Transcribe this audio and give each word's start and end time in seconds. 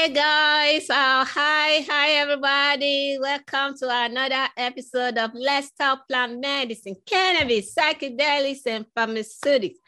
Hey 0.00 0.14
guys, 0.14 0.88
uh, 0.88 1.26
hi, 1.26 1.84
hi 1.86 2.12
everybody. 2.12 3.18
Welcome 3.20 3.76
to 3.80 3.86
another 3.90 4.48
episode 4.56 5.18
of 5.18 5.32
Let's 5.34 5.72
Talk 5.72 6.08
Plant 6.08 6.40
Medicine, 6.40 6.96
Cannabis, 7.04 7.74
Psychedelics, 7.74 8.64
and 8.64 8.86
Pharmaceutics. 8.94 9.78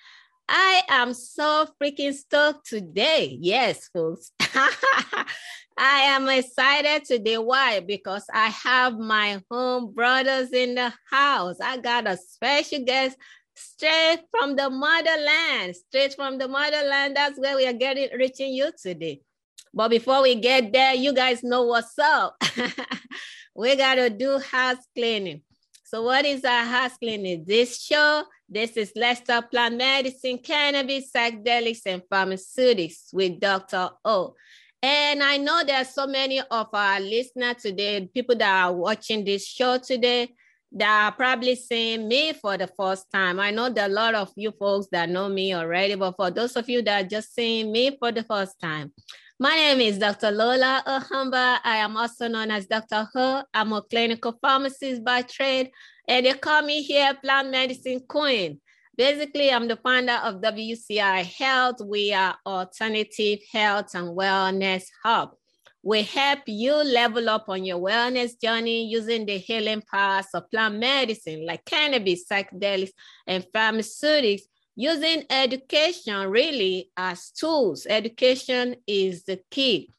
I 0.46 0.82
am 0.90 1.14
so 1.14 1.66
freaking 1.80 2.12
stoked 2.12 2.66
today. 2.68 3.38
Yes, 3.40 3.88
folks. 3.88 4.32
I 4.38 5.24
am 5.78 6.28
excited 6.28 7.06
today. 7.06 7.38
Why? 7.38 7.80
Because 7.80 8.26
I 8.30 8.48
have 8.48 8.98
my 8.98 9.40
home 9.50 9.94
brothers 9.94 10.52
in 10.52 10.74
the 10.74 10.92
house. 11.10 11.56
I 11.58 11.78
got 11.78 12.06
a 12.06 12.18
special 12.18 12.84
guest 12.84 13.16
straight 13.54 14.20
from 14.30 14.56
the 14.56 14.68
motherland, 14.68 15.74
straight 15.74 16.12
from 16.12 16.36
the 16.36 16.48
motherland. 16.48 17.16
That's 17.16 17.38
where 17.38 17.56
we 17.56 17.66
are 17.66 17.72
getting 17.72 18.10
reaching 18.18 18.52
you 18.52 18.72
today. 18.78 19.22
But 19.74 19.88
before 19.88 20.22
we 20.22 20.34
get 20.34 20.72
there, 20.72 20.94
you 20.94 21.14
guys 21.14 21.42
know 21.42 21.62
what's 21.62 21.98
up. 21.98 22.36
we 23.54 23.76
got 23.76 23.94
to 23.94 24.10
do 24.10 24.38
house 24.38 24.84
cleaning. 24.94 25.42
So, 25.84 26.02
what 26.02 26.24
is 26.24 26.44
our 26.44 26.64
house 26.64 26.96
cleaning? 26.98 27.44
This 27.46 27.82
show, 27.82 28.24
this 28.48 28.76
is 28.76 28.92
Let's 28.96 29.20
Talk 29.20 29.50
Plant 29.50 29.76
Medicine, 29.76 30.38
Cannabis, 30.38 31.10
Psychedelics, 31.10 31.82
and 31.86 32.02
Pharmaceutics 32.08 33.10
with 33.12 33.40
Dr. 33.40 33.90
O. 34.04 34.34
And 34.82 35.22
I 35.22 35.36
know 35.36 35.62
there 35.64 35.80
are 35.80 35.84
so 35.84 36.06
many 36.06 36.40
of 36.40 36.68
our 36.72 37.00
listeners 37.00 37.56
today, 37.62 38.08
people 38.12 38.36
that 38.36 38.64
are 38.64 38.72
watching 38.72 39.24
this 39.24 39.46
show 39.46 39.78
today, 39.78 40.34
that 40.72 41.04
are 41.04 41.12
probably 41.12 41.54
seeing 41.54 42.08
me 42.08 42.32
for 42.32 42.56
the 42.56 42.66
first 42.66 43.10
time. 43.12 43.38
I 43.38 43.50
know 43.50 43.68
there 43.68 43.84
are 43.84 43.90
a 43.90 43.92
lot 43.92 44.14
of 44.14 44.32
you 44.34 44.50
folks 44.52 44.88
that 44.92 45.08
know 45.08 45.28
me 45.28 45.54
already, 45.54 45.94
but 45.94 46.16
for 46.16 46.30
those 46.30 46.56
of 46.56 46.68
you 46.68 46.82
that 46.82 47.04
are 47.04 47.08
just 47.08 47.34
seeing 47.34 47.70
me 47.70 47.96
for 47.98 48.10
the 48.10 48.24
first 48.24 48.58
time, 48.60 48.92
my 49.42 49.56
name 49.56 49.80
is 49.80 49.98
Dr. 49.98 50.30
Lola 50.30 50.84
Ohamba. 50.86 51.58
I 51.64 51.78
am 51.78 51.96
also 51.96 52.28
known 52.28 52.52
as 52.52 52.68
Dr. 52.68 53.08
O. 53.16 53.42
I'm 53.52 53.72
a 53.72 53.82
clinical 53.82 54.38
pharmacist 54.40 55.02
by 55.02 55.22
trade, 55.22 55.72
and 56.06 56.24
they 56.24 56.34
call 56.34 56.62
me 56.62 56.80
here 56.80 57.12
plant 57.20 57.50
medicine 57.50 58.02
queen. 58.06 58.60
Basically, 58.96 59.50
I'm 59.50 59.66
the 59.66 59.74
founder 59.74 60.20
of 60.22 60.42
WCI 60.42 61.24
Health. 61.24 61.78
We 61.84 62.12
are 62.12 62.36
alternative 62.46 63.40
health 63.50 63.96
and 63.96 64.16
wellness 64.16 64.84
hub. 65.02 65.30
We 65.82 66.02
help 66.02 66.42
you 66.46 66.74
level 66.74 67.28
up 67.28 67.48
on 67.48 67.64
your 67.64 67.80
wellness 67.80 68.40
journey 68.40 68.86
using 68.86 69.26
the 69.26 69.38
healing 69.38 69.82
powers 69.92 70.26
of 70.34 70.48
plant 70.52 70.76
medicine 70.76 71.44
like 71.44 71.64
cannabis, 71.64 72.26
psychedelics, 72.30 72.92
and 73.26 73.44
pharmaceutics 73.52 74.44
using 74.74 75.24
education 75.30 76.28
really 76.28 76.90
as 76.96 77.30
tools. 77.30 77.86
Education 77.88 78.76
is 78.86 79.24
the 79.24 79.40
key. 79.50 79.92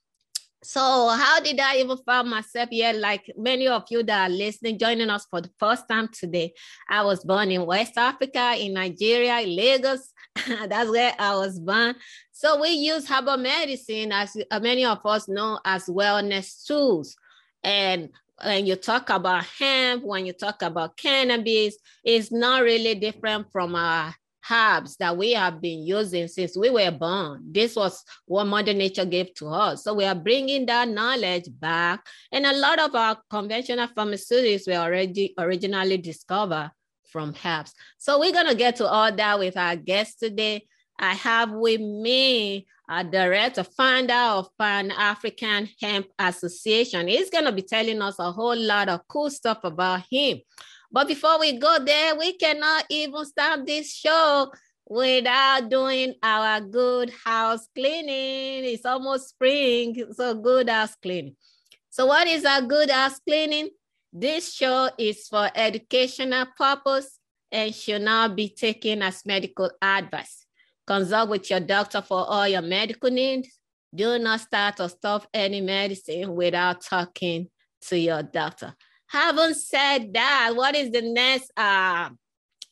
So 0.64 1.10
how 1.10 1.42
did 1.42 1.60
I 1.60 1.78
even 1.78 1.98
find 2.06 2.30
myself 2.30 2.70
here? 2.70 2.94
Like 2.94 3.30
many 3.38 3.68
of 3.68 3.84
you 3.90 4.02
that 4.04 4.32
are 4.32 4.34
listening, 4.34 4.80
joining 4.80 5.10
us 5.10 5.28
for 5.30 5.42
the 5.42 5.52
first 5.60 5.90
time 5.90 6.08
today. 6.08 6.54
I 6.90 7.04
was 7.04 7.26
born 7.26 7.52
in 7.52 7.66
West 7.66 7.98
Africa, 7.98 8.56
in 8.58 8.74
Nigeria, 8.74 9.42
in 9.42 9.56
Lagos. 9.56 10.14
That's 10.68 10.90
where 10.90 11.14
I 11.20 11.36
was 11.36 11.60
born. 11.60 11.96
So 12.32 12.62
we 12.62 12.70
use 12.70 13.08
herbal 13.08 13.38
medicine, 13.38 14.14
as 14.14 14.38
uh, 14.50 14.60
many 14.62 14.86
of 14.86 15.06
us 15.06 15.28
know, 15.28 15.60
as 15.66 15.86
wellness 15.86 16.66
tools. 16.66 17.16
And 17.62 18.10
when 18.42 18.66
you 18.66 18.78
talk 18.78 19.10
about 19.10 19.46
hemp, 19.46 20.04
when 20.04 20.26
you 20.26 20.34
talk 20.34 20.62
about 20.62 20.96
cannabis, 20.96 21.76
it's 22.06 22.32
not 22.32 22.64
really 22.64 22.96
different 22.96 23.52
from 23.52 23.76
our 23.76 24.16
herbs 24.50 24.98
that 24.98 25.16
we 25.16 25.34
have 25.34 25.62
been 25.62 25.84
using 25.86 26.28
since 26.28 26.58
we 26.58 26.70
were 26.70 26.92
born. 26.92 27.44
This 27.52 27.76
was 27.76 28.04
what 28.26 28.46
Mother 28.46 28.74
Nature 28.74 29.06
gave 29.06 29.34
to 29.36 29.48
us. 29.48 29.84
So 29.84 29.94
we 29.94 30.06
are 30.06 30.16
bringing 30.16 30.66
that 30.68 30.88
knowledge 30.88 31.50
back. 31.60 32.06
And 32.32 32.46
a 32.46 32.54
lot 32.54 32.80
of 32.80 32.96
our 32.96 33.18
conventional 33.30 33.88
pharmaceuticals 33.88 34.68
were 34.68 34.82
already 34.82 35.34
originally 35.38 35.98
discovered 35.98 36.72
from 37.12 37.36
herbs. 37.46 37.74
So 37.98 38.20
we're 38.20 38.34
going 38.34 38.48
to 38.50 38.56
get 38.56 38.76
to 38.78 38.88
all 38.88 39.12
that 39.12 39.40
with 39.40 39.56
our 39.56 39.76
guest 39.76 40.20
today. 40.20 40.68
I 41.00 41.14
have 41.14 41.52
with 41.52 41.82
me 41.82 42.68
a 42.90 43.04
director, 43.04 43.64
founder 43.64 44.14
of 44.14 44.50
Pan 44.58 44.92
African 44.92 45.70
Hemp 45.82 46.08
Association. 46.20 47.08
He's 47.08 47.30
going 47.30 47.46
to 47.46 47.52
be 47.52 47.62
telling 47.62 48.02
us 48.02 48.20
a 48.20 48.32
whole 48.32 48.58
lot 48.58 48.90
of 48.90 49.08
cool 49.08 49.30
stuff 49.30 49.60
about 49.64 50.04
him. 50.10 50.40
But 50.94 51.08
before 51.08 51.40
we 51.40 51.58
go 51.58 51.80
there, 51.84 52.16
we 52.16 52.34
cannot 52.38 52.86
even 52.88 53.26
start 53.26 53.66
this 53.66 53.92
show 53.92 54.52
without 54.88 55.68
doing 55.68 56.14
our 56.22 56.62
good 56.62 57.12
house 57.26 57.68
cleaning. 57.76 58.64
It's 58.64 58.86
almost 58.86 59.30
spring, 59.30 60.06
so 60.12 60.36
good 60.36 60.70
house 60.70 60.96
cleaning. 61.02 61.36
So 61.90 62.06
what 62.06 62.28
is 62.28 62.46
our 62.46 62.62
good 62.62 62.92
house 62.92 63.20
cleaning? 63.28 63.72
This 64.12 64.54
show 64.54 64.92
is 65.00 65.28
for 65.28 65.50
educational 65.56 66.46
purpose 66.56 67.18
and 67.52 67.74
should 67.74 68.04
not 68.04 68.36
be 68.36 68.50
taken 68.50 69.02
as 69.02 69.26
medical 69.26 69.72
advice. 69.82 70.46
Consult 70.86 71.30
with 71.30 71.50
your 71.50 71.60
doctor 71.60 72.04
for 72.04 72.24
all 72.28 72.48
your 72.48 72.62
medical 72.62 73.10
needs. 73.10 73.50
Do 73.96 74.20
not 74.20 74.42
start 74.42 74.80
or 74.80 74.90
stop 74.90 75.28
any 75.34 75.62
medicine 75.62 76.36
without 76.36 76.82
talking 76.82 77.48
to 77.88 77.98
your 77.98 78.22
doctor. 78.22 78.76
Having 79.14 79.54
said 79.54 80.14
that, 80.14 80.54
what 80.56 80.76
is 80.76 80.90
the 80.90 81.04
next 81.04 81.52
uh, 81.56 82.10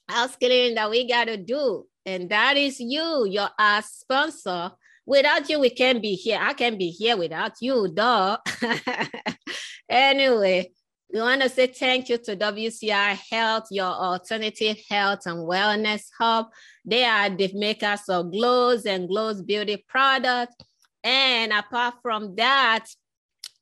house 0.09 0.35
that 0.41 0.87
we 0.89 1.07
got 1.07 1.25
to 1.25 1.37
do? 1.37 1.85
And 2.03 2.31
that 2.31 2.57
is 2.57 2.79
you, 2.79 3.27
your 3.29 3.49
uh, 3.59 3.81
sponsor. 3.81 4.71
Without 5.05 5.47
you, 5.47 5.59
we 5.59 5.69
can't 5.69 6.01
be 6.01 6.15
here. 6.15 6.39
I 6.41 6.53
can't 6.53 6.79
be 6.79 6.89
here 6.89 7.15
without 7.15 7.53
you, 7.61 7.91
duh. 7.93 8.37
anyway, 9.89 10.71
we 11.13 11.19
want 11.19 11.43
to 11.43 11.49
say 11.49 11.67
thank 11.67 12.09
you 12.09 12.17
to 12.17 12.35
WCI 12.35 13.19
Health, 13.29 13.67
your 13.69 13.85
alternative 13.85 14.77
health 14.89 15.27
and 15.27 15.47
wellness 15.47 16.05
hub. 16.17 16.47
They 16.83 17.03
are 17.03 17.29
the 17.29 17.51
makers 17.53 18.09
of 18.09 18.31
glows 18.31 18.87
and 18.87 19.07
glows 19.07 19.43
beauty 19.43 19.85
products. 19.87 20.55
And 21.03 21.51
apart 21.53 21.95
from 22.01 22.35
that, 22.35 22.85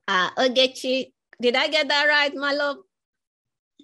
uh, 0.07 0.31
Ogechi. 0.31 1.11
Did 1.39 1.55
I 1.55 1.67
get 1.67 1.87
that 1.87 2.05
right, 2.05 2.35
my 2.35 2.53
love? 2.53 2.77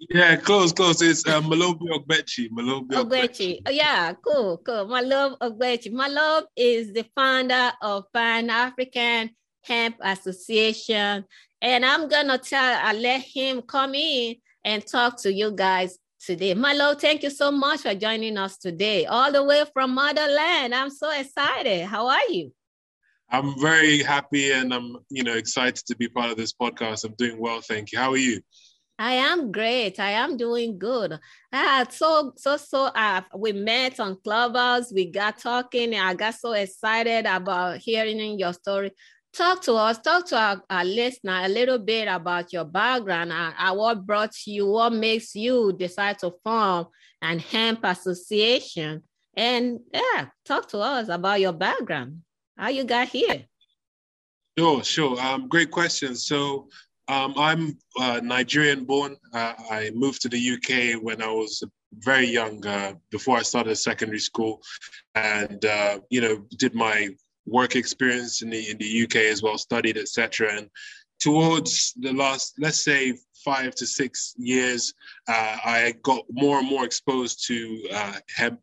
Yeah, 0.09 0.36
close, 0.36 0.74
close. 0.74 1.00
It's 1.03 1.27
uh, 1.27 1.42
Malobi 1.42 1.88
Ogbechie. 1.92 2.50
Malobi 2.50 2.89
Ogbechie. 2.94 3.62
Oh, 3.68 3.69
yeah, 3.69 4.13
cool, 4.13 4.57
cool. 4.57 4.88
Malobi 4.88 5.38
Ogbechie. 5.38 5.92
My 5.92 6.07
love 6.07 6.45
is 6.56 6.92
the 6.92 7.06
founder 7.15 7.71
of 7.83 8.06
Pan 8.12 8.50
African 8.50 9.30
Hemp 9.63 9.98
Association. 10.01 11.24
And 11.62 11.86
I'm 11.86 12.09
gonna 12.09 12.39
tell 12.39 12.80
I 12.83 12.94
let 12.94 13.21
him 13.21 13.62
come 13.62 13.94
in 13.94 14.38
and 14.65 14.86
talk 14.86 15.21
to 15.21 15.31
you 15.31 15.51
guys 15.51 16.00
today. 16.19 16.56
Malo, 16.56 16.95
thank 16.95 17.21
you 17.21 17.30
so 17.30 17.51
much 17.51 17.81
for 17.81 17.94
joining 17.94 18.38
us 18.38 18.57
today, 18.57 19.06
all 19.06 19.31
the 19.31 19.44
way 19.44 19.63
from 19.71 19.94
motherland. 19.94 20.74
I'm 20.74 20.89
so 20.89 21.12
excited. 21.12 21.86
How 21.86 22.07
are 22.07 22.27
you? 22.30 22.51
I'm 23.30 23.57
very 23.62 24.01
happy 24.01 24.51
and 24.51 24.74
I'm, 24.74 24.97
you 25.09 25.24
know, 25.24 25.36
excited 25.36 25.86
to 25.86 25.95
be 25.95 26.09
part 26.09 26.31
of 26.31 26.38
this 26.38 26.54
podcast. 26.54 27.06
I'm 27.06 27.13
doing 27.13 27.39
well, 27.39 27.62
thank 27.62 27.92
you. 27.92 28.00
How 28.00 28.12
are 28.12 28.18
you? 28.18 28.42
I 29.01 29.13
am 29.13 29.51
great. 29.51 30.00
I 30.00 30.12
am 30.12 30.38
doing 30.38 30.77
good. 30.77 31.19
Ah, 31.51 31.88
so 31.89 32.33
so 32.38 32.56
so. 32.56 32.83
Uh, 32.86 33.21
we 33.36 33.51
met 33.51 34.00
on 34.00 34.15
Clubhouse. 34.24 34.94
We 34.94 35.09
got 35.09 35.39
talking. 35.39 35.95
I 35.95 36.13
got 36.13 36.36
so 36.36 36.53
excited 36.53 37.25
about 37.25 37.80
hearing 37.80 38.38
your 38.38 38.53
story. 38.53 38.92
Talk 39.33 39.63
to 39.63 39.74
us. 39.74 39.98
Talk 39.98 40.27
to 40.27 40.38
our, 40.38 40.62
our 40.69 40.86
listener 40.86 41.42
a 41.44 41.50
little 41.50 41.80
bit 41.80 42.07
about 42.09 42.53
your 42.53 42.65
background. 42.65 43.31
and, 43.31 43.56
uh, 43.57 43.74
what 43.74 44.06
brought 44.06 44.36
you? 44.45 44.68
What 44.68 44.94
makes 44.94 45.33
you 45.33 45.74
decide 45.74 46.19
to 46.19 46.36
form 46.44 46.86
an 47.24 47.39
hemp 47.39 47.80
association? 47.83 49.01
And 49.36 49.80
yeah, 49.92 50.27
talk 50.45 50.68
to 50.69 50.77
us 50.77 51.09
about 51.09 51.42
your 51.42 51.54
background. 51.54 52.21
How 52.56 52.68
you 52.68 52.83
got 52.83 53.07
here? 53.07 53.45
Sure, 54.59 54.83
sure. 54.83 55.19
Um, 55.19 55.47
great 55.47 55.71
question. 55.71 56.13
So 56.13 56.68
um, 57.11 57.33
I'm 57.37 57.77
uh, 57.99 58.21
Nigerian 58.23 58.85
born. 58.85 59.17
Uh, 59.33 59.53
I 59.69 59.91
moved 59.93 60.21
to 60.21 60.29
the 60.29 60.39
UK 60.53 61.03
when 61.03 61.21
I 61.21 61.27
was 61.27 61.61
very 61.99 62.25
young, 62.27 62.65
uh, 62.65 62.93
before 63.11 63.37
I 63.37 63.41
started 63.41 63.75
secondary 63.75 64.19
school, 64.19 64.61
and 65.15 65.63
uh, 65.65 65.99
you 66.09 66.21
know 66.21 66.45
did 66.57 66.73
my 66.73 67.09
work 67.45 67.75
experience 67.75 68.41
in 68.41 68.49
the 68.49 68.69
in 68.71 68.77
the 68.77 69.03
UK 69.03 69.15
as 69.33 69.43
well, 69.43 69.57
studied 69.57 69.97
etc. 69.97 70.55
And 70.57 70.69
towards 71.19 71.93
the 71.99 72.13
last, 72.13 72.55
let's 72.59 72.81
say, 72.81 73.17
five 73.43 73.75
to 73.75 73.85
six 73.85 74.33
years, 74.37 74.93
uh, 75.27 75.57
I 75.65 75.93
got 76.03 76.23
more 76.31 76.59
and 76.59 76.67
more 76.67 76.85
exposed 76.85 77.45
to 77.47 77.83
uh, 77.93 78.13
hemp, 78.35 78.61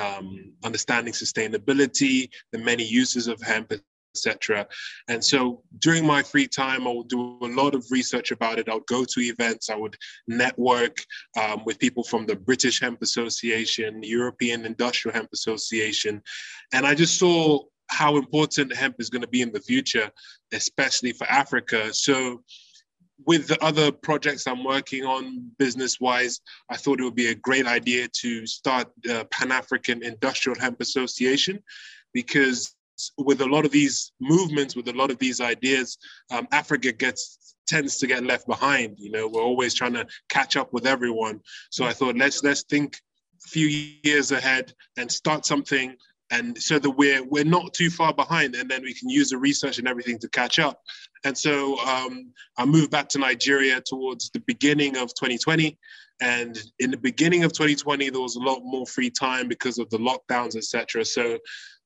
um, 0.00 0.52
understanding 0.64 1.12
sustainability, 1.12 2.30
the 2.52 2.58
many 2.58 2.84
uses 2.84 3.28
of 3.28 3.42
hemp, 3.42 3.72
etc. 4.14 4.66
And 5.08 5.24
so 5.24 5.62
during 5.78 6.06
my 6.06 6.22
free 6.22 6.46
time, 6.46 6.86
I 6.86 6.92
would 6.92 7.08
do 7.08 7.38
a 7.42 7.46
lot 7.46 7.74
of 7.74 7.84
research 7.90 8.30
about 8.30 8.58
it. 8.58 8.68
I 8.68 8.74
would 8.74 8.86
go 8.86 9.04
to 9.04 9.20
events, 9.20 9.70
I 9.70 9.76
would 9.76 9.96
network 10.26 11.04
um, 11.40 11.62
with 11.64 11.78
people 11.78 12.02
from 12.02 12.26
the 12.26 12.36
British 12.36 12.80
Hemp 12.80 13.02
Association, 13.02 14.02
European 14.02 14.64
Industrial 14.64 15.14
Hemp 15.14 15.28
Association, 15.32 16.22
and 16.72 16.86
I 16.86 16.94
just 16.94 17.18
saw 17.18 17.60
how 17.88 18.16
important 18.16 18.74
hemp 18.74 18.96
is 19.00 19.10
going 19.10 19.22
to 19.22 19.28
be 19.28 19.42
in 19.42 19.50
the 19.52 19.60
future, 19.60 20.10
especially 20.52 21.12
for 21.12 21.28
Africa. 21.28 21.92
So 21.92 22.42
with 23.26 23.48
the 23.48 23.62
other 23.62 23.90
projects 23.90 24.46
I'm 24.46 24.64
working 24.64 25.04
on 25.04 25.50
business 25.58 26.00
wise, 26.00 26.40
I 26.70 26.76
thought 26.76 27.00
it 27.00 27.04
would 27.04 27.16
be 27.16 27.28
a 27.28 27.34
great 27.34 27.66
idea 27.66 28.08
to 28.20 28.46
start 28.46 28.88
the 29.02 29.26
Pan 29.30 29.52
African 29.52 30.02
Industrial 30.02 30.58
Hemp 30.58 30.80
Association 30.80 31.62
because 32.14 32.74
with 33.18 33.40
a 33.40 33.46
lot 33.46 33.64
of 33.64 33.70
these 33.70 34.12
movements, 34.20 34.76
with 34.76 34.88
a 34.88 34.92
lot 34.92 35.10
of 35.10 35.18
these 35.18 35.40
ideas, 35.40 35.98
um, 36.30 36.46
Africa 36.52 36.92
gets 36.92 37.54
tends 37.66 37.98
to 37.98 38.06
get 38.06 38.24
left 38.24 38.46
behind. 38.46 38.96
You 38.98 39.12
know, 39.12 39.28
we're 39.28 39.42
always 39.42 39.74
trying 39.74 39.92
to 39.94 40.06
catch 40.28 40.56
up 40.56 40.72
with 40.72 40.86
everyone. 40.86 41.40
So 41.70 41.84
I 41.84 41.92
thought 41.92 42.16
let's 42.16 42.42
let's 42.42 42.64
think 42.64 42.98
a 43.46 43.48
few 43.48 43.66
years 44.02 44.32
ahead 44.32 44.72
and 44.96 45.10
start 45.10 45.46
something 45.46 45.96
and 46.30 46.56
so 46.60 46.78
that 46.78 46.90
we're 46.90 47.24
we're 47.24 47.44
not 47.44 47.74
too 47.74 47.90
far 47.90 48.12
behind 48.12 48.54
and 48.54 48.70
then 48.70 48.82
we 48.82 48.94
can 48.94 49.08
use 49.08 49.30
the 49.30 49.38
research 49.38 49.78
and 49.78 49.88
everything 49.88 50.18
to 50.18 50.28
catch 50.28 50.58
up. 50.58 50.80
And 51.24 51.36
so 51.36 51.78
um, 51.80 52.32
i 52.56 52.64
moved 52.64 52.90
back 52.90 53.08
to 53.10 53.18
nigeria 53.18 53.80
towards 53.80 54.30
the 54.30 54.40
beginning 54.40 54.96
of 54.96 55.08
2020 55.14 55.78
and 56.22 56.58
in 56.78 56.90
the 56.90 56.96
beginning 56.96 57.44
of 57.44 57.52
2020 57.52 58.10
there 58.10 58.20
was 58.20 58.36
a 58.36 58.40
lot 58.40 58.60
more 58.62 58.86
free 58.86 59.10
time 59.10 59.48
because 59.48 59.78
of 59.78 59.90
the 59.90 59.98
lockdowns 59.98 60.56
etc 60.56 61.04
so 61.04 61.38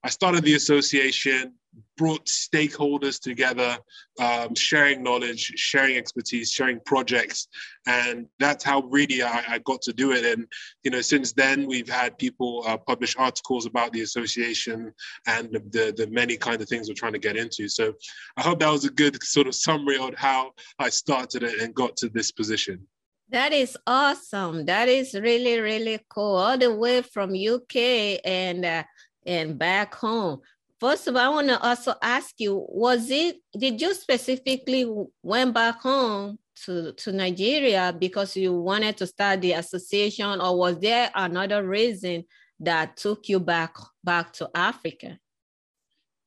I 0.05 0.11
started 0.11 0.45
the 0.45 0.53
association, 0.53 1.55
brought 1.97 2.27
stakeholders 2.27 3.21
together, 3.21 3.79
um, 4.19 4.55
sharing 4.55 5.03
knowledge, 5.03 5.53
sharing 5.57 5.97
expertise, 5.97 6.51
sharing 6.51 6.81
projects, 6.81 7.49
and 7.87 8.27
that's 8.39 8.65
how 8.65 8.83
really 8.83 9.23
I, 9.23 9.45
I, 9.49 9.59
got 9.59 9.83
to 9.83 9.93
do 9.93 10.13
it. 10.13 10.25
And 10.25 10.47
you 10.83 10.91
know, 10.91 11.01
since 11.01 11.33
then 11.33 11.67
we've 11.67 11.89
had 11.89 12.19
people 12.19 12.65
uh, 12.67 12.77
publish 12.77 13.15
articles 13.17 13.67
about 13.67 13.93
the 13.93 14.03
association 14.03 14.93
and 15.27 15.53
the, 15.53 15.95
the, 15.97 16.09
many 16.11 16.37
kind 16.37 16.61
of 16.61 16.69
things 16.69 16.89
we're 16.89 16.95
trying 16.95 17.13
to 17.13 17.19
get 17.19 17.37
into. 17.37 17.69
So 17.69 17.95
I 18.37 18.43
hope 18.43 18.61
that 18.61 18.71
was 18.71 18.85
a 18.85 18.91
good 18.91 19.23
sort 19.23 19.47
of 19.47 19.55
summary 19.55 19.99
on 19.99 20.15
how 20.17 20.53
I 20.79 20.89
started 20.89 21.43
it 21.43 21.61
and 21.61 21.75
got 21.75 21.97
to 21.99 22.09
this 22.09 22.31
position. 22.33 22.87
That 23.31 23.53
is 23.53 23.77
awesome. 23.87 24.67
That 24.67 24.89
is 24.89 25.15
really, 25.15 25.59
really 25.59 25.99
cool. 26.09 26.37
All 26.37 26.59
the 26.59 26.75
way 26.75 27.03
from 27.03 27.35
UK 27.35 28.21
and 28.25 28.65
uh, 28.65 28.83
and 29.27 29.59
back 29.59 29.95
home. 29.95 30.41
First 30.85 31.09
of 31.09 31.17
all, 31.17 31.23
I 31.23 31.29
want 31.35 31.49
to 31.49 31.59
also 31.63 31.95
ask 32.03 32.35
you, 32.37 32.63
was 32.69 33.11
it, 33.11 33.37
did 33.59 33.81
you 33.81 33.95
specifically 33.95 34.85
went 35.23 35.55
back 35.55 35.81
home 35.81 36.39
to, 36.67 36.93
to 36.93 37.11
Nigeria 37.11 37.97
because 37.99 38.37
you 38.37 38.53
wanted 38.53 38.99
to 38.99 39.07
start 39.07 39.41
the 39.41 39.53
association 39.53 40.43
or 40.43 40.59
was 40.59 40.79
there 40.79 41.11
another 41.15 41.67
reason 41.67 42.27
that 42.61 42.99
took 42.99 43.31
you 43.31 43.41
back, 43.41 43.75
back 44.05 44.35
to 44.35 44.51
Africa? 44.55 45.19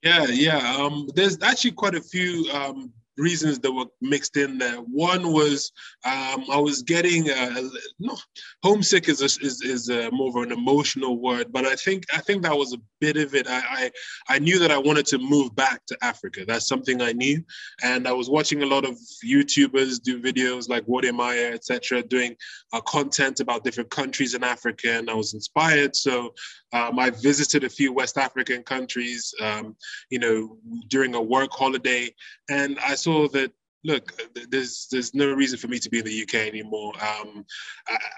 Yeah, 0.01 0.25
yeah. 0.27 0.75
Um, 0.75 1.07
there's 1.13 1.39
actually 1.43 1.73
quite 1.73 1.93
a 1.93 2.01
few 2.01 2.49
um, 2.51 2.91
reasons 3.17 3.59
that 3.59 3.71
were 3.71 3.85
mixed 4.01 4.37
in 4.37 4.57
there. 4.57 4.77
One 4.77 5.33
was 5.33 5.71
um, 6.05 6.45
I 6.51 6.59
was 6.59 6.83
getting 6.83 7.29
uh, 7.29 7.63
no 7.99 8.15
homesick 8.63 9.09
is 9.09 9.21
a, 9.21 9.25
is 9.25 9.61
is 9.61 9.89
a 9.89 10.09
more 10.11 10.29
of 10.29 10.35
an 10.35 10.51
emotional 10.51 11.19
word, 11.19 11.51
but 11.51 11.65
I 11.65 11.75
think 11.75 12.03
I 12.13 12.19
think 12.19 12.43
that 12.43 12.57
was 12.57 12.73
a 12.73 12.77
bit 12.99 13.17
of 13.17 13.35
it. 13.35 13.47
I, 13.47 13.61
I, 13.69 13.91
I 14.35 14.39
knew 14.39 14.59
that 14.59 14.71
I 14.71 14.77
wanted 14.77 15.05
to 15.07 15.17
move 15.17 15.55
back 15.55 15.85
to 15.87 15.97
Africa. 16.01 16.45
That's 16.47 16.67
something 16.67 17.01
I 17.01 17.11
knew, 17.11 17.43
and 17.83 18.07
I 18.07 18.11
was 18.13 18.29
watching 18.29 18.63
a 18.63 18.67
lot 18.67 18.85
of 18.85 18.97
YouTubers 19.25 20.01
do 20.01 20.21
videos 20.21 20.69
like 20.69 20.87
Wode 20.87 21.13
Maya, 21.13 21.51
etc., 21.53 22.03
doing 22.03 22.35
uh, 22.73 22.81
content 22.81 23.39
about 23.39 23.63
different 23.63 23.89
countries 23.89 24.33
in 24.33 24.43
Africa, 24.43 24.91
and 24.91 25.09
I 25.09 25.13
was 25.13 25.33
inspired. 25.33 25.95
So 25.95 26.33
um, 26.73 26.99
I 26.99 27.09
visited 27.09 27.63
a 27.63 27.69
few 27.69 27.93
West 27.93 28.17
African 28.17 28.63
countries, 28.63 29.33
um, 29.41 29.75
you 30.09 30.19
know, 30.19 30.57
during 30.89 31.15
a 31.15 31.21
work 31.21 31.51
holiday, 31.51 32.13
and 32.49 32.77
I 32.79 32.95
saw 32.95 33.27
that 33.29 33.51
look, 33.83 34.11
there's 34.49 34.87
there's 34.91 35.13
no 35.13 35.31
reason 35.31 35.57
for 35.57 35.67
me 35.67 35.79
to 35.79 35.89
be 35.89 35.99
in 35.99 36.05
the 36.05 36.21
UK 36.23 36.47
anymore. 36.47 36.93
Um, 37.01 37.45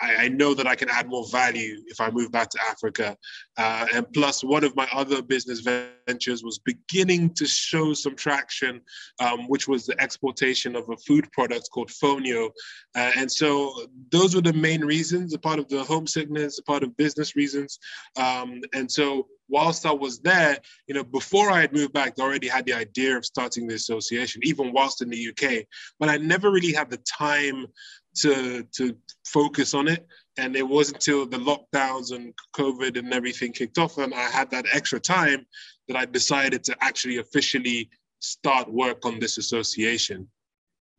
I, 0.01 0.15
I, 0.25 0.27
know 0.29 0.53
that 0.53 0.67
I 0.67 0.75
can 0.75 0.89
add 0.89 1.07
more 1.07 1.27
value 1.29 1.81
if 1.87 1.99
I 1.99 2.09
move 2.09 2.31
back 2.31 2.49
to 2.49 2.59
Africa. 2.69 3.15
Uh, 3.57 3.85
and 3.93 4.05
plus, 4.13 4.43
one 4.43 4.63
of 4.63 4.75
my 4.75 4.87
other 4.93 5.21
business 5.21 5.59
ventures 5.59 6.43
was 6.43 6.59
beginning 6.59 7.33
to 7.35 7.45
show 7.45 7.93
some 7.93 8.15
traction, 8.15 8.81
um, 9.19 9.47
which 9.47 9.67
was 9.67 9.85
the 9.85 9.99
exportation 10.01 10.75
of 10.75 10.89
a 10.89 10.97
food 10.97 11.29
product 11.33 11.69
called 11.73 11.89
Fonio. 11.89 12.49
Uh, 12.95 13.11
and 13.17 13.31
so 13.31 13.85
those 14.11 14.35
were 14.35 14.41
the 14.41 14.53
main 14.53 14.81
reasons, 14.81 15.33
a 15.33 15.39
part 15.39 15.59
of 15.59 15.67
the 15.67 15.83
homesickness, 15.83 16.59
a 16.59 16.63
part 16.63 16.83
of 16.83 16.95
business 16.97 17.35
reasons. 17.35 17.79
Um, 18.17 18.61
and 18.73 18.91
so 18.91 19.27
whilst 19.49 19.85
I 19.85 19.91
was 19.91 20.19
there, 20.19 20.57
you 20.87 20.95
know, 20.95 21.03
before 21.03 21.51
I 21.51 21.61
had 21.61 21.73
moved 21.73 21.93
back, 21.93 22.13
I 22.17 22.21
already 22.21 22.47
had 22.47 22.65
the 22.65 22.73
idea 22.73 23.17
of 23.17 23.25
starting 23.25 23.67
the 23.67 23.75
association, 23.75 24.41
even 24.43 24.71
whilst 24.71 25.01
in 25.01 25.09
the 25.09 25.29
UK. 25.29 25.65
But 25.99 26.09
I 26.09 26.17
never 26.17 26.51
really 26.51 26.73
had 26.73 26.89
the 26.89 26.97
time 26.97 27.67
to 28.17 28.63
to 28.63 28.95
focus 29.25 29.73
on 29.73 29.87
it. 29.87 30.05
And 30.37 30.55
it 30.55 30.67
wasn't 30.67 30.97
until 30.97 31.25
the 31.25 31.37
lockdowns 31.37 32.15
and 32.15 32.33
COVID 32.55 32.97
and 32.97 33.13
everything 33.13 33.51
kicked 33.51 33.77
off, 33.77 33.97
and 33.97 34.13
I 34.13 34.29
had 34.29 34.49
that 34.51 34.65
extra 34.73 34.99
time 34.99 35.45
that 35.87 35.97
I 35.97 36.05
decided 36.05 36.63
to 36.65 36.75
actually 36.81 37.17
officially 37.17 37.89
start 38.19 38.71
work 38.71 39.05
on 39.05 39.19
this 39.19 39.37
association. 39.37 40.29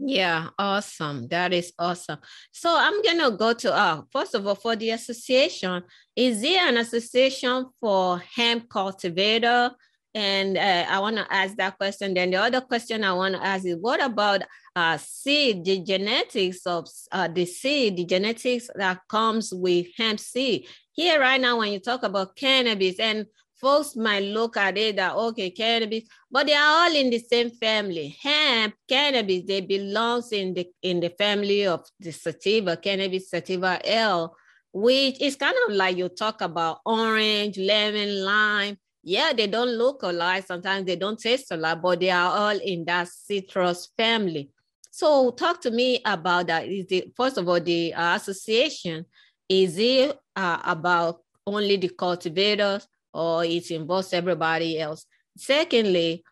Yeah, 0.02 0.48
awesome. 0.58 1.28
That 1.28 1.52
is 1.52 1.74
awesome. 1.78 2.20
So 2.52 2.74
I'm 2.74 3.02
gonna 3.02 3.36
go 3.36 3.52
to 3.52 3.74
uh 3.74 4.02
first 4.10 4.34
of 4.34 4.46
all 4.46 4.54
for 4.54 4.74
the 4.74 4.90
association. 4.90 5.82
Is 6.16 6.40
there 6.40 6.66
an 6.66 6.78
association 6.78 7.66
for 7.78 8.18
hemp 8.34 8.70
cultivator? 8.70 9.72
And 10.14 10.56
uh, 10.56 10.86
I 10.88 10.98
want 10.98 11.18
to 11.18 11.26
ask 11.32 11.54
that 11.56 11.76
question. 11.78 12.14
Then 12.14 12.30
the 12.30 12.38
other 12.38 12.60
question 12.62 13.04
I 13.04 13.12
want 13.12 13.36
to 13.36 13.44
ask 13.44 13.64
is, 13.64 13.76
what 13.76 14.02
about 14.02 14.42
uh, 14.74 14.96
seed, 14.96 15.64
the 15.64 15.78
genetics 15.84 16.66
of 16.66 16.88
uh, 17.12 17.28
the 17.28 17.46
seed, 17.46 17.96
the 17.96 18.04
genetics 18.06 18.68
that 18.74 19.02
comes 19.08 19.52
with 19.54 19.86
hemp 19.96 20.18
seed? 20.18 20.66
Here 20.92 21.20
right 21.20 21.40
now, 21.40 21.58
when 21.58 21.70
you 21.72 21.78
talk 21.78 22.02
about 22.02 22.34
cannabis, 22.34 22.98
and 22.98 23.26
folks 23.60 23.96
might 23.96 24.22
look 24.22 24.56
at 24.56 24.76
it 24.78 24.96
that 24.96 25.14
okay 25.14 25.50
cannabis 25.50 26.04
but 26.30 26.46
they 26.46 26.54
are 26.54 26.84
all 26.84 26.94
in 26.94 27.10
the 27.10 27.18
same 27.18 27.50
family. 27.50 28.16
Hemp 28.22 28.74
cannabis 28.88 29.42
they 29.46 29.60
belongs 29.60 30.32
in 30.32 30.54
the 30.54 30.66
in 30.82 31.00
the 31.00 31.10
family 31.10 31.66
of 31.66 31.84
the 31.98 32.10
sativa 32.12 32.76
cannabis 32.76 33.30
sativa 33.30 33.80
l 33.84 34.34
which 34.72 35.20
is 35.20 35.36
kind 35.36 35.56
of 35.68 35.74
like 35.74 35.96
you 35.96 36.08
talk 36.08 36.40
about 36.40 36.78
orange 36.86 37.58
lemon 37.58 38.24
lime. 38.24 38.76
Yeah 39.02 39.32
they 39.32 39.46
don't 39.46 39.70
look 39.76 40.02
alike. 40.02 40.46
Sometimes 40.46 40.86
they 40.86 40.96
don't 40.96 41.18
taste 41.18 41.50
alike 41.50 41.80
but 41.82 42.00
they 42.00 42.10
are 42.10 42.32
all 42.36 42.58
in 42.58 42.84
that 42.86 43.08
citrus 43.08 43.88
family. 43.96 44.50
So 44.90 45.30
talk 45.30 45.60
to 45.62 45.70
me 45.70 46.00
about 46.04 46.48
that. 46.48 46.66
Is 46.68 46.86
the 46.86 47.12
first 47.16 47.38
of 47.38 47.48
all 47.48 47.60
the 47.60 47.94
uh, 47.94 48.16
association 48.16 49.06
Is 49.48 49.78
it 49.78 50.16
uh, 50.36 50.60
about 50.64 51.22
only 51.44 51.76
the 51.76 51.88
cultivators 51.88 52.86
or 53.12 53.44
it 53.44 53.70
involves 53.70 54.12
everybody 54.12 54.78
else? 54.78 55.06
Secondly, 55.36 56.22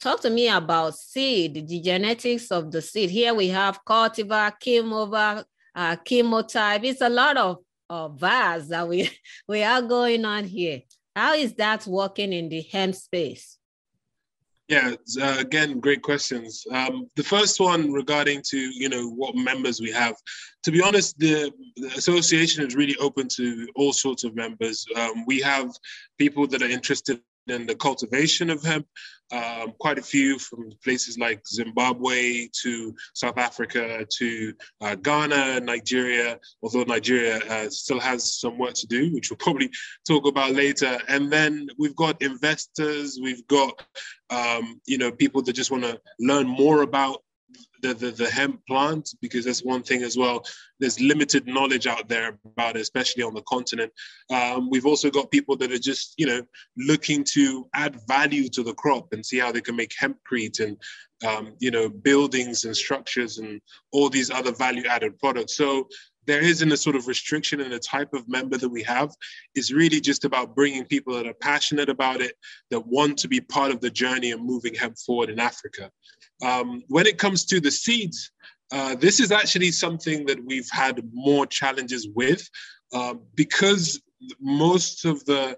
talk 0.00 0.20
to 0.22 0.30
me 0.30 0.48
about 0.48 0.96
seed, 0.96 1.66
the 1.68 1.80
genetics 1.80 2.50
of 2.50 2.70
the 2.70 2.82
seed. 2.82 3.10
Here 3.10 3.34
we 3.34 3.48
have 3.48 3.84
cultivar, 3.84 4.52
chemovar, 4.62 5.44
uh, 5.74 5.96
chemotype. 5.96 6.84
It's 6.84 7.00
a 7.00 7.08
lot 7.08 7.36
of, 7.36 7.58
of 7.88 8.18
vars 8.18 8.68
that 8.68 8.88
we, 8.88 9.10
we 9.48 9.62
are 9.62 9.82
going 9.82 10.24
on 10.24 10.44
here. 10.44 10.82
How 11.14 11.34
is 11.34 11.54
that 11.54 11.86
working 11.86 12.32
in 12.32 12.48
the 12.48 12.62
hemp 12.62 12.94
space? 12.94 13.58
Yeah, 14.68 14.94
uh, 15.20 15.36
again, 15.38 15.78
great 15.78 16.02
questions. 16.02 16.66
Um, 16.72 17.08
the 17.14 17.22
first 17.22 17.60
one 17.60 17.92
regarding 17.92 18.42
to 18.48 18.58
you 18.58 18.88
know 18.88 19.08
what 19.10 19.36
members 19.36 19.80
we 19.80 19.92
have. 19.92 20.16
To 20.64 20.72
be 20.72 20.82
honest, 20.82 21.16
the, 21.20 21.52
the 21.76 21.86
association 21.88 22.66
is 22.66 22.74
really 22.74 22.96
open 22.96 23.28
to 23.36 23.68
all 23.76 23.92
sorts 23.92 24.24
of 24.24 24.34
members. 24.34 24.84
Um, 24.96 25.24
we 25.24 25.40
have 25.40 25.70
people 26.18 26.48
that 26.48 26.62
are 26.62 26.68
interested 26.68 27.20
in 27.48 27.66
the 27.66 27.74
cultivation 27.74 28.50
of 28.50 28.62
hemp. 28.62 28.86
Um, 29.32 29.72
quite 29.80 29.98
a 29.98 30.02
few 30.02 30.38
from 30.38 30.70
places 30.84 31.18
like 31.18 31.42
Zimbabwe 31.48 32.46
to 32.62 32.94
South 33.12 33.38
Africa 33.38 34.06
to 34.08 34.54
uh, 34.80 34.94
Ghana, 34.94 35.58
Nigeria, 35.60 36.38
although 36.62 36.84
Nigeria 36.84 37.38
uh, 37.50 37.68
still 37.68 37.98
has 37.98 38.38
some 38.38 38.56
work 38.56 38.74
to 38.74 38.86
do, 38.86 39.12
which 39.12 39.28
we'll 39.28 39.38
probably 39.38 39.68
talk 40.06 40.28
about 40.28 40.52
later. 40.52 40.96
And 41.08 41.28
then 41.28 41.66
we've 41.76 41.96
got 41.96 42.22
investors, 42.22 43.18
we've 43.20 43.44
got 43.48 43.82
um, 44.30 44.80
you 44.86 44.98
know 44.98 45.10
people 45.10 45.42
that 45.42 45.54
just 45.54 45.72
want 45.72 45.82
to 45.82 46.00
learn 46.20 46.46
more 46.46 46.82
about 46.82 47.22
the, 47.82 47.94
the, 47.94 48.10
the 48.10 48.30
hemp 48.30 48.60
plant 48.66 49.14
because 49.20 49.44
that's 49.44 49.64
one 49.64 49.82
thing 49.82 50.02
as 50.02 50.16
well. 50.16 50.44
There's 50.80 51.00
limited 51.00 51.46
knowledge 51.46 51.86
out 51.86 52.08
there 52.08 52.38
about 52.44 52.76
it, 52.76 52.80
especially 52.80 53.22
on 53.22 53.34
the 53.34 53.42
continent. 53.42 53.92
Um, 54.30 54.68
we've 54.70 54.86
also 54.86 55.10
got 55.10 55.30
people 55.30 55.56
that 55.56 55.72
are 55.72 55.78
just, 55.78 56.14
you 56.16 56.26
know, 56.26 56.42
looking 56.76 57.24
to 57.32 57.68
add 57.74 58.00
value 58.06 58.48
to 58.50 58.62
the 58.62 58.74
crop 58.74 59.12
and 59.12 59.24
see 59.24 59.38
how 59.38 59.52
they 59.52 59.60
can 59.60 59.76
make 59.76 59.94
hempcrete 60.00 60.60
and, 60.60 60.76
um, 61.26 61.54
you 61.58 61.70
know, 61.70 61.88
buildings 61.88 62.64
and 62.64 62.76
structures 62.76 63.38
and 63.38 63.60
all 63.92 64.08
these 64.10 64.30
other 64.30 64.52
value 64.52 64.86
added 64.86 65.18
products. 65.18 65.56
So 65.56 65.88
there 66.26 66.42
isn't 66.42 66.72
a 66.72 66.76
sort 66.76 66.96
of 66.96 67.06
restriction 67.06 67.60
in 67.60 67.70
the 67.70 67.78
type 67.78 68.12
of 68.14 68.28
member 68.28 68.56
that 68.56 68.68
we 68.68 68.82
have. 68.82 69.10
It's 69.54 69.72
really 69.72 70.00
just 70.00 70.24
about 70.24 70.54
bringing 70.54 70.84
people 70.84 71.14
that 71.14 71.26
are 71.26 71.34
passionate 71.34 71.88
about 71.88 72.20
it, 72.20 72.34
that 72.70 72.86
want 72.86 73.18
to 73.18 73.28
be 73.28 73.40
part 73.40 73.70
of 73.70 73.80
the 73.80 73.90
journey 73.90 74.32
of 74.32 74.40
moving 74.40 74.74
hemp 74.74 74.96
forward 74.98 75.30
in 75.30 75.38
Africa. 75.38 75.90
Um, 76.44 76.82
when 76.88 77.06
it 77.06 77.18
comes 77.18 77.44
to 77.46 77.60
the 77.60 77.70
seeds, 77.70 78.30
uh, 78.72 78.96
this 78.96 79.20
is 79.20 79.30
actually 79.30 79.70
something 79.70 80.26
that 80.26 80.44
we've 80.44 80.68
had 80.70 81.00
more 81.12 81.46
challenges 81.46 82.08
with 82.14 82.48
uh, 82.92 83.14
because 83.34 84.00
most 84.40 85.04
of 85.04 85.24
the, 85.24 85.56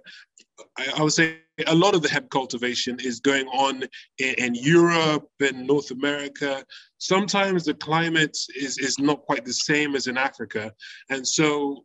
I, 0.77 0.93
I, 0.97 1.03
would 1.03 1.13
say, 1.13 1.39
a 1.67 1.75
lot 1.75 1.95
of 1.95 2.03
the 2.03 2.09
hemp 2.09 2.31
cultivation 2.31 2.99
is 3.01 3.21
going 3.21 3.47
on 3.49 3.85
in, 4.19 4.35
in, 4.39 4.55
Europe 4.55 5.29
and 5.41 5.67
North 5.67 5.91
America. 5.91 6.65
Sometimes 6.99 7.65
the 7.65 7.75
climate 7.75 8.37
is, 8.57 8.79
is 8.79 8.99
not 8.99 9.23
quite 9.23 9.45
the 9.45 9.53
same 9.53 9.95
as 9.95 10.07
in 10.07 10.17
Africa. 10.17 10.73
And 11.11 11.27
so 11.27 11.85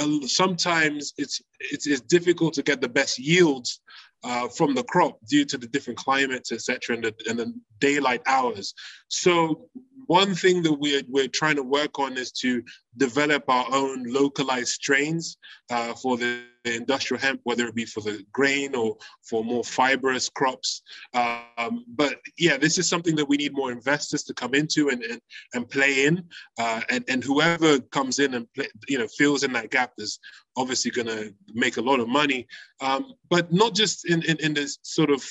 uh, 0.00 0.26
sometimes 0.26 1.12
it's, 1.18 1.40
it's, 1.58 1.86
it's 1.86 2.00
difficult 2.02 2.54
to 2.54 2.62
get 2.62 2.80
the 2.80 2.88
best 2.88 3.18
yields 3.18 3.80
uh, 4.22 4.48
from 4.48 4.74
the 4.74 4.84
crop 4.84 5.18
due 5.28 5.44
to 5.46 5.56
the 5.56 5.66
different 5.66 5.98
climates, 5.98 6.52
etc., 6.52 6.96
and 6.96 7.04
the, 7.04 7.14
and 7.28 7.38
the 7.38 7.54
daylight 7.78 8.22
hours. 8.26 8.74
So 9.08 9.68
one 10.06 10.34
thing 10.34 10.62
that 10.62 10.72
we're, 10.72 11.02
we're 11.08 11.28
trying 11.28 11.56
to 11.56 11.62
work 11.62 11.98
on 11.98 12.16
is 12.18 12.32
to 12.32 12.62
develop 12.96 13.44
our 13.48 13.66
own 13.72 14.04
localized 14.04 14.68
strains 14.68 15.36
uh, 15.70 15.94
for 15.94 16.16
the 16.16 16.42
industrial 16.64 17.20
hemp, 17.20 17.40
whether 17.44 17.66
it 17.66 17.74
be 17.74 17.84
for 17.84 18.00
the 18.00 18.24
grain 18.32 18.74
or 18.74 18.96
for 19.22 19.44
more 19.44 19.64
fibrous 19.64 20.28
crops. 20.28 20.82
Um, 21.14 21.84
but 21.88 22.20
yeah, 22.38 22.56
this 22.56 22.78
is 22.78 22.88
something 22.88 23.16
that 23.16 23.28
we 23.28 23.36
need 23.36 23.54
more 23.54 23.72
investors 23.72 24.24
to 24.24 24.34
come 24.34 24.54
into 24.54 24.88
and, 24.90 25.02
and, 25.04 25.20
and 25.54 25.70
play 25.70 26.06
in. 26.06 26.24
Uh, 26.58 26.80
and, 26.90 27.04
and 27.08 27.24
whoever 27.24 27.80
comes 27.80 28.18
in 28.18 28.34
and 28.34 28.52
play, 28.54 28.68
you 28.88 28.98
know 28.98 29.06
fills 29.06 29.42
in 29.42 29.52
that 29.52 29.70
gap 29.70 29.92
is 29.98 30.18
obviously 30.56 30.90
going 30.90 31.06
to 31.06 31.32
make 31.54 31.76
a 31.76 31.82
lot 31.82 32.00
of 32.00 32.08
money. 32.08 32.46
Um, 32.80 33.14
but 33.28 33.52
not 33.52 33.74
just 33.74 34.08
in, 34.08 34.22
in, 34.24 34.36
in 34.40 34.54
this 34.54 34.78
sort 34.82 35.10
of 35.10 35.24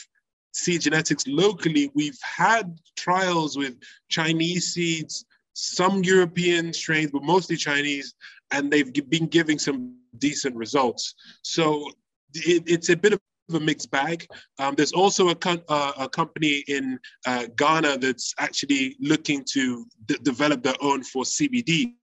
seed 0.54 0.82
genetics 0.82 1.28
locally, 1.28 1.92
we've 1.94 2.18
had 2.24 2.78
trials 2.98 3.58
with 3.58 3.76
Chinese 4.10 4.74
seeds, 4.74 5.26
some 5.54 6.04
European 6.04 6.74
strains, 6.74 7.12
but 7.12 7.24
mostly 7.24 7.56
Chinese, 7.56 8.14
and 8.52 8.72
they've 8.72 8.92
been 9.10 9.28
giving 9.28 9.60
some 9.60 9.96
decent 10.18 10.56
results. 10.56 11.14
So 11.44 11.92
it, 12.34 12.64
it's 12.68 12.90
a 12.90 12.96
bit 12.96 13.14
of 13.14 13.20
a 13.54 13.60
mixed 13.60 13.92
bag. 13.92 14.28
Um, 14.60 14.76
there's 14.76 14.94
also 14.94 15.30
a, 15.30 15.38
uh, 15.70 15.92
a 15.98 16.10
company 16.10 16.64
in 16.68 17.00
uh, 17.26 17.48
Ghana 17.56 17.98
that's 17.98 18.34
actually 18.40 18.96
looking 19.00 19.44
to 19.54 19.86
develop 20.24 20.64
their 20.64 20.76
own 20.82 21.04
for 21.04 21.24
CBD, 21.24 21.94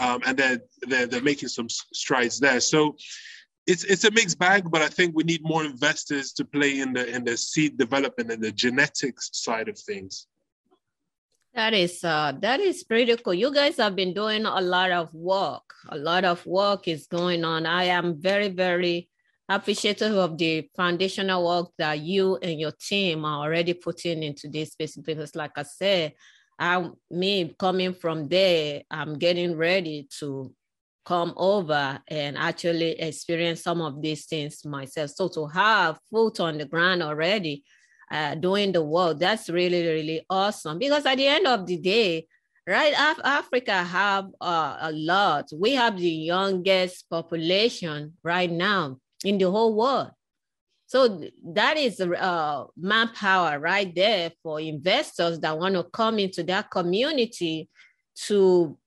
um, 0.00 0.20
and 0.26 0.38
they're, 0.38 0.60
they're, 0.82 1.06
they're 1.06 1.22
making 1.22 1.48
some 1.48 1.68
strides 1.68 2.40
there. 2.40 2.60
So 2.60 2.96
it's 3.68 3.84
it's 3.84 4.04
a 4.04 4.10
mixed 4.10 4.38
bag, 4.38 4.70
but 4.70 4.80
I 4.80 4.88
think 4.88 5.14
we 5.14 5.24
need 5.24 5.42
more 5.42 5.62
investors 5.62 6.32
to 6.32 6.44
play 6.44 6.80
in 6.80 6.94
the 6.94 7.06
in 7.14 7.22
the 7.22 7.36
seed 7.36 7.76
development 7.76 8.32
and 8.32 8.42
the 8.42 8.50
genetics 8.50 9.28
side 9.34 9.68
of 9.68 9.78
things. 9.78 10.26
That 11.58 11.74
is 11.74 12.04
uh, 12.04 12.34
that 12.40 12.60
is 12.60 12.84
pretty 12.84 13.16
cool. 13.16 13.34
You 13.34 13.52
guys 13.52 13.78
have 13.78 13.96
been 13.96 14.14
doing 14.14 14.46
a 14.46 14.60
lot 14.60 14.92
of 14.92 15.12
work. 15.12 15.74
A 15.88 15.98
lot 15.98 16.24
of 16.24 16.46
work 16.46 16.86
is 16.86 17.08
going 17.08 17.42
on. 17.44 17.66
I 17.66 17.86
am 17.98 18.22
very 18.22 18.48
very 18.48 19.08
appreciative 19.48 20.14
of 20.14 20.38
the 20.38 20.70
foundational 20.76 21.44
work 21.44 21.70
that 21.76 21.98
you 21.98 22.36
and 22.36 22.60
your 22.60 22.70
team 22.70 23.24
are 23.24 23.44
already 23.44 23.74
putting 23.74 24.22
into 24.22 24.46
this 24.48 24.70
space 24.70 24.96
because, 24.96 25.34
like 25.34 25.58
I 25.58 25.64
said, 25.64 26.12
I 26.60 26.90
me 27.10 27.52
coming 27.58 27.92
from 27.92 28.28
there, 28.28 28.82
I'm 28.88 29.18
getting 29.18 29.56
ready 29.56 30.06
to 30.20 30.54
come 31.04 31.34
over 31.36 31.98
and 32.06 32.38
actually 32.38 33.00
experience 33.00 33.64
some 33.64 33.80
of 33.80 34.00
these 34.00 34.26
things 34.26 34.64
myself. 34.64 35.10
So 35.10 35.26
to 35.30 35.48
have 35.48 35.98
foot 36.08 36.38
on 36.38 36.58
the 36.58 36.66
ground 36.66 37.02
already, 37.02 37.64
uh, 38.10 38.34
doing 38.34 38.72
the 38.72 38.82
work, 38.82 39.18
that's 39.18 39.48
really, 39.48 39.86
really 39.86 40.26
awesome. 40.30 40.78
Because 40.78 41.06
at 41.06 41.16
the 41.16 41.26
end 41.26 41.46
of 41.46 41.66
the 41.66 41.76
day, 41.76 42.26
right, 42.66 42.94
Af- 42.98 43.24
Africa 43.24 43.82
have 43.82 44.26
uh, 44.40 44.76
a 44.80 44.92
lot. 44.92 45.48
We 45.54 45.72
have 45.74 45.98
the 45.98 46.08
youngest 46.08 47.08
population 47.10 48.14
right 48.22 48.50
now 48.50 48.98
in 49.24 49.38
the 49.38 49.50
whole 49.50 49.74
world. 49.74 50.10
So 50.86 51.22
that 51.52 51.76
is 51.76 52.00
uh, 52.00 52.64
manpower 52.74 53.58
right 53.58 53.94
there 53.94 54.32
for 54.42 54.58
investors 54.58 55.38
that 55.40 55.58
want 55.58 55.74
to 55.74 55.84
come 55.84 56.18
into 56.18 56.42
that 56.44 56.70
community 56.70 57.68
to 58.26 58.78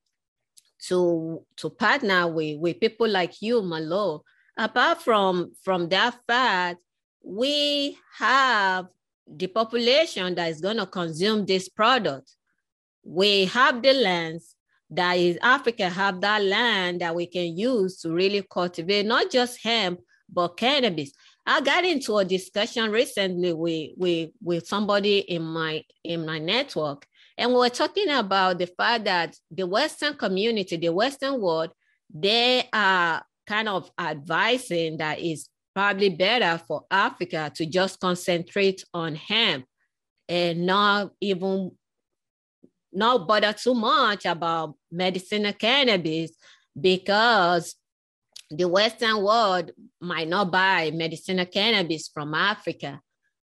to 0.87 1.45
to 1.57 1.69
partner 1.69 2.27
with, 2.27 2.57
with 2.57 2.79
people 2.79 3.07
like 3.07 3.39
you, 3.41 3.61
Malo. 3.61 4.23
Apart 4.57 5.03
from 5.03 5.51
from 5.63 5.89
that 5.89 6.17
fact, 6.27 6.79
we 7.23 7.97
have 8.17 8.87
the 9.35 9.47
population 9.47 10.35
that 10.35 10.49
is 10.49 10.61
going 10.61 10.77
to 10.77 10.85
consume 10.85 11.45
this 11.45 11.69
product. 11.69 12.35
We 13.03 13.45
have 13.45 13.81
the 13.81 13.93
lands 13.93 14.55
that 14.89 15.13
is 15.17 15.37
Africa 15.41 15.89
have 15.89 16.21
that 16.21 16.43
land 16.43 17.01
that 17.01 17.15
we 17.15 17.25
can 17.25 17.57
use 17.57 17.97
to 18.01 18.11
really 18.11 18.45
cultivate 18.49 19.05
not 19.05 19.31
just 19.31 19.63
hemp 19.63 20.01
but 20.29 20.57
cannabis. 20.57 21.11
I 21.45 21.61
got 21.61 21.85
into 21.85 22.17
a 22.17 22.25
discussion 22.25 22.91
recently 22.91 23.53
with, 23.53 23.91
with, 23.97 24.29
with 24.41 24.67
somebody 24.67 25.19
in 25.19 25.41
my 25.41 25.83
in 26.03 26.25
my 26.25 26.39
network, 26.39 27.07
and 27.37 27.51
we 27.51 27.57
were 27.57 27.69
talking 27.69 28.09
about 28.09 28.59
the 28.59 28.67
fact 28.67 29.05
that 29.05 29.35
the 29.49 29.65
Western 29.65 30.13
community, 30.15 30.77
the 30.77 30.93
Western 30.93 31.41
world, 31.41 31.71
they 32.13 32.69
are 32.71 33.23
kind 33.47 33.67
of 33.67 33.91
advising 33.97 34.97
that 34.97 35.19
it's 35.19 35.49
probably 35.73 36.09
better 36.09 36.61
for 36.67 36.85
Africa 36.91 37.51
to 37.55 37.65
just 37.65 37.99
concentrate 37.99 38.83
on 38.93 39.15
hemp 39.15 39.65
and 40.27 40.65
not 40.65 41.11
even 41.21 41.71
not 42.93 43.27
bother 43.27 43.53
too 43.53 43.73
much 43.73 44.25
about 44.25 44.75
medicinal 44.91 45.53
cannabis 45.53 46.31
because 46.79 47.75
the 48.49 48.67
Western 48.67 49.23
world 49.23 49.71
might 50.01 50.27
not 50.27 50.51
buy 50.51 50.91
medicinal 50.93 51.45
cannabis 51.45 52.09
from 52.09 52.33
Africa. 52.33 53.01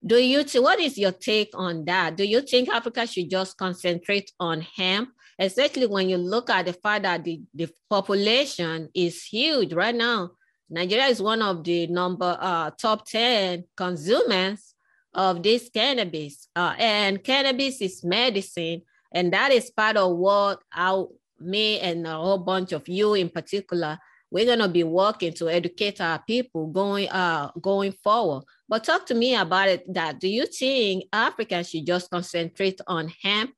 Do 0.05 0.17
you 0.17 0.45
what 0.61 0.79
is 0.79 0.97
your 0.97 1.11
take 1.11 1.49
on 1.53 1.83
that? 1.85 2.15
Do 2.15 2.23
you 2.23 2.41
think 2.41 2.69
Africa 2.69 3.05
should 3.07 3.29
just 3.29 3.57
concentrate 3.57 4.31
on 4.39 4.61
hemp, 4.61 5.09
especially 5.39 5.87
when 5.87 6.07
you 6.07 6.17
look 6.17 6.49
at 6.49 6.67
the 6.67 6.73
fact 6.73 7.03
that 7.03 7.23
the, 7.23 7.41
the 7.53 7.69
population 7.89 8.89
is 8.93 9.23
huge 9.23 9.73
right 9.73 9.95
now? 9.95 10.31
Nigeria 10.69 11.05
is 11.05 11.21
one 11.21 11.41
of 11.41 11.63
the 11.63 11.87
number 11.87 12.37
uh, 12.39 12.71
top 12.71 13.05
10 13.05 13.65
consumers 13.77 14.73
of 15.13 15.43
this 15.43 15.69
cannabis. 15.69 16.47
Uh, 16.55 16.75
and 16.77 17.23
cannabis 17.23 17.81
is 17.81 18.03
medicine. 18.03 18.81
And 19.13 19.31
that 19.33 19.51
is 19.51 19.69
part 19.69 19.97
of 19.97 20.15
what 20.17 20.61
our, 20.75 21.07
me 21.39 21.79
and 21.79 22.05
a 22.05 22.15
whole 22.15 22.39
bunch 22.39 22.71
of 22.71 22.87
you 22.87 23.13
in 23.13 23.29
particular, 23.29 23.99
we're 24.31 24.45
gonna 24.45 24.67
be 24.67 24.83
working 24.83 25.33
to 25.33 25.47
educate 25.49 26.01
our 26.01 26.21
people 26.27 26.67
going 26.67 27.07
uh 27.09 27.51
going 27.61 27.93
forward. 28.03 28.43
But 28.67 28.83
talk 28.83 29.05
to 29.05 29.13
me 29.13 29.35
about 29.35 29.69
it. 29.69 29.93
That 29.93 30.19
do 30.19 30.27
you 30.27 30.45
think 30.45 31.05
Africa 31.13 31.63
should 31.63 31.85
just 31.85 32.09
concentrate 32.09 32.81
on 32.87 33.13
hemp? 33.21 33.53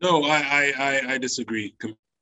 No, 0.00 0.22
I 0.24 0.72
I 0.78 1.02
I 1.14 1.18
disagree 1.18 1.74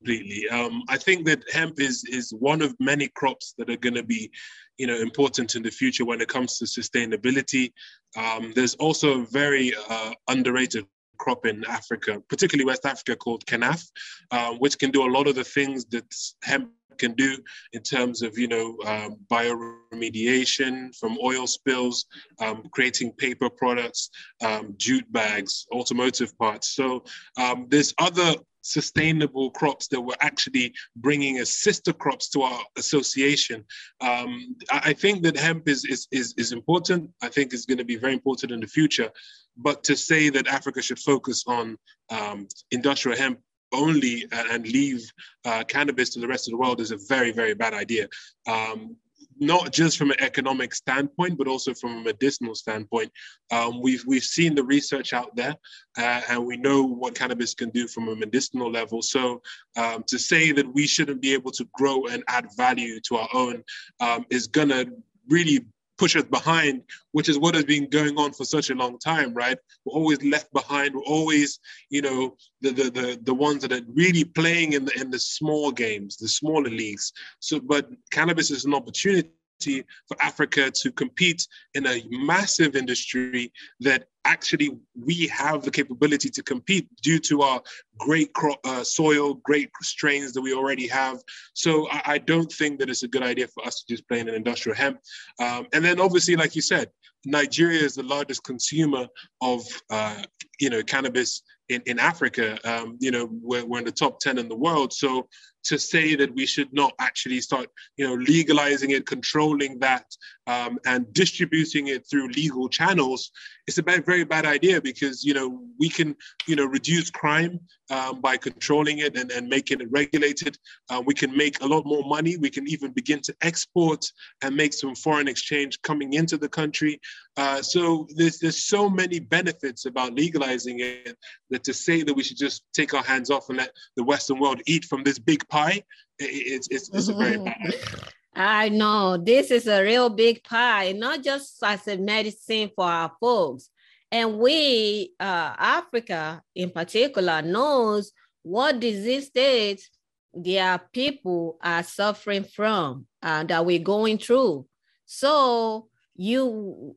completely. 0.05 0.49
Um, 0.49 0.83
I 0.89 0.97
think 0.97 1.27
that 1.27 1.45
hemp 1.51 1.81
is 1.81 2.05
is 2.05 2.33
one 2.33 2.63
of 2.63 2.75
many 2.79 3.09
crops 3.09 3.55
that 3.59 3.71
are 3.71 3.77
going 3.77 3.95
to 3.95 4.03
be, 4.03 4.31
you 4.79 4.87
know, 4.87 4.97
important 4.97 5.55
in 5.55 5.63
the 5.63 5.71
future 5.71 6.05
when 6.05 6.21
it 6.21 6.29
comes 6.29 6.59
to 6.59 6.65
sustainability. 6.67 7.73
Um, 8.17 8.53
there's 8.55 8.75
also 8.75 9.23
a 9.23 9.27
very 9.27 9.73
uh, 9.89 10.13
underrated 10.29 10.87
crop 11.19 11.47
in 11.47 11.65
Africa, 11.69 12.23
particularly 12.29 12.67
West 12.67 12.85
Africa, 12.85 13.17
called 13.17 13.47
kenaf, 13.47 13.83
um, 14.31 14.57
which 14.59 14.79
can 14.79 14.91
do 14.91 15.05
a 15.05 15.11
lot 15.11 15.27
of 15.27 15.35
the 15.37 15.45
things 15.45 15.85
that 15.87 16.05
hemp 16.43 16.71
can 16.99 17.13
do 17.15 17.37
in 17.73 17.83
terms 17.83 18.23
of 18.23 18.39
you 18.39 18.49
know 18.49 18.77
um, 18.87 19.17
bioremediation 19.33 20.95
from 20.97 21.19
oil 21.23 21.47
spills, 21.47 22.05
um, 22.41 22.63
creating 22.73 23.13
paper 23.13 23.49
products, 23.49 24.11
um, 24.43 24.75
jute 24.77 25.11
bags, 25.13 25.67
automotive 25.73 26.37
parts. 26.39 26.75
So 26.75 27.05
um, 27.39 27.67
there's 27.71 27.95
other 27.99 28.35
sustainable 28.65 29.51
crops 29.51 29.89
that 29.89 30.01
we're 30.01 30.15
actually 30.21 30.75
bringing 30.97 31.39
as 31.39 31.61
sister 31.61 31.93
crops 31.93 32.29
to 32.31 32.43
our 32.43 32.61
association. 32.77 33.65
Um, 34.01 34.57
I 34.71 34.93
think 34.95 35.23
that 35.23 35.37
hemp 35.37 35.69
is, 35.69 35.85
is, 35.85 36.09
is, 36.11 36.35
is 36.37 36.53
important. 36.53 37.11
I 37.23 37.29
think 37.29 37.53
it's 37.53 37.67
going 37.67 37.79
to 37.79 37.85
be 37.85 37.97
very 37.97 38.15
important 38.15 38.53
in 38.53 38.61
the 38.61 38.67
future. 38.67 39.11
But 39.57 39.85
to 39.85 39.97
say 39.97 40.31
that 40.31 40.49
Africa 40.49 40.83
should 40.83 40.99
focus 40.99 41.45
on 41.47 41.77
um, 42.11 42.49
industrial 42.71 43.19
hemp 43.19 43.39
only 43.73 44.27
and 44.33 44.67
leave 44.67 45.03
uh, 45.45 45.65
cannabis 45.65 46.11
to 46.11 46.21
the 46.21 46.29
rest 46.29 46.47
of 46.47 46.53
the 46.53 46.59
world 46.59 46.81
is 46.81 46.91
a 46.91 46.99
very, 47.09 47.33
very 47.33 47.55
bad 47.55 47.75
idea. 47.75 48.09
Um, 48.47 48.97
not 49.39 49.73
just 49.73 49.99
from 49.99 50.11
an 50.11 50.21
economic 50.21 50.75
standpoint, 50.75 51.39
but 51.39 51.49
also 51.49 51.75
from 51.75 51.99
a 51.99 52.03
medicinal 52.03 52.55
standpoint. 52.55 53.11
Um, 53.51 53.81
we've 53.81 54.05
we've 54.07 54.25
seen 54.25 54.55
the 54.55 54.65
research 54.65 55.13
out 55.13 55.35
there, 55.37 55.55
uh, 55.99 56.21
and 56.29 56.47
we 56.47 56.57
know 56.57 56.83
what 56.83 57.15
cannabis 57.15 57.55
can 57.55 57.71
do 57.71 57.89
from 57.89 58.09
a 58.09 58.17
medicinal 58.17 58.71
level. 58.71 59.03
So 59.03 59.43
um, 59.77 60.05
to 60.09 60.19
say 60.19 60.53
that 60.53 60.73
we 60.73 60.87
shouldn't 60.87 61.21
be 61.21 61.33
able 61.33 61.51
to 61.53 61.69
grow 61.75 62.07
and 62.07 62.23
add 62.29 62.47
value 62.57 63.01
to 63.09 63.17
our 63.17 63.29
own 63.35 63.65
um, 64.01 64.27
is 64.31 64.47
gonna 64.47 64.87
really 65.29 65.67
push 65.99 66.17
us 66.17 66.25
behind, 66.25 66.83
which 67.13 67.29
is 67.29 67.39
what 67.39 67.55
has 67.55 67.65
been 67.65 67.89
going 67.89 68.17
on 68.19 68.33
for 68.33 68.45
such 68.45 68.71
a 68.71 68.75
long 68.75 68.99
time, 68.99 69.33
right? 69.35 69.59
We're 69.85 69.99
always 69.99 70.23
left 70.23 70.53
behind. 70.53 70.95
We're 70.95 71.03
always, 71.03 71.61
you 71.91 72.03
know, 72.03 72.37
the 72.61 72.71
the 72.71 72.91
the, 72.91 73.21
the 73.23 73.35
ones 73.35 73.63
that 73.63 73.73
are 73.73 73.85
really 73.95 74.25
playing 74.25 74.73
in 74.73 74.85
the 74.85 75.01
in 75.01 75.11
the 75.11 75.19
small 75.19 75.71
games, 75.71 76.17
the 76.17 76.29
smaller 76.29 76.71
leagues. 76.71 77.13
So, 77.41 77.61
but 77.61 77.89
cannabis 78.11 78.51
is 78.51 78.65
an 78.65 78.75
opportunity 78.75 79.31
for 79.63 80.17
Africa 80.21 80.71
to 80.71 80.93
compete 80.93 81.47
in 81.75 81.87
a 81.87 82.03
massive 82.11 82.77
industry 82.77 83.53
that 83.81 84.09
actually 84.25 84.71
we 84.95 85.27
have 85.29 85.63
the 85.63 85.71
capability 85.71 86.31
to 86.31 86.43
compete 86.43 86.89
due 87.03 87.19
to 87.19 87.43
our 87.43 87.63
great 87.99 88.33
cro- 88.33 88.57
uh, 88.65 88.83
soil, 88.83 89.35
great 89.45 89.71
strains 89.83 90.33
that 90.33 90.41
we 90.41 90.55
already 90.55 90.87
have. 90.89 91.19
So 91.55 91.89
I, 91.91 92.03
I, 92.07 92.19
don't 92.19 92.51
think 92.51 92.79
that 92.79 92.89
it's 92.89 93.03
a 93.03 93.09
good 93.09 93.23
idea 93.23 93.49
for 93.49 93.67
us 93.67 93.83
to 93.83 93.95
just 93.95 94.09
play 94.09 94.21
in 94.21 94.29
an 94.29 94.35
industrial 94.35 94.77
hemp. 94.77 94.99
Um, 95.41 95.67
and 95.73 95.85
then 95.85 96.01
obviously, 96.01 96.37
like 96.37 96.57
you 96.57 96.63
said, 96.63 96.91
Nigeria 97.27 97.81
is 97.81 97.95
the 97.95 98.03
largest 98.03 98.45
consumer 98.45 99.07
of 99.41 99.63
uh, 99.91 100.23
you 100.61 100.71
know 100.71 100.83
cannabis 100.83 101.43
in, 101.69 101.83
in 101.87 101.99
Africa. 101.99 102.59
Um, 102.65 102.97
you 103.01 103.11
know 103.11 103.29
we're, 103.31 103.65
we're 103.65 103.79
in 103.79 103.85
the 103.85 103.93
top 103.93 104.21
10 104.21 104.39
in 104.39 104.49
the 104.49 104.57
world. 104.57 104.93
So 104.93 105.29
to 105.65 105.79
say 105.79 106.15
that 106.15 106.35
we 106.35 106.47
should 106.47 106.73
not 106.73 106.93
actually 106.99 107.41
start, 107.41 107.69
you 107.97 108.07
know, 108.07 108.15
legalizing 108.15 108.91
it, 108.91 109.07
controlling 109.07 109.79
that, 109.79 110.05
um, 110.47 110.79
and 110.85 111.11
distributing 111.15 111.89
it 111.89 112.07
through 112.09 112.29
legal 112.29 112.69
channels, 112.69 113.31
it's 113.67 113.79
a 113.79 113.83
very 113.83 114.25
bad 114.25 114.45
idea 114.45 114.81
because 114.81 115.25
you 115.25 115.33
know 115.33 115.63
we 115.79 115.89
can, 115.89 116.15
you 116.47 116.55
know, 116.55 116.67
reduce 116.67 117.11
crime 117.11 117.59
um, 117.91 118.21
by 118.21 118.37
controlling 118.37 118.99
it 118.99 119.17
and, 119.17 119.31
and 119.33 119.49
making 119.49 119.81
it 119.81 119.89
regulated. 119.91 120.59
Uh, 120.91 121.03
we 121.05 121.15
can 121.15 121.35
make 121.35 121.61
a 121.63 121.67
lot 121.67 121.87
more 121.87 122.05
money. 122.05 122.37
We 122.37 122.51
can 122.51 122.69
even 122.69 122.93
begin 122.93 123.21
to 123.23 123.35
export 123.41 124.05
and 124.43 124.55
make 124.55 124.75
some 124.75 124.95
foreign 124.95 125.29
exchange 125.29 125.81
coming 125.83 126.13
into 126.13 126.37
the 126.37 126.49
country. 126.49 127.01
Uh, 127.37 127.61
so 127.61 128.07
there's 128.15 128.39
there's 128.39 128.63
so 128.63 128.89
many 128.89 129.19
benefits 129.19 129.87
about 129.87 130.15
legalizing 130.15 130.81
it 130.81 131.17
that 131.51 131.65
to 131.65 131.75
say 131.75 132.03
that 132.03 132.15
we 132.15 132.23
should 132.23 132.37
just 132.37 132.63
take 132.73 132.95
our 132.95 133.03
hands 133.03 133.29
off 133.31 133.49
and 133.49 133.59
let 133.59 133.73
the 133.97 134.05
Western 134.05 134.39
world 134.39 134.61
eat 134.67 134.85
from 134.85 135.03
this 135.03 135.19
big 135.19 135.47
pie, 135.49 135.83
it's, 136.19 136.69
it's, 136.71 136.91
it's 136.93 137.09
a 137.09 137.15
very 137.15 137.39
bad. 137.39 137.75
I 138.37 138.69
know 138.69 139.17
this 139.17 139.51
is 139.51 139.67
a 139.67 139.83
real 139.83 140.11
big 140.11 140.43
pie, 140.43 140.93
not 140.93 141.23
just 141.23 141.63
as 141.63 141.87
a 141.87 141.97
medicine 141.97 142.71
for 142.75 142.85
our 142.85 143.13
folks. 143.21 143.71
And 144.11 144.39
we, 144.39 145.13
uh, 145.19 145.55
Africa 145.59 146.43
in 146.55 146.71
particular, 146.71 147.43
knows 147.43 148.13
what 148.43 148.81
disease 148.81 149.27
states 149.27 149.89
their 150.33 150.81
people 150.93 151.59
are 151.63 151.83
suffering 151.83 152.45
from 152.45 153.07
uh, 153.23 153.45
that 153.45 153.65
we're 153.65 153.79
going 153.79 154.19
through. 154.19 154.67
So 155.07 155.89
you 156.17 156.97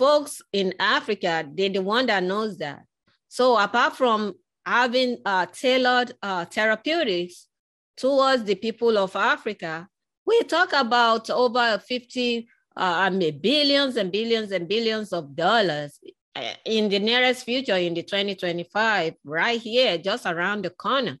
folks 0.00 0.40
in 0.54 0.72
Africa, 0.80 1.46
they're 1.54 1.68
the 1.68 1.82
one 1.82 2.06
that 2.06 2.22
knows 2.22 2.56
that. 2.56 2.84
So 3.28 3.58
apart 3.58 3.96
from 3.96 4.32
having 4.64 5.18
uh, 5.26 5.44
tailored 5.52 6.14
uh, 6.22 6.46
therapeutics 6.46 7.46
towards 7.98 8.44
the 8.44 8.54
people 8.54 8.96
of 8.96 9.14
Africa, 9.14 9.86
we 10.26 10.42
talk 10.44 10.72
about 10.72 11.28
over 11.28 11.78
50 11.86 12.48
uh, 12.76 12.80
I 12.80 13.10
mean, 13.10 13.38
billions 13.40 13.96
and 13.96 14.10
billions 14.10 14.52
and 14.52 14.66
billions 14.66 15.12
of 15.12 15.36
dollars 15.36 16.00
uh, 16.34 16.54
in 16.64 16.88
the 16.88 16.98
nearest 16.98 17.44
future, 17.44 17.76
in 17.76 17.92
the 17.92 18.02
2025, 18.02 19.14
right 19.24 19.60
here, 19.60 19.98
just 19.98 20.24
around 20.24 20.64
the 20.64 20.70
corner. 20.70 21.18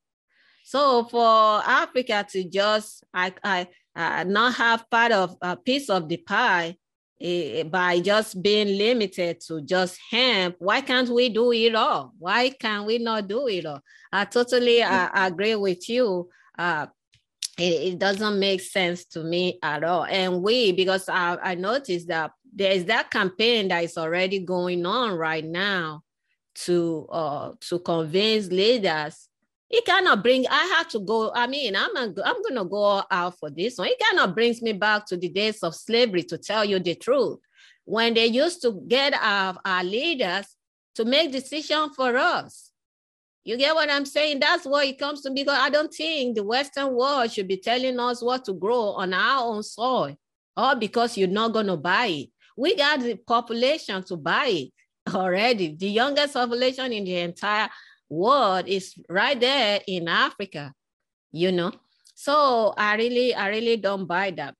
So 0.64 1.04
for 1.04 1.60
Africa 1.66 2.24
to 2.30 2.44
just 2.44 3.04
I, 3.12 3.34
I, 3.44 3.68
uh, 3.94 4.24
not 4.24 4.54
have 4.54 4.88
part 4.88 5.12
of 5.12 5.36
a 5.42 5.54
piece 5.56 5.90
of 5.90 6.08
the 6.08 6.16
pie 6.16 6.76
uh, 7.22 7.64
by 7.64 8.00
just 8.00 8.42
being 8.42 8.78
limited 8.78 9.40
to 9.40 9.60
just 9.60 9.98
hemp, 10.10 10.56
why 10.58 10.80
can't 10.80 11.08
we 11.08 11.28
do 11.28 11.52
it 11.52 11.74
all? 11.74 12.12
Why 12.18 12.50
can 12.50 12.86
we 12.86 12.98
not 12.98 13.28
do 13.28 13.46
it 13.48 13.66
all? 13.66 13.80
I 14.12 14.24
totally 14.24 14.82
uh, 14.82 15.08
agree 15.14 15.54
with 15.54 15.88
you. 15.88 16.28
Uh, 16.58 16.86
it, 17.58 17.92
it, 17.92 17.98
doesn't 17.98 18.38
make 18.38 18.60
sense 18.60 19.04
to 19.06 19.22
me 19.22 19.58
at 19.62 19.84
all. 19.84 20.04
And 20.04 20.42
we, 20.42 20.72
because 20.72 21.08
I, 21.08 21.36
I 21.42 21.54
noticed 21.54 22.08
that 22.08 22.32
there's 22.54 22.84
that 22.86 23.10
campaign 23.10 23.68
that 23.68 23.84
is 23.84 23.98
already 23.98 24.40
going 24.40 24.86
on 24.86 25.12
right 25.12 25.44
now 25.44 26.02
to 26.54 27.06
uh, 27.10 27.52
to 27.60 27.78
convince 27.80 28.48
leaders. 28.48 29.28
It 29.70 29.84
cannot 29.84 30.22
bring. 30.22 30.46
I 30.48 30.64
have 30.76 30.88
to 30.88 31.00
go. 31.00 31.30
I 31.34 31.46
mean, 31.46 31.76
I'm 31.76 31.96
a, 31.96 32.12
I'm 32.24 32.42
gonna 32.42 32.64
go 32.64 33.04
out 33.10 33.38
for 33.38 33.50
this 33.50 33.78
one. 33.78 33.88
It 33.88 34.00
cannot 34.00 34.34
brings 34.34 34.60
me 34.60 34.72
back 34.72 35.06
to 35.06 35.16
the 35.16 35.28
days 35.28 35.62
of 35.62 35.74
slavery. 35.74 36.24
To 36.24 36.38
tell 36.38 36.64
you 36.64 36.80
the 36.80 36.96
truth, 36.96 37.38
when 37.84 38.14
they 38.14 38.26
used 38.26 38.62
to 38.62 38.72
get 38.88 39.14
our, 39.14 39.56
our 39.64 39.84
leaders 39.84 40.46
to 40.96 41.04
make 41.04 41.30
decisions 41.30 41.94
for 41.94 42.16
us 42.16 42.70
you 43.44 43.56
get 43.56 43.74
what 43.74 43.90
I'm 43.90 44.04
saying? 44.04 44.40
That's 44.40 44.66
what 44.66 44.86
it 44.86 44.98
comes 44.98 45.22
to 45.22 45.30
me 45.30 45.42
because 45.42 45.58
I 45.58 45.70
don't 45.70 45.92
think 45.92 46.36
the 46.36 46.44
Western 46.44 46.94
world 46.94 47.32
should 47.32 47.48
be 47.48 47.56
telling 47.56 47.98
us 47.98 48.22
what 48.22 48.44
to 48.44 48.52
grow 48.52 48.90
on 48.90 49.14
our 49.14 49.44
own 49.44 49.62
soil, 49.62 50.14
or 50.56 50.76
because 50.76 51.16
you're 51.16 51.28
not 51.28 51.52
going 51.52 51.66
to 51.66 51.76
buy 51.76 52.06
it. 52.06 52.28
We 52.56 52.76
got 52.76 53.00
the 53.00 53.16
population 53.16 54.02
to 54.04 54.16
buy 54.16 54.46
it 54.46 54.72
already. 55.14 55.74
The 55.74 55.88
youngest 55.88 56.34
population 56.34 56.92
in 56.92 57.04
the 57.04 57.16
entire 57.16 57.70
world 58.10 58.68
is 58.68 58.94
right 59.08 59.38
there 59.38 59.80
in 59.86 60.08
Africa, 60.08 60.74
you 61.32 61.52
know. 61.52 61.72
So 62.14 62.74
I 62.76 62.96
really, 62.96 63.34
I 63.34 63.48
really 63.48 63.76
don't 63.76 64.06
buy 64.06 64.32
that. 64.32 64.54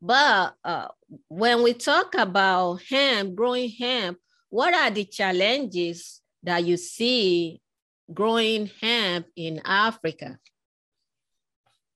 But 0.00 0.54
uh, 0.64 0.88
when 1.28 1.62
we 1.62 1.74
talk 1.74 2.14
about 2.14 2.82
hemp, 2.88 3.34
growing 3.34 3.70
hemp, 3.70 4.18
what 4.48 4.74
are 4.74 4.90
the 4.90 5.04
challenges 5.04 6.20
that 6.42 6.64
you 6.64 6.76
see 6.76 7.60
growing 8.12 8.70
hemp 8.80 9.26
in 9.36 9.60
Africa? 9.64 10.38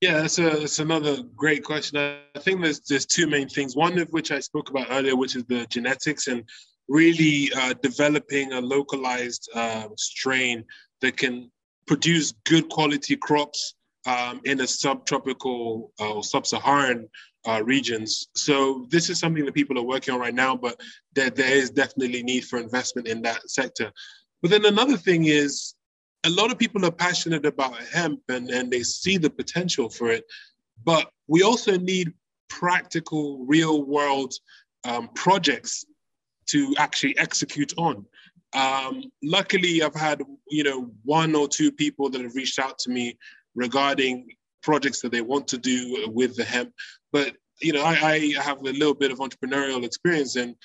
Yeah, 0.01 0.21
that's, 0.21 0.37
a, 0.39 0.49
that's 0.49 0.79
another 0.79 1.23
great 1.35 1.63
question. 1.63 1.97
I 1.97 2.39
think 2.39 2.61
there's 2.61 2.81
there's 2.81 3.05
two 3.05 3.27
main 3.27 3.47
things. 3.47 3.75
One 3.75 3.97
of 3.97 4.09
which 4.09 4.31
I 4.31 4.39
spoke 4.39 4.69
about 4.69 4.87
earlier, 4.91 5.15
which 5.15 5.35
is 5.35 5.45
the 5.45 5.65
genetics 5.67 6.27
and 6.27 6.43
really 6.87 7.51
uh, 7.55 7.73
developing 7.81 8.53
a 8.53 8.61
localized 8.61 9.49
uh, 9.55 9.87
strain 9.97 10.63
that 11.01 11.17
can 11.17 11.51
produce 11.87 12.33
good 12.45 12.69
quality 12.69 13.15
crops 13.15 13.75
um, 14.05 14.41
in 14.45 14.61
a 14.61 14.67
subtropical 14.67 15.91
uh, 15.99 16.13
or 16.13 16.23
sub-Saharan 16.23 17.07
uh, 17.47 17.61
regions. 17.63 18.27
So 18.35 18.87
this 18.89 19.09
is 19.09 19.19
something 19.19 19.45
that 19.45 19.53
people 19.53 19.77
are 19.77 19.83
working 19.83 20.13
on 20.13 20.19
right 20.19 20.33
now, 20.33 20.55
but 20.55 20.79
there, 21.13 21.29
there 21.29 21.55
is 21.55 21.69
definitely 21.69 22.23
need 22.23 22.45
for 22.45 22.59
investment 22.59 23.07
in 23.07 23.21
that 23.23 23.49
sector. 23.49 23.91
But 24.41 24.51
then 24.51 24.65
another 24.65 24.97
thing 24.97 25.25
is 25.25 25.75
a 26.23 26.29
lot 26.29 26.51
of 26.51 26.57
people 26.57 26.85
are 26.85 26.91
passionate 26.91 27.45
about 27.45 27.77
hemp 27.93 28.21
and, 28.29 28.49
and 28.49 28.71
they 28.71 28.83
see 28.83 29.17
the 29.17 29.29
potential 29.29 29.89
for 29.89 30.11
it, 30.11 30.23
but 30.83 31.09
we 31.27 31.43
also 31.43 31.77
need 31.77 32.13
practical, 32.49 33.45
real 33.45 33.83
world 33.83 34.33
um, 34.83 35.09
projects 35.15 35.85
to 36.47 36.73
actually 36.77 37.17
execute 37.17 37.73
on. 37.77 38.05
Um, 38.53 39.03
luckily, 39.23 39.81
I've 39.81 39.95
had 39.95 40.21
you 40.49 40.63
know 40.63 40.91
one 41.03 41.35
or 41.35 41.47
two 41.47 41.71
people 41.71 42.09
that 42.09 42.21
have 42.21 42.35
reached 42.35 42.59
out 42.59 42.79
to 42.79 42.89
me 42.89 43.17
regarding 43.55 44.27
projects 44.63 45.01
that 45.01 45.11
they 45.11 45.21
want 45.21 45.47
to 45.49 45.57
do 45.57 46.09
with 46.13 46.35
the 46.35 46.43
hemp. 46.43 46.73
But 47.11 47.35
you 47.61 47.73
know, 47.73 47.83
I, 47.83 48.33
I 48.37 48.41
have 48.41 48.59
a 48.59 48.63
little 48.63 48.93
bit 48.93 49.11
of 49.11 49.19
entrepreneurial 49.19 49.83
experience, 49.83 50.35
and 50.35 50.55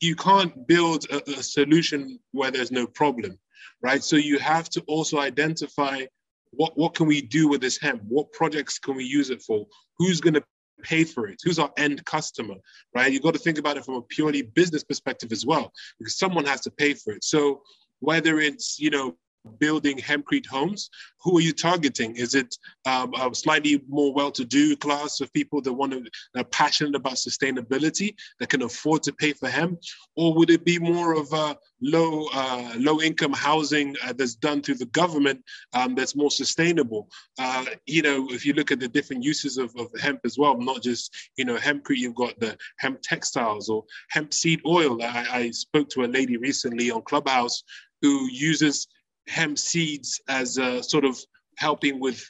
you 0.00 0.14
can't 0.14 0.66
build 0.66 1.04
a, 1.10 1.22
a 1.30 1.42
solution 1.42 2.18
where 2.32 2.50
there's 2.50 2.72
no 2.72 2.86
problem, 2.86 3.38
right? 3.82 4.02
So 4.02 4.16
you 4.16 4.38
have 4.38 4.68
to 4.70 4.80
also 4.86 5.18
identify 5.18 6.04
what 6.52 6.76
what 6.76 6.94
can 6.94 7.06
we 7.06 7.20
do 7.20 7.48
with 7.48 7.60
this 7.60 7.78
hemp? 7.78 8.02
What 8.08 8.32
projects 8.32 8.78
can 8.78 8.96
we 8.96 9.04
use 9.04 9.30
it 9.30 9.42
for? 9.42 9.66
Who's 9.98 10.20
going 10.20 10.34
to 10.34 10.44
pay 10.82 11.04
for 11.04 11.26
it? 11.28 11.40
Who's 11.44 11.58
our 11.58 11.72
end 11.76 12.04
customer, 12.04 12.54
right? 12.94 13.12
You've 13.12 13.22
got 13.22 13.34
to 13.34 13.40
think 13.40 13.58
about 13.58 13.76
it 13.76 13.84
from 13.84 13.94
a 13.94 14.02
purely 14.02 14.42
business 14.42 14.84
perspective 14.84 15.32
as 15.32 15.44
well, 15.44 15.72
because 15.98 16.18
someone 16.18 16.44
has 16.44 16.60
to 16.62 16.70
pay 16.70 16.94
for 16.94 17.12
it. 17.12 17.24
So 17.24 17.62
whether 18.00 18.38
it's, 18.38 18.78
you 18.78 18.90
know, 18.90 19.16
building 19.48 19.98
hempcrete 19.98 20.46
homes, 20.46 20.90
who 21.22 21.38
are 21.38 21.42
you 21.42 21.52
targeting? 21.52 22.16
Is 22.16 22.34
it 22.34 22.56
um, 22.86 23.12
a 23.14 23.34
slightly 23.34 23.82
more 23.88 24.14
well-to-do 24.14 24.76
class 24.76 25.20
of 25.20 25.32
people 25.32 25.60
that 25.62 25.72
want 25.72 25.92
to 25.92 26.04
are 26.36 26.44
passionate 26.44 26.94
about 26.94 27.14
sustainability 27.14 28.14
that 28.38 28.48
can 28.48 28.62
afford 28.62 29.02
to 29.04 29.12
pay 29.12 29.32
for 29.32 29.48
hemp, 29.48 29.80
or 30.16 30.34
would 30.34 30.50
it 30.50 30.64
be 30.64 30.78
more 30.78 31.14
of 31.14 31.32
a 31.32 31.56
low 31.82 32.26
uh, 32.32 32.72
low-income 32.76 33.32
housing 33.32 33.94
uh, 34.04 34.12
that's 34.12 34.34
done 34.34 34.62
through 34.62 34.76
the 34.76 34.86
government 34.86 35.42
um, 35.72 35.94
that's 35.94 36.16
more 36.16 36.30
sustainable? 36.30 37.08
Uh, 37.38 37.64
you 37.86 38.02
know, 38.02 38.26
if 38.30 38.46
you 38.46 38.52
look 38.52 38.70
at 38.70 38.80
the 38.80 38.88
different 38.88 39.24
uses 39.24 39.58
of, 39.58 39.74
of 39.76 39.88
hemp 40.00 40.20
as 40.24 40.38
well, 40.38 40.56
not 40.58 40.82
just 40.82 41.14
you 41.36 41.44
know 41.44 41.56
hempcrete, 41.56 41.96
you've 41.98 42.14
got 42.14 42.38
the 42.40 42.56
hemp 42.78 43.00
textiles 43.02 43.68
or 43.68 43.84
hemp 44.10 44.32
seed 44.32 44.60
oil. 44.66 45.02
I, 45.02 45.26
I 45.32 45.50
spoke 45.50 45.88
to 45.90 46.04
a 46.04 46.06
lady 46.06 46.36
recently 46.36 46.90
on 46.90 47.02
Clubhouse 47.02 47.62
who 48.02 48.28
uses 48.30 48.86
hemp 49.28 49.58
seeds 49.58 50.20
as 50.28 50.58
a 50.58 50.82
sort 50.82 51.04
of 51.04 51.18
helping 51.56 52.00
with 52.00 52.24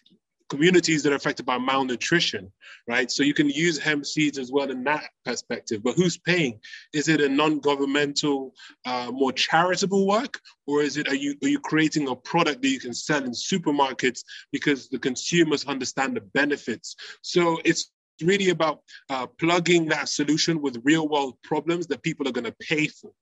communities 0.49 1.03
that 1.03 1.13
are 1.13 1.17
affected 1.17 1.45
by 1.45 1.59
malnutrition, 1.59 2.51
right? 2.87 3.11
So 3.11 3.23
you 3.23 3.35
can 3.35 3.51
use 3.51 3.79
hemp 3.79 4.07
seeds 4.07 4.39
as 4.39 4.51
well 4.51 4.71
in 4.71 4.83
that 4.85 5.05
perspective. 5.25 5.83
But 5.83 5.95
who's 5.95 6.17
paying? 6.17 6.59
Is 6.93 7.09
it 7.09 7.21
a 7.21 7.29
non-governmental, 7.29 8.55
uh, 8.87 9.11
more 9.13 9.33
charitable 9.33 10.07
work, 10.07 10.41
or 10.67 10.83
is 10.83 10.97
it 10.97 11.09
are 11.09 11.15
you 11.15 11.35
are 11.43 11.49
you 11.49 11.61
creating 11.61 12.09
a 12.09 12.17
product 12.17 12.63
that 12.63 12.69
you 12.69 12.81
can 12.81 12.95
sell 12.95 13.23
in 13.23 13.33
supermarkets 13.33 14.21
because 14.53 14.89
the 14.89 14.99
consumers 14.99 15.67
understand 15.67 16.17
the 16.17 16.23
benefits? 16.23 16.97
So 17.23 17.59
it's 17.65 17.91
really 18.23 18.51
about 18.51 18.81
uh, 19.11 19.27
plugging 19.39 19.87
that 19.87 20.09
solution 20.09 20.61
with 20.61 20.81
real 20.83 21.09
world 21.09 21.35
problems 21.45 21.87
that 21.87 22.03
people 22.03 22.27
are 22.27 22.33
going 22.33 22.45
to 22.45 22.57
pay 22.61 22.87
for. 22.87 23.13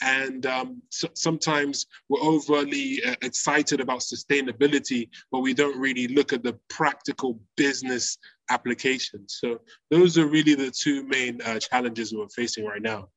And 0.00 0.46
um, 0.46 0.82
so 0.90 1.08
sometimes 1.14 1.86
we're 2.08 2.22
overly 2.22 3.02
uh, 3.04 3.16
excited 3.22 3.80
about 3.80 4.00
sustainability, 4.00 5.08
but 5.32 5.40
we 5.40 5.54
don't 5.54 5.78
really 5.78 6.08
look 6.08 6.32
at 6.32 6.42
the 6.42 6.56
practical 6.68 7.40
business 7.56 8.18
applications. 8.50 9.38
So 9.40 9.60
those 9.90 10.16
are 10.16 10.26
really 10.26 10.54
the 10.54 10.70
two 10.70 11.04
main 11.06 11.40
uh, 11.42 11.58
challenges 11.58 12.14
we're 12.14 12.28
facing 12.28 12.64
right 12.64 12.82
now. 12.82 13.08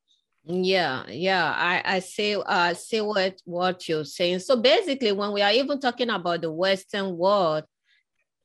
Yeah, 0.44 1.06
yeah, 1.08 1.54
I 1.56 1.84
I 1.86 2.00
see 2.00 2.36
uh 2.36 2.74
see 2.74 3.00
what 3.00 3.40
what 3.46 3.88
you're 3.88 4.06
saying. 4.06 4.40
So 4.40 4.56
basically, 4.56 5.12
when 5.12 5.34
we 5.34 5.44
are 5.44 5.52
even 5.52 5.80
talking 5.80 6.10
about 6.10 6.42
the 6.42 6.52
Western 6.52 7.16
world, 7.16 7.64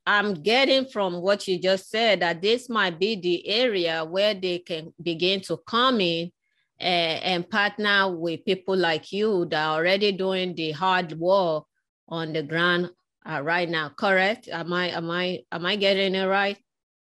I'm 0.06 0.34
getting 0.34 0.84
from 0.84 1.22
what 1.22 1.48
you 1.48 1.58
just 1.58 1.88
said 1.88 2.20
that 2.20 2.42
this 2.42 2.68
might 2.68 3.00
be 3.00 3.16
the 3.16 3.48
area 3.48 4.04
where 4.04 4.34
they 4.34 4.58
can 4.58 4.92
begin 5.02 5.40
to 5.42 5.56
come 5.66 6.00
in 6.02 6.30
and, 6.78 7.48
partner 7.48 8.14
with 8.14 8.44
people 8.44 8.76
like 8.76 9.12
you 9.12 9.46
that 9.46 9.64
are 9.64 9.76
already 9.76 10.12
doing 10.12 10.54
the 10.54 10.72
hard 10.72 11.12
work 11.18 11.64
on 12.08 12.32
the 12.32 12.42
ground 12.42 12.90
uh, 13.28 13.40
right 13.42 13.68
now. 13.68 13.88
Correct? 13.88 14.48
Am 14.48 14.72
I 14.72 14.90
am 14.90 15.10
I 15.10 15.40
am 15.52 15.66
I 15.66 15.76
getting 15.76 16.14
it 16.14 16.26
right? 16.26 16.58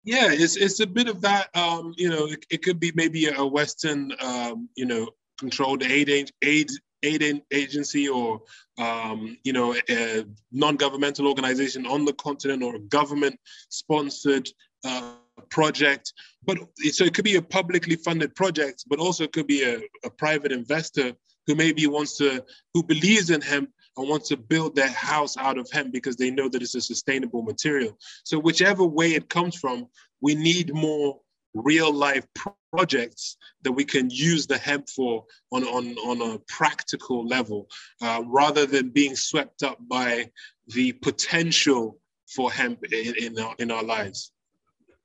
Yeah, 0.05 0.29
it's 0.31 0.57
it's 0.57 0.81
a 0.81 0.87
bit 0.87 1.09
of 1.09 1.21
that. 1.21 1.55
Um, 1.55 1.95
you 1.97 2.09
know, 2.09 2.27
it, 2.27 2.45
it 2.51 2.63
could 2.63 2.81
be 2.81 2.93
maybe 2.95 3.29
a 3.29 3.45
Western, 3.45 4.13
um, 4.21 4.69
you 4.75 4.87
know, 4.87 5.11
controlled 5.39 5.83
aid 5.83 6.09
aid 6.43 6.71
aid 7.03 7.43
agency 7.53 8.09
or 8.09 8.43
um, 8.79 9.37
you 9.45 9.53
know 9.53 9.75
a 9.89 10.25
non-governmental 10.53 11.27
organization 11.27 11.87
on 11.87 12.05
the 12.05 12.13
continent 12.15 12.63
or 12.63 12.77
a 12.77 12.81
government 12.81 13.39
sponsored 13.69 14.49
uh, 14.85 15.15
project. 15.51 16.13
But 16.45 16.59
so 16.93 17.05
it 17.05 17.15
could 17.15 17.25
be 17.25 17.37
a 17.37 17.43
publicly 17.43 17.97
funded 17.97 18.35
project, 18.35 18.85
but 18.89 18.99
also 18.99 19.25
it 19.25 19.33
could 19.33 19.47
be 19.47 19.63
a, 19.65 19.81
a 20.05 20.11
private 20.11 20.53
investor 20.53 21.13
who 21.47 21.55
maybe 21.55 21.87
wants 21.87 22.17
to, 22.19 22.45
who 22.75 22.83
believes 22.83 23.31
in 23.31 23.41
hemp 23.41 23.71
and 23.97 24.09
wants 24.09 24.29
to 24.29 24.37
build 24.37 24.75
their 24.75 24.91
house 24.91 25.37
out 25.37 25.59
of 25.59 25.69
hemp 25.71 25.93
because 25.93 26.17
they 26.17 26.31
know 26.31 26.49
that 26.49 26.63
it's 26.63 26.75
a 26.75 26.81
sustainable 26.81 27.43
material. 27.43 27.97
So 28.25 28.39
whichever 28.39 28.85
way 28.85 29.15
it 29.15 29.29
comes 29.29 29.57
from, 29.57 29.89
we 30.21 30.35
need 30.35 30.73
more 30.75 31.21
real 31.55 31.93
life 31.93 32.27
projects 32.73 33.37
that 33.63 33.73
we 33.73 33.85
can 33.85 34.09
use 34.11 34.47
the 34.47 34.59
hemp 34.59 34.89
for 34.89 35.25
on, 35.51 35.65
on, 35.65 35.95
on 35.99 36.35
a 36.35 36.39
practical 36.49 37.27
level 37.27 37.69
uh, 38.01 38.23
rather 38.27 38.67
than 38.67 38.91
being 38.91 39.17
swept 39.17 39.63
up 39.63 39.79
by 39.89 40.31
the 40.69 40.93
potential 40.93 41.99
for 42.29 42.51
hemp 42.53 42.85
in, 42.93 43.15
in, 43.17 43.39
our, 43.39 43.55
in 43.59 43.71
our 43.71 43.83
lives. 43.83 44.33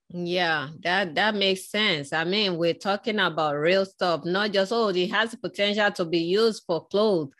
Yeah, 0.09 0.69
that 0.83 1.15
that 1.15 1.35
makes 1.35 1.69
sense. 1.69 2.13
I 2.13 2.23
mean, 2.23 2.57
we're 2.57 2.73
talking 2.75 3.19
about 3.19 3.55
real 3.55 3.85
stuff, 3.85 4.21
not 4.23 4.51
just 4.51 4.71
oh, 4.71 4.89
it 4.89 5.07
has 5.11 5.35
potential 5.35 5.91
to 5.91 6.05
be 6.05 6.19
used 6.19 6.63
for 6.65 6.85
clothes. 6.87 7.31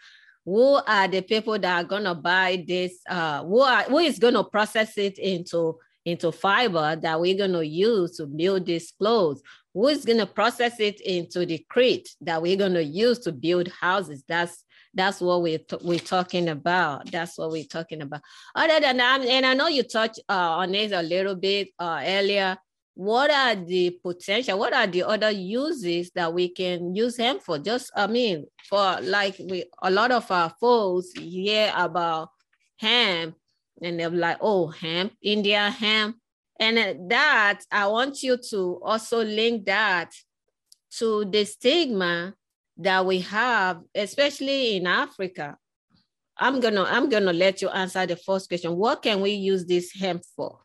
Who 0.46 0.76
are 0.88 1.08
the 1.08 1.22
people 1.22 1.58
that 1.60 1.86
are 1.86 1.88
gonna 1.88 2.16
buy 2.16 2.64
this? 2.68 3.00
Uh, 3.08 3.44
who 3.44 3.62
are 3.62 3.84
who 3.84 4.00
is 4.00 4.20
gonna 4.20 4.44
process 4.44 4.98
it 4.98 5.20
into 5.20 5.78
into 6.06 6.32
fiber 6.32 6.96
that 6.98 7.20
we're 7.22 7.38
gonna 7.38 7.62
use 7.64 8.18
to 8.18 8.26
build 8.26 8.66
these 8.66 8.92
clothes? 9.00 9.42
Who 9.74 9.88
is 9.88 10.04
gonna 10.04 10.26
process 10.28 10.80
it 10.80 11.00
into 11.02 11.46
the 11.46 11.64
crate 11.70 12.10
that 12.22 12.42
we're 12.42 12.58
gonna 12.58 12.82
use 12.82 13.20
to 13.20 13.32
build 13.32 13.68
houses? 13.70 14.24
That's 14.28 14.65
that's 14.96 15.20
what 15.22 15.44
we're, 15.44 15.60
t- 15.60 15.78
we're 15.84 16.00
talking 16.00 16.48
about. 16.50 17.12
That's 17.12 17.38
what 17.38 17.52
we're 17.52 17.66
talking 17.66 18.02
about. 18.02 18.22
Other 18.56 18.80
than 18.80 18.98
that, 18.98 19.22
and 19.22 19.46
I 19.46 19.54
know 19.54 19.68
you 19.68 19.84
touched 19.84 20.22
uh, 20.30 20.58
on 20.58 20.74
it 20.74 20.94
a 20.94 21.02
little 21.02 21.36
bit 21.36 21.70
uh, 21.78 22.02
earlier. 22.04 22.58
What 22.96 23.30
are 23.30 23.56
the 23.56 24.00
potential? 24.02 24.58
What 24.58 24.74
are 24.74 24.88
the 24.88 25.04
other 25.04 25.30
uses 25.30 26.12
that 26.16 26.34
we 26.34 26.48
can 26.48 26.96
use 26.96 27.18
hemp 27.18 27.44
for? 27.44 27.60
Just, 27.60 27.92
I 27.94 28.08
mean, 28.08 28.46
for 28.70 29.00
like 29.02 29.36
we, 29.38 29.66
a 29.84 29.92
lot 29.92 30.12
of 30.12 30.32
our 30.32 30.50
folks 30.62 31.12
hear 31.12 31.74
about 31.76 32.30
hemp 32.80 33.36
and 33.82 34.00
they're 34.00 34.10
like, 34.10 34.38
oh, 34.40 34.68
hemp, 34.68 35.12
India 35.22 35.70
hemp. 35.70 36.16
And 36.58 37.12
that, 37.12 37.60
I 37.70 37.88
want 37.88 38.24
you 38.24 38.38
to 38.52 38.80
also 38.82 39.22
link 39.24 39.66
that 39.66 40.14
to 41.00 41.26
the 41.26 41.44
stigma 41.44 42.34
that 42.78 43.06
we 43.06 43.20
have, 43.22 43.82
especially 43.94 44.78
in 44.78 44.88
Africa. 44.88 45.58
I'm 46.38 46.60
gonna 46.60 46.84
I'm 46.84 47.10
gonna 47.10 47.34
let 47.34 47.62
you 47.62 47.70
answer 47.70 48.06
the 48.06 48.18
first 48.18 48.50
question. 48.50 48.76
What 48.76 49.02
can 49.02 49.22
we 49.22 49.32
use 49.32 49.66
this 49.66 49.94
hemp 49.94 50.24
for? 50.36 50.60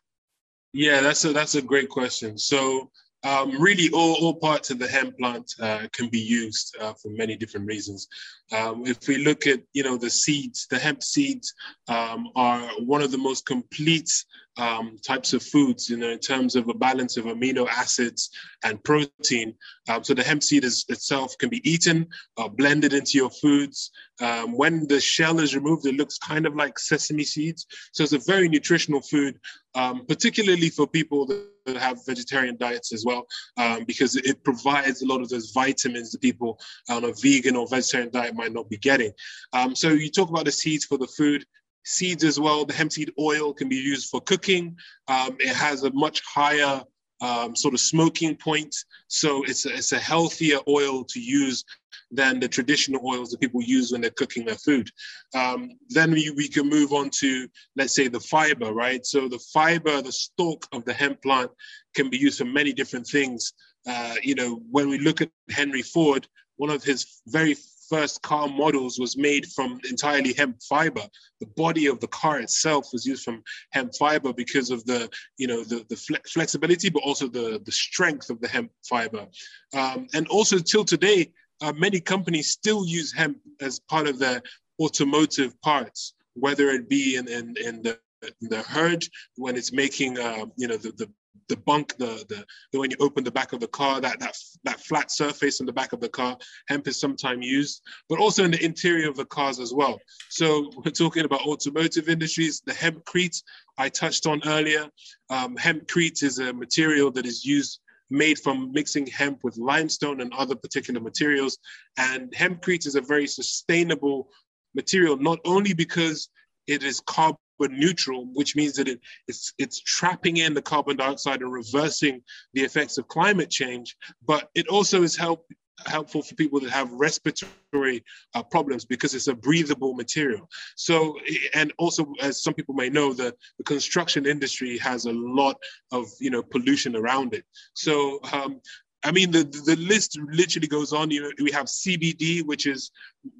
Yeah, 0.73 1.01
that's 1.01 1.23
a 1.23 1.31
that's 1.33 1.55
a 1.55 1.61
great 1.61 1.89
question. 1.89 2.37
So 2.37 2.89
um, 3.23 3.61
really, 3.61 3.89
all, 3.91 4.15
all 4.15 4.33
parts 4.33 4.71
of 4.71 4.79
the 4.79 4.87
hemp 4.87 5.17
plant 5.17 5.53
uh, 5.59 5.87
can 5.93 6.09
be 6.09 6.19
used 6.19 6.75
uh, 6.79 6.93
for 6.93 7.09
many 7.09 7.35
different 7.35 7.67
reasons. 7.67 8.07
Um, 8.51 8.85
if 8.85 9.07
we 9.07 9.17
look 9.17 9.47
at, 9.47 9.61
you 9.73 9.83
know, 9.83 9.97
the 9.97 10.09
seeds, 10.09 10.67
the 10.69 10.79
hemp 10.79 11.03
seeds 11.03 11.53
um, 11.87 12.27
are 12.35 12.67
one 12.79 13.01
of 13.01 13.11
the 13.11 13.17
most 13.17 13.45
complete 13.45 14.11
um, 14.57 14.97
types 15.05 15.33
of 15.33 15.41
foods, 15.41 15.89
you 15.89 15.97
know, 15.97 16.09
in 16.09 16.19
terms 16.19 16.55
of 16.55 16.67
a 16.67 16.73
balance 16.73 17.17
of 17.17 17.25
amino 17.25 17.67
acids 17.67 18.29
and 18.63 18.83
protein. 18.83 19.55
Um, 19.87 20.03
so 20.03 20.13
the 20.13 20.23
hemp 20.23 20.43
seed 20.43 20.65
is, 20.65 20.85
itself 20.89 21.37
can 21.37 21.49
be 21.49 21.67
eaten, 21.69 22.07
uh, 22.37 22.49
blended 22.49 22.93
into 22.93 23.17
your 23.17 23.29
foods. 23.29 23.91
Um, 24.19 24.57
when 24.57 24.87
the 24.87 24.99
shell 24.99 25.39
is 25.39 25.55
removed, 25.55 25.85
it 25.85 25.95
looks 25.95 26.17
kind 26.17 26.45
of 26.45 26.55
like 26.55 26.77
sesame 26.77 27.23
seeds. 27.23 27.65
So 27.93 28.03
it's 28.03 28.13
a 28.13 28.19
very 28.19 28.49
nutritional 28.49 29.01
food, 29.01 29.39
um, 29.73 30.05
particularly 30.05 30.69
for 30.69 30.85
people 30.85 31.25
that 31.27 31.77
have 31.77 32.05
vegetarian 32.05 32.57
diets 32.57 32.93
as 32.93 33.05
well, 33.05 33.25
um, 33.57 33.85
because 33.85 34.15
it 34.15 34.43
provides 34.43 35.01
a 35.01 35.07
lot 35.07 35.21
of 35.21 35.29
those 35.29 35.51
vitamins 35.51 36.11
that 36.11 36.21
people 36.21 36.59
on 36.89 37.05
a 37.05 37.13
vegan 37.13 37.55
or 37.55 37.67
vegetarian 37.67 38.11
diet 38.11 38.35
might 38.41 38.53
not 38.57 38.69
be 38.73 38.77
getting. 38.89 39.13
Um, 39.57 39.69
so 39.81 39.87
you 39.89 40.09
talk 40.09 40.29
about 40.29 40.45
the 40.45 40.57
seeds 40.61 40.85
for 40.85 40.97
the 40.97 41.11
food 41.19 41.41
seeds 41.83 42.23
as 42.23 42.37
well. 42.39 42.65
The 42.65 42.73
hemp 42.79 42.91
seed 42.91 43.11
oil 43.19 43.53
can 43.59 43.69
be 43.75 43.81
used 43.93 44.09
for 44.09 44.21
cooking. 44.21 44.65
Um, 45.07 45.31
it 45.39 45.55
has 45.55 45.83
a 45.83 45.91
much 46.05 46.21
higher 46.39 46.75
um, 47.21 47.55
sort 47.55 47.73
of 47.73 47.79
smoking 47.79 48.35
point. 48.35 48.75
So 49.07 49.43
it's 49.43 49.65
a, 49.65 49.71
it's 49.79 49.91
a 49.91 49.99
healthier 49.99 50.59
oil 50.67 51.03
to 51.05 51.19
use 51.19 51.63
than 52.11 52.39
the 52.39 52.47
traditional 52.47 53.01
oils 53.05 53.29
that 53.29 53.39
people 53.39 53.61
use 53.61 53.91
when 53.91 54.01
they're 54.01 54.19
cooking 54.21 54.45
their 54.45 54.55
food. 54.55 54.89
Um, 55.33 55.71
then 55.89 56.11
we, 56.11 56.29
we 56.31 56.47
can 56.47 56.67
move 56.67 56.91
on 56.91 57.09
to, 57.21 57.47
let's 57.77 57.95
say, 57.95 58.07
the 58.07 58.19
fiber, 58.19 58.73
right? 58.73 59.05
So 59.05 59.29
the 59.29 59.43
fiber, 59.53 60.01
the 60.01 60.11
stalk 60.11 60.67
of 60.73 60.83
the 60.83 60.93
hemp 60.93 61.21
plant 61.21 61.51
can 61.95 62.09
be 62.09 62.17
used 62.17 62.39
for 62.39 62.45
many 62.45 62.73
different 62.73 63.07
things. 63.07 63.53
Uh, 63.87 64.15
you 64.21 64.35
know, 64.35 64.61
when 64.69 64.89
we 64.89 64.99
look 64.99 65.21
at 65.21 65.29
Henry 65.49 65.81
Ford, 65.81 66.27
one 66.57 66.69
of 66.69 66.83
his 66.83 67.21
very 67.27 67.55
first 67.91 68.21
car 68.21 68.47
models 68.47 68.97
was 68.97 69.17
made 69.17 69.45
from 69.55 69.79
entirely 69.89 70.33
hemp 70.33 70.55
fiber. 70.63 71.05
The 71.41 71.51
body 71.63 71.87
of 71.87 71.99
the 71.99 72.07
car 72.07 72.39
itself 72.39 72.87
was 72.93 73.05
used 73.05 73.23
from 73.23 73.43
hemp 73.71 73.91
fiber 73.99 74.31
because 74.31 74.71
of 74.71 74.85
the, 74.85 75.09
you 75.37 75.47
know, 75.47 75.63
the, 75.65 75.85
the 75.89 75.97
flexibility, 76.35 76.89
but 76.89 77.03
also 77.03 77.27
the, 77.27 77.61
the 77.65 77.71
strength 77.71 78.29
of 78.29 78.39
the 78.39 78.47
hemp 78.47 78.71
fiber. 78.89 79.27
Um, 79.73 80.07
and 80.13 80.25
also 80.29 80.57
till 80.57 80.85
today, 80.85 81.31
uh, 81.61 81.73
many 81.73 81.99
companies 81.99 82.51
still 82.51 82.85
use 82.85 83.11
hemp 83.13 83.37
as 83.59 83.79
part 83.79 84.07
of 84.07 84.17
their 84.19 84.41
automotive 84.81 85.61
parts, 85.61 86.13
whether 86.33 86.69
it 86.69 86.87
be 86.87 87.17
in, 87.17 87.27
in, 87.27 87.55
in 87.63 87.81
the 87.83 87.99
the 88.41 88.61
hood 88.61 89.03
when 89.37 89.55
it's 89.55 89.71
making 89.71 90.19
uh, 90.19 90.45
you 90.55 90.67
know 90.67 90.77
the, 90.77 90.91
the 90.91 91.09
the 91.47 91.57
bunk, 91.57 91.95
the, 91.97 92.25
the, 92.29 92.45
the 92.71 92.79
when 92.79 92.91
you 92.91 92.97
open 92.99 93.23
the 93.23 93.31
back 93.31 93.53
of 93.53 93.59
the 93.59 93.67
car, 93.67 93.99
that 94.01 94.19
that 94.19 94.37
that 94.63 94.79
flat 94.79 95.11
surface 95.11 95.59
in 95.59 95.65
the 95.65 95.73
back 95.73 95.93
of 95.93 95.99
the 95.99 96.09
car, 96.09 96.37
hemp 96.67 96.87
is 96.87 96.99
sometimes 96.99 97.45
used, 97.45 97.81
but 98.09 98.19
also 98.19 98.43
in 98.43 98.51
the 98.51 98.63
interior 98.63 99.09
of 99.09 99.17
the 99.17 99.25
cars 99.25 99.59
as 99.59 99.73
well. 99.73 99.99
So 100.29 100.71
we're 100.77 100.91
talking 100.91 101.25
about 101.25 101.41
automotive 101.41 102.09
industries. 102.09 102.61
The 102.65 102.73
hempcrete 102.73 103.41
I 103.77 103.89
touched 103.89 104.27
on 104.27 104.41
earlier. 104.45 104.87
Um, 105.29 105.55
hempcrete 105.57 106.23
is 106.23 106.39
a 106.39 106.53
material 106.53 107.11
that 107.11 107.25
is 107.25 107.43
used 107.45 107.79
made 108.09 108.37
from 108.37 108.71
mixing 108.73 109.07
hemp 109.07 109.39
with 109.43 109.57
limestone 109.57 110.21
and 110.21 110.33
other 110.33 110.55
particular 110.55 110.99
materials. 110.99 111.57
And 111.97 112.31
hempcrete 112.31 112.85
is 112.85 112.95
a 112.95 113.01
very 113.01 113.27
sustainable 113.27 114.29
material, 114.75 115.17
not 115.17 115.39
only 115.45 115.73
because 115.73 116.29
it 116.67 116.83
is 116.83 116.99
carbon 117.01 117.37
neutral, 117.67 118.27
which 118.33 118.55
means 118.55 118.73
that 118.73 118.87
it, 118.87 118.99
it's, 119.27 119.53
it's 119.57 119.79
trapping 119.81 120.37
in 120.37 120.53
the 120.53 120.61
carbon 120.61 120.97
dioxide 120.97 121.41
and 121.41 121.51
reversing 121.51 122.21
the 122.53 122.61
effects 122.61 122.97
of 122.97 123.07
climate 123.07 123.49
change, 123.49 123.95
but 124.25 124.49
it 124.55 124.67
also 124.67 125.03
is 125.03 125.15
help, 125.15 125.45
helpful 125.85 126.21
for 126.21 126.35
people 126.35 126.59
that 126.59 126.69
have 126.69 126.91
respiratory 126.91 128.03
uh, 128.33 128.43
problems 128.43 128.85
because 128.85 129.13
it's 129.13 129.27
a 129.27 129.33
breathable 129.33 129.93
material. 129.93 130.47
So, 130.75 131.17
and 131.53 131.73
also, 131.77 132.13
as 132.21 132.43
some 132.43 132.53
people 132.53 132.75
may 132.75 132.89
know, 132.89 133.13
the, 133.13 133.35
the 133.57 133.63
construction 133.63 134.25
industry 134.25 134.77
has 134.79 135.05
a 135.05 135.13
lot 135.13 135.57
of 135.91 136.07
you 136.19 136.29
know 136.29 136.43
pollution 136.43 136.95
around 136.95 137.33
it. 137.33 137.45
So, 137.73 138.19
um, 138.31 138.61
I 139.03 139.11
mean, 139.11 139.31
the, 139.31 139.43
the 139.65 139.75
list 139.77 140.19
literally 140.31 140.67
goes 140.67 140.93
on. 140.93 141.09
You 141.09 141.23
know, 141.23 141.31
we 141.41 141.51
have 141.51 141.65
CBD, 141.65 142.45
which 142.45 142.67
is 142.67 142.91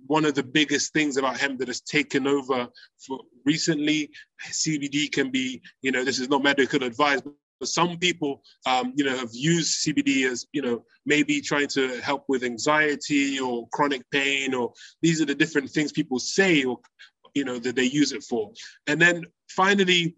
one 0.07 0.25
of 0.25 0.33
the 0.33 0.43
biggest 0.43 0.91
things 0.91 1.17
about 1.17 1.37
hemp 1.37 1.59
that 1.59 1.67
has 1.67 1.81
taken 1.81 2.25
over 2.27 2.67
for 3.05 3.19
recently. 3.45 4.09
CBD 4.49 5.11
can 5.11 5.29
be, 5.29 5.61
you 5.81 5.91
know, 5.91 6.03
this 6.03 6.19
is 6.19 6.29
not 6.29 6.41
medical 6.41 6.83
advice, 6.83 7.21
but 7.59 7.69
some 7.69 7.97
people, 7.97 8.41
um, 8.65 8.91
you 8.95 9.05
know, 9.05 9.15
have 9.15 9.29
used 9.33 9.85
CBD 9.85 10.27
as, 10.29 10.47
you 10.51 10.63
know, 10.63 10.83
maybe 11.05 11.39
trying 11.41 11.67
to 11.67 12.01
help 12.01 12.25
with 12.27 12.43
anxiety 12.43 13.39
or 13.39 13.67
chronic 13.71 14.01
pain, 14.11 14.55
or 14.55 14.73
these 15.03 15.21
are 15.21 15.25
the 15.25 15.35
different 15.35 15.69
things 15.69 15.91
people 15.91 16.17
say 16.17 16.63
or, 16.63 16.79
you 17.35 17.45
know, 17.45 17.59
that 17.59 17.75
they 17.75 17.83
use 17.83 18.13
it 18.13 18.23
for. 18.23 18.51
And 18.87 18.99
then 18.99 19.25
finally, 19.49 20.15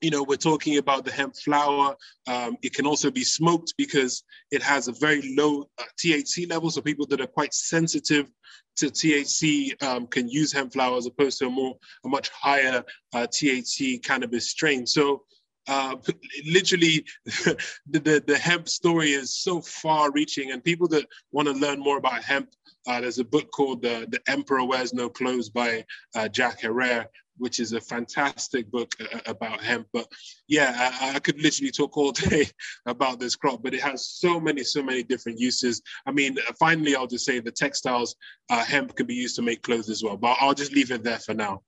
you 0.00 0.10
know, 0.10 0.22
we're 0.22 0.36
talking 0.36 0.78
about 0.78 1.04
the 1.04 1.10
hemp 1.10 1.36
flower. 1.36 1.96
Um, 2.26 2.56
it 2.62 2.74
can 2.74 2.86
also 2.86 3.10
be 3.10 3.24
smoked 3.24 3.74
because 3.76 4.22
it 4.50 4.62
has 4.62 4.88
a 4.88 4.92
very 4.92 5.34
low 5.36 5.68
uh, 5.78 5.84
THC 5.98 6.48
level. 6.48 6.70
So 6.70 6.80
people 6.80 7.06
that 7.06 7.20
are 7.20 7.26
quite 7.26 7.52
sensitive 7.52 8.30
to 8.76 8.86
THC 8.86 9.80
um, 9.82 10.06
can 10.06 10.28
use 10.28 10.52
hemp 10.52 10.72
flower 10.72 10.96
as 10.96 11.06
opposed 11.06 11.38
to 11.38 11.46
a 11.46 11.50
more, 11.50 11.74
a 12.04 12.08
much 12.08 12.30
higher 12.30 12.84
uh, 13.12 13.26
THC 13.26 14.02
cannabis 14.04 14.50
strain. 14.50 14.86
So 14.86 15.24
uh, 15.66 15.96
literally 16.46 17.04
the, 17.24 17.58
the, 17.90 18.22
the, 18.26 18.38
hemp 18.38 18.68
story 18.68 19.10
is 19.10 19.34
so 19.34 19.60
far 19.60 20.10
reaching 20.12 20.52
and 20.52 20.64
people 20.64 20.88
that 20.88 21.06
want 21.32 21.46
to 21.48 21.54
learn 21.54 21.78
more 21.78 21.98
about 21.98 22.22
hemp, 22.22 22.50
uh, 22.86 23.00
there's 23.00 23.18
a 23.18 23.24
book 23.24 23.50
called 23.50 23.84
uh, 23.84 24.06
The 24.08 24.20
Emperor 24.28 24.64
Wears 24.64 24.94
No 24.94 25.08
Clothes 25.08 25.50
by 25.50 25.84
uh, 26.14 26.28
Jack 26.28 26.60
Herer, 26.60 27.06
which 27.38 27.60
is 27.60 27.72
a 27.72 27.80
fantastic 27.80 28.70
book 28.70 28.92
uh, 29.00 29.20
about 29.26 29.62
hemp. 29.62 29.86
But 29.92 30.06
yeah, 30.48 30.92
I, 31.00 31.16
I, 31.16 31.18
could 31.18 31.40
literally 31.40 31.70
talk 31.70 31.96
all 31.96 32.12
day 32.30 32.46
about 32.86 33.20
this 33.20 33.36
crop, 33.36 33.62
but 33.62 33.74
it 33.74 33.80
has 33.82 34.06
so 34.06 34.38
many, 34.38 34.64
so 34.64 34.82
many 34.82 35.02
different 35.02 35.38
uses. 35.38 35.80
I 36.06 36.12
mean, 36.12 36.36
finally, 36.58 36.96
I'll 36.96 37.06
just 37.06 37.24
say 37.24 37.40
the 37.40 37.50
textiles, 37.50 38.16
uh, 38.50 38.64
hemp 38.64 38.96
can 38.96 39.06
be 39.06 39.14
used 39.14 39.36
to 39.36 39.42
make 39.42 39.62
clothes 39.62 39.88
as 39.88 40.02
well, 40.02 40.16
but 40.16 40.36
I'll 40.40 40.54
just 40.54 40.72
leave 40.72 40.90
it 40.90 41.02
there 41.02 41.18
for 41.18 41.34
now. 41.34 41.62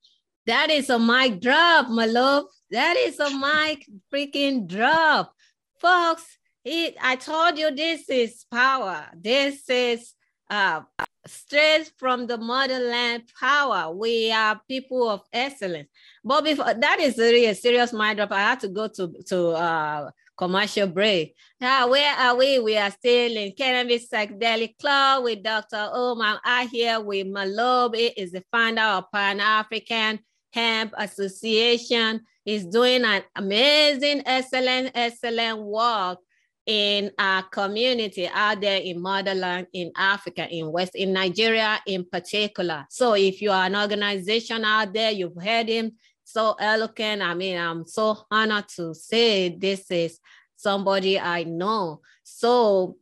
That 0.46 0.70
is 0.70 0.90
a 0.90 0.98
mic 0.98 1.40
drop, 1.40 1.88
my 1.88 2.06
love. 2.06 2.46
That 2.70 2.96
is 2.96 3.18
a 3.20 3.30
mic 3.30 3.86
freaking 4.12 4.66
drop. 4.66 5.34
Folks, 5.80 6.38
it, 6.64 6.96
I 7.00 7.16
told 7.16 7.58
you 7.58 7.74
this 7.74 8.08
is 8.08 8.44
power. 8.50 9.06
This 9.14 9.68
is 9.68 10.14
uh, 10.50 10.82
straight 11.26 11.92
from 11.96 12.26
the 12.26 12.38
motherland 12.38 13.24
power. 13.38 13.94
We 13.94 14.32
are 14.32 14.60
people 14.68 15.08
of 15.08 15.22
excellence. 15.32 15.88
But 16.24 16.44
before 16.44 16.74
that 16.74 17.00
is 17.00 17.18
really 17.18 17.46
a 17.46 17.54
serious 17.54 17.92
mind 17.92 18.18
drop. 18.18 18.32
I 18.32 18.40
had 18.40 18.60
to 18.60 18.68
go 18.68 18.88
to 18.88 19.12
to 19.28 19.48
uh, 19.50 20.10
commercial 20.36 20.86
break. 20.86 21.34
Now, 21.60 21.90
where 21.90 22.14
are 22.14 22.36
we? 22.36 22.58
We 22.58 22.76
are 22.76 22.90
still 22.90 23.36
in 23.36 23.52
Cannabis 23.52 24.08
Psychedelic 24.08 24.78
Club 24.78 25.24
with 25.24 25.42
Dr. 25.42 25.90
Omar 25.92 26.40
I 26.44 26.64
here 26.66 27.00
with 27.00 27.26
Malob. 27.26 27.94
Is 28.16 28.32
the 28.32 28.44
founder 28.50 28.82
of 28.82 29.04
Pan 29.12 29.40
African 29.40 30.20
Hemp 30.52 30.94
Association. 30.96 32.22
He's 32.44 32.64
doing 32.64 33.04
an 33.04 33.22
amazing, 33.36 34.22
excellent, 34.26 34.92
excellent 34.94 35.62
work 35.62 36.18
in 36.70 37.10
our 37.18 37.42
community 37.42 38.28
out 38.32 38.60
there 38.60 38.80
in 38.80 39.02
motherland 39.02 39.66
in 39.72 39.90
Africa, 39.96 40.46
in 40.48 40.70
West, 40.70 40.94
in 40.94 41.12
Nigeria 41.12 41.80
in 41.84 42.04
particular. 42.04 42.86
So 42.88 43.14
if 43.14 43.42
you 43.42 43.50
are 43.50 43.66
an 43.66 43.74
organization 43.74 44.64
out 44.64 44.92
there, 44.92 45.10
you've 45.10 45.34
heard 45.34 45.68
him 45.68 45.96
so 46.22 46.54
eloquent. 46.60 47.22
I 47.22 47.34
mean, 47.34 47.58
I'm 47.58 47.88
so 47.88 48.18
honored 48.30 48.68
to 48.76 48.94
say 48.94 49.48
this 49.48 49.90
is 49.90 50.20
somebody 50.54 51.18
I 51.18 51.42
know. 51.42 52.02
So 52.22 52.98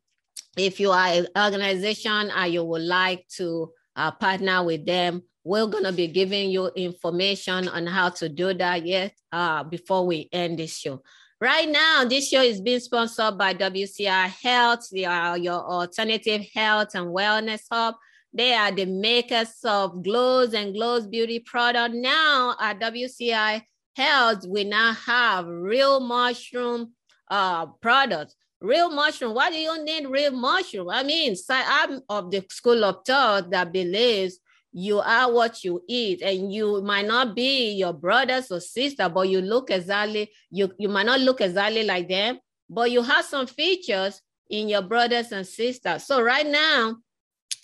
if 0.56 0.80
you 0.80 0.90
are 0.90 1.08
an 1.08 1.26
organization 1.36 2.30
and 2.34 2.50
you 2.50 2.64
would 2.64 2.80
like 2.80 3.28
to 3.36 3.70
uh, 3.96 4.12
partner 4.12 4.64
with 4.64 4.86
them, 4.86 5.24
we're 5.44 5.66
gonna 5.66 5.92
be 5.92 6.06
giving 6.06 6.50
you 6.50 6.68
information 6.68 7.68
on 7.68 7.86
how 7.86 8.08
to 8.08 8.30
do 8.30 8.54
that 8.54 8.86
yet 8.86 9.12
uh, 9.30 9.62
before 9.64 10.06
we 10.06 10.26
end 10.32 10.58
this 10.58 10.74
show. 10.74 11.02
Right 11.40 11.68
now, 11.68 12.04
this 12.04 12.28
show 12.28 12.42
is 12.42 12.60
being 12.60 12.80
sponsored 12.80 13.38
by 13.38 13.54
WCI 13.54 14.26
Health. 14.42 14.88
They 14.90 15.04
are 15.04 15.38
your 15.38 15.60
alternative 15.60 16.44
health 16.52 16.96
and 16.96 17.14
wellness 17.14 17.60
hub. 17.70 17.94
They 18.32 18.54
are 18.54 18.72
the 18.72 18.86
makers 18.86 19.54
of 19.64 20.02
Glows 20.02 20.52
and 20.52 20.74
Glows 20.74 21.06
beauty 21.06 21.38
product. 21.38 21.94
Now 21.94 22.56
at 22.60 22.80
WCI 22.80 23.62
Health, 23.94 24.46
we 24.48 24.64
now 24.64 24.94
have 24.94 25.46
real 25.46 26.00
mushroom 26.00 26.94
uh, 27.30 27.66
products. 27.66 28.34
Real 28.60 28.90
mushroom. 28.90 29.32
Why 29.32 29.50
do 29.50 29.58
you 29.58 29.84
need 29.84 30.08
real 30.08 30.32
mushroom? 30.32 30.90
I 30.90 31.04
mean, 31.04 31.36
I'm 31.48 32.00
of 32.08 32.32
the 32.32 32.44
school 32.50 32.84
of 32.84 33.04
thought 33.06 33.50
that 33.50 33.72
believes 33.72 34.40
you 34.78 35.00
are 35.00 35.32
what 35.32 35.64
you 35.64 35.82
eat 35.88 36.22
and 36.22 36.52
you 36.52 36.80
might 36.82 37.06
not 37.06 37.34
be 37.34 37.72
your 37.72 37.92
brothers 37.92 38.50
or 38.52 38.60
sister 38.60 39.08
but 39.08 39.28
you 39.28 39.40
look 39.40 39.70
exactly 39.70 40.30
you 40.50 40.72
you 40.78 40.88
might 40.88 41.06
not 41.06 41.18
look 41.20 41.40
exactly 41.40 41.82
like 41.82 42.08
them 42.08 42.38
but 42.70 42.90
you 42.90 43.02
have 43.02 43.24
some 43.24 43.46
features 43.46 44.22
in 44.50 44.68
your 44.68 44.82
brothers 44.82 45.32
and 45.32 45.46
sisters. 45.46 46.04
So 46.04 46.22
right 46.22 46.46
now 46.46 46.96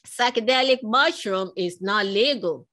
psychedelic 0.06 0.80
mushroom 0.82 1.52
is 1.56 1.80
not 1.80 2.04
legal. 2.06 2.66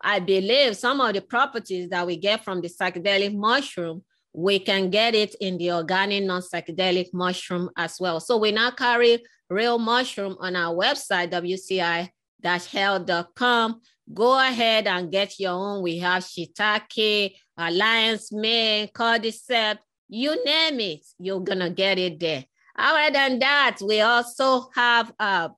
I 0.00 0.20
believe 0.20 0.76
some 0.76 1.00
of 1.00 1.12
the 1.14 1.20
properties 1.20 1.88
that 1.90 2.06
we 2.06 2.16
get 2.16 2.44
from 2.44 2.60
the 2.60 2.68
psychedelic 2.68 3.34
mushroom 3.34 4.04
we 4.34 4.58
can 4.58 4.90
get 4.90 5.14
it 5.14 5.34
in 5.40 5.58
the 5.58 5.72
organic 5.72 6.24
non-psychedelic 6.24 7.12
mushroom 7.12 7.68
as 7.76 7.98
well. 8.00 8.18
So 8.18 8.38
we 8.38 8.50
now 8.50 8.70
carry 8.70 9.22
real 9.50 9.78
mushroom 9.78 10.36
on 10.40 10.56
our 10.56 10.74
website 10.74 11.30
wci 11.32 12.08
health.com. 12.44 13.80
Go 14.12 14.38
ahead 14.38 14.86
and 14.86 15.10
get 15.10 15.38
your 15.38 15.52
own. 15.52 15.82
We 15.82 15.98
have 15.98 16.22
shiitake, 16.22 17.34
a 17.56 17.70
lion's 17.70 18.32
mane, 18.32 18.88
cordyceps, 18.88 19.78
you 20.08 20.44
name 20.44 20.80
it, 20.80 21.06
you're 21.18 21.40
gonna 21.40 21.70
get 21.70 21.98
it 21.98 22.20
there. 22.20 22.44
Other 22.76 23.12
than 23.12 23.38
that, 23.38 23.78
we 23.82 24.00
also 24.00 24.68
have 24.74 25.12
a, 25.18 25.50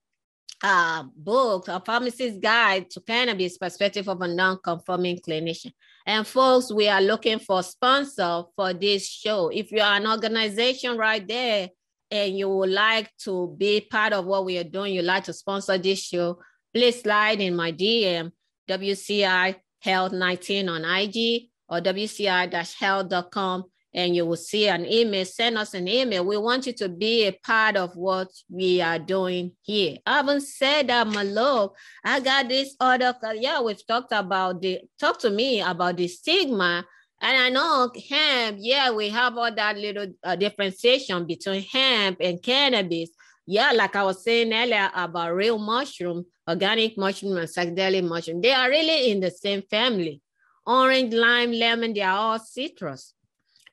uh, 0.62 1.03
book, 1.16 1.68
A 1.68 1.81
Pharmacist's 1.81 2.38
Guide 2.38 2.88
to 2.90 3.01
Cannabis 3.01 3.59
Perspective 3.59 4.09
of 4.09 4.20
a 4.20 4.29
Non-Conforming 4.29 5.18
Clinician. 5.18 5.73
And 6.07 6.27
folks, 6.27 6.73
we 6.73 6.88
are 6.88 7.01
looking 7.01 7.38
for 7.38 7.62
sponsor 7.62 8.44
for 8.55 8.73
this 8.73 9.09
show. 9.09 9.49
If 9.49 9.73
you 9.73 9.81
are 9.81 9.97
an 9.97 10.07
organization 10.07 10.97
right 10.97 11.27
there 11.27 11.70
and 12.11 12.38
you 12.38 12.49
would 12.49 12.70
like 12.70 13.11
to 13.25 13.55
be 13.59 13.81
part 13.81 14.12
of 14.12 14.25
what 14.25 14.44
we 14.44 14.59
are 14.59 14.64
doing, 14.64 14.94
you'd 14.94 15.05
like 15.05 15.25
to 15.25 15.33
sponsor 15.33 15.79
this 15.79 16.01
show, 16.01 16.38
please 16.74 17.02
slide 17.02 17.40
in 17.40 17.54
my 17.54 17.70
DM, 17.70 18.32
WCI 18.68 19.56
Health 19.80 20.12
19 20.12 20.68
on 20.68 20.84
IG 20.84 21.50
or 21.68 21.78
WCI-health.com 21.80 23.64
and 23.94 24.16
you 24.16 24.26
will 24.26 24.37
see 24.37 24.66
an 24.66 24.84
email. 24.84 25.24
Send 25.24 25.56
us 25.56 25.72
an 25.74 25.87
email. 25.87 26.24
We 26.24 26.37
want 26.37 26.66
you 26.66 26.72
to 26.72 26.88
be 26.88 27.26
a 27.26 27.32
part 27.32 27.76
of 27.76 27.94
what 27.94 28.28
we 28.48 28.80
are 28.80 28.98
doing 28.98 29.52
here. 29.62 29.98
I 30.04 30.16
haven't 30.16 30.40
said 30.40 30.88
that, 30.88 31.06
my 31.06 31.22
love. 31.22 31.70
I 32.04 32.18
got 32.18 32.48
this 32.48 32.74
other, 32.80 33.14
yeah, 33.34 33.60
we've 33.60 33.87
talked 33.87 34.12
about 34.12 34.60
the, 34.60 34.80
talk 34.98 35.20
to 35.20 35.30
me 35.30 35.60
about 35.60 35.96
the 35.96 36.08
stigma. 36.08 36.84
And 37.20 37.37
I 37.37 37.50
know 37.50 37.90
hemp, 38.10 38.56
yeah, 38.60 38.90
we 38.90 39.10
have 39.10 39.38
all 39.38 39.54
that 39.54 39.78
little 39.78 40.08
uh, 40.24 40.34
differentiation 40.34 41.24
between 41.24 41.62
hemp 41.62 42.18
and 42.20 42.42
cannabis. 42.42 43.10
Yeah, 43.46 43.72
like 43.72 43.94
I 43.94 44.04
was 44.04 44.24
saying 44.24 44.52
earlier 44.52 44.90
about 44.94 45.35
real 45.35 45.59
mushroom, 45.59 46.24
organic 46.48 46.96
mushroom, 46.96 47.37
and 47.37 47.48
psychedelic 47.48 48.04
mushroom. 48.09 48.40
They 48.40 48.52
are 48.52 48.68
really 48.70 49.11
in 49.11 49.20
the 49.20 49.30
same 49.30 49.62
family. 49.62 50.22
Orange, 50.66 51.12
lime, 51.12 51.52
lemon, 51.52 51.92
they 51.92 52.00
are 52.00 52.16
all 52.16 52.38
citrus. 52.38 53.12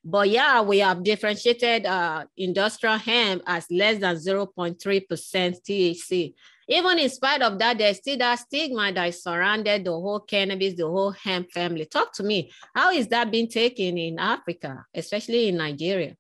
But 0.04 0.30
yeah, 0.30 0.62
we 0.62 0.80
have 0.80 1.04
differentiated 1.04 1.86
uh, 1.86 2.26
industrial 2.36 2.98
hemp 2.98 3.44
as 3.46 3.70
less 3.70 4.00
than 4.00 4.16
0.3% 4.18 4.78
THC. 4.78 6.34
Even 6.68 7.00
in 7.00 7.10
spite 7.10 7.42
of 7.42 7.60
that, 7.60 7.78
there's 7.78 7.98
still 7.98 8.18
that 8.18 8.40
stigma 8.40 8.92
that 8.94 9.14
surrounded 9.14 9.86
the 9.86 9.92
whole 9.92 10.22
cannabis, 10.22 10.74
the 10.76 10.88
whole 10.88 11.12
hemp 11.12 11.52
family. 11.52 11.86
Talk 11.86 12.14
to 12.14 12.24
me. 12.24 12.52
How 12.74 12.92
is 12.92 13.08
that 13.10 13.32
being 13.32 13.48
taken 13.48 13.98
in 13.98 14.20
Africa, 14.20 14.86
especially 14.94 15.50
in 15.50 15.58
Nigeria? 15.58 16.16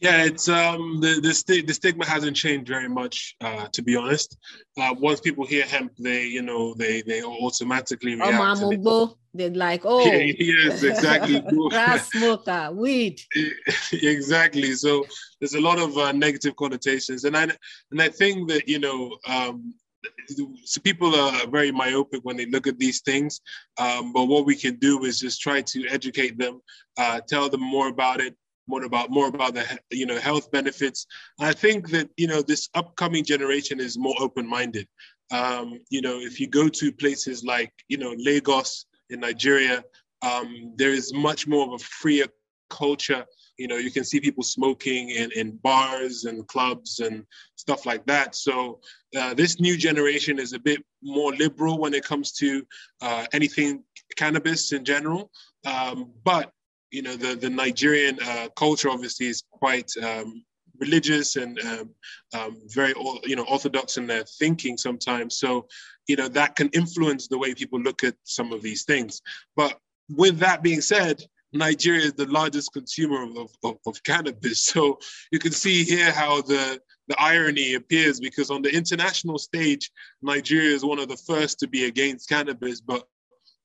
Yeah, 0.00 0.24
it's 0.24 0.48
um 0.48 1.00
the 1.00 1.20
the, 1.20 1.32
st- 1.32 1.66
the 1.66 1.74
stigma 1.74 2.04
hasn't 2.04 2.36
changed 2.36 2.68
very 2.68 2.88
much, 2.88 3.36
uh, 3.40 3.68
to 3.72 3.82
be 3.82 3.96
honest. 3.96 4.36
Uh, 4.76 4.94
once 4.98 5.20
people 5.20 5.46
hear 5.46 5.64
hemp, 5.64 5.92
they 5.98 6.24
you 6.24 6.42
know 6.42 6.74
they 6.74 7.02
they 7.02 7.22
automatically 7.22 8.14
oh, 8.20 8.28
react. 8.28 8.62
Oh, 8.86 9.16
They're 9.32 9.50
like, 9.50 9.82
oh, 9.84 10.04
yes, 10.38 10.82
exactly. 10.82 11.40
Grass 11.70 12.10
smoker, 12.10 12.70
weed. 12.72 13.20
exactly. 13.92 14.72
So 14.74 15.06
there's 15.40 15.54
a 15.54 15.60
lot 15.60 15.78
of 15.78 15.96
uh, 15.96 16.12
negative 16.12 16.56
connotations, 16.56 17.24
and 17.24 17.36
I 17.36 17.44
and 17.90 18.02
I 18.02 18.08
think 18.08 18.48
that 18.50 18.68
you 18.68 18.80
know 18.80 19.16
um, 19.26 19.74
so 20.64 20.80
people 20.80 21.14
are 21.14 21.46
very 21.46 21.70
myopic 21.70 22.20
when 22.24 22.36
they 22.36 22.46
look 22.46 22.66
at 22.66 22.78
these 22.78 23.00
things. 23.02 23.40
Um, 23.78 24.12
but 24.12 24.24
what 24.26 24.44
we 24.46 24.56
can 24.56 24.76
do 24.76 25.04
is 25.04 25.20
just 25.20 25.40
try 25.40 25.62
to 25.62 25.88
educate 25.88 26.36
them, 26.38 26.60
uh, 26.98 27.20
tell 27.28 27.48
them 27.48 27.62
more 27.62 27.88
about 27.88 28.20
it, 28.20 28.36
more 28.66 28.84
about 28.84 29.10
more 29.10 29.28
about 29.28 29.54
the 29.54 29.64
you 29.90 30.06
know 30.06 30.18
health 30.18 30.50
benefits. 30.50 31.06
I 31.40 31.52
think 31.52 31.90
that 31.90 32.08
you 32.16 32.26
know 32.26 32.42
this 32.42 32.68
upcoming 32.74 33.24
generation 33.24 33.80
is 33.80 33.98
more 33.98 34.14
open-minded. 34.20 34.88
Um, 35.30 35.80
you 35.90 36.02
know, 36.02 36.18
if 36.18 36.40
you 36.40 36.48
go 36.48 36.68
to 36.68 36.92
places 36.92 37.44
like 37.44 37.72
you 37.88 37.98
know 37.98 38.14
Lagos 38.18 38.86
in 39.10 39.20
Nigeria, 39.20 39.84
um, 40.22 40.74
there 40.76 40.90
is 40.90 41.12
much 41.12 41.46
more 41.46 41.66
of 41.66 41.80
a 41.80 41.84
freer 41.84 42.26
culture. 42.70 43.24
You 43.58 43.68
know, 43.68 43.76
you 43.76 43.92
can 43.92 44.04
see 44.04 44.18
people 44.18 44.42
smoking 44.42 45.10
in, 45.10 45.30
in 45.36 45.56
bars 45.58 46.24
and 46.24 46.46
clubs 46.48 46.98
and 46.98 47.24
stuff 47.54 47.86
like 47.86 48.04
that. 48.06 48.34
So 48.34 48.80
uh, 49.16 49.34
this 49.34 49.60
new 49.60 49.76
generation 49.76 50.40
is 50.40 50.52
a 50.54 50.58
bit 50.58 50.82
more 51.02 51.32
liberal 51.34 51.78
when 51.78 51.94
it 51.94 52.04
comes 52.04 52.32
to 52.32 52.66
uh, 53.00 53.26
anything 53.32 53.84
cannabis 54.16 54.72
in 54.72 54.84
general. 54.84 55.30
Um, 55.64 56.10
but 56.24 56.52
you 56.94 57.02
know, 57.02 57.16
the, 57.16 57.34
the 57.34 57.50
Nigerian 57.50 58.18
uh, 58.24 58.48
culture 58.56 58.88
obviously 58.88 59.26
is 59.26 59.42
quite 59.50 59.90
um, 60.00 60.44
religious 60.78 61.34
and 61.34 61.58
um, 61.60 61.90
um, 62.38 62.56
very, 62.68 62.94
you 63.24 63.34
know, 63.34 63.44
orthodox 63.50 63.96
in 63.96 64.06
their 64.06 64.22
thinking 64.38 64.76
sometimes. 64.78 65.38
So, 65.38 65.66
you 66.06 66.14
know, 66.14 66.28
that 66.28 66.54
can 66.54 66.68
influence 66.68 67.26
the 67.26 67.38
way 67.38 67.52
people 67.52 67.80
look 67.80 68.04
at 68.04 68.14
some 68.22 68.52
of 68.52 68.62
these 68.62 68.84
things. 68.84 69.20
But 69.56 69.76
with 70.08 70.38
that 70.38 70.62
being 70.62 70.80
said, 70.80 71.20
Nigeria 71.52 72.02
is 72.02 72.14
the 72.14 72.26
largest 72.26 72.72
consumer 72.72 73.24
of, 73.24 73.50
of, 73.64 73.76
of, 73.86 74.02
cannabis. 74.04 74.64
So 74.74 74.98
you 75.32 75.40
can 75.40 75.52
see 75.52 75.82
here 75.82 76.12
how 76.12 76.42
the, 76.42 76.80
the 77.08 77.20
irony 77.20 77.74
appears 77.74 78.20
because 78.20 78.50
on 78.50 78.62
the 78.62 78.72
international 78.72 79.38
stage, 79.38 79.90
Nigeria 80.22 80.74
is 80.74 80.84
one 80.84 81.00
of 81.00 81.08
the 81.08 81.16
first 81.16 81.58
to 81.60 81.66
be 81.66 81.86
against 81.86 82.28
cannabis, 82.28 82.80
but 82.80 83.04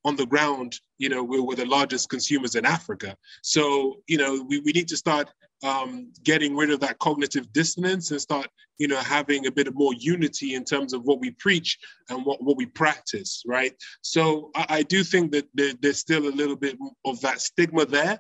on 0.06 0.16
the 0.16 0.26
ground, 0.26 0.80
you 0.98 1.10
know, 1.10 1.24
we're, 1.24 1.44
we're, 1.44 1.56
the 1.56 1.66
largest 1.66 2.10
consumers 2.10 2.56
in 2.56 2.66
Africa. 2.66 3.16
So, 3.42 3.98
you 4.08 4.18
know, 4.18 4.46
we, 4.48 4.60
we 4.60 4.72
need 4.72 4.88
to 4.90 4.98
start 4.98 5.30
um, 5.64 6.12
getting 6.24 6.56
rid 6.56 6.72
of 6.72 6.80
that 6.80 7.00
cognitive 7.00 7.52
dissonance 7.52 8.12
and 8.12 8.22
start, 8.22 8.48
you 8.78 8.88
know, 8.88 8.98
having 8.98 9.46
a 9.46 9.52
bit 9.52 9.68
of 9.68 9.76
more 9.76 9.94
unity 9.94 10.56
in 10.56 10.64
terms 10.64 10.94
of 10.94 11.04
what 11.04 11.20
we 11.20 11.32
preach 11.32 11.78
and 12.10 12.26
what, 12.26 12.42
what 12.42 12.56
we 12.56 12.66
practice, 12.66 13.44
right? 13.46 13.74
So 14.02 14.52
I, 14.56 14.66
I 14.70 14.84
do 14.84 15.04
think 15.04 15.32
that 15.34 15.48
there, 15.54 15.74
there's 15.82 16.00
still 16.00 16.28
a 16.28 16.32
little 16.36 16.56
bit 16.56 16.78
of 17.06 17.20
that 17.22 17.42
stigma 17.42 17.86
there, 17.86 18.20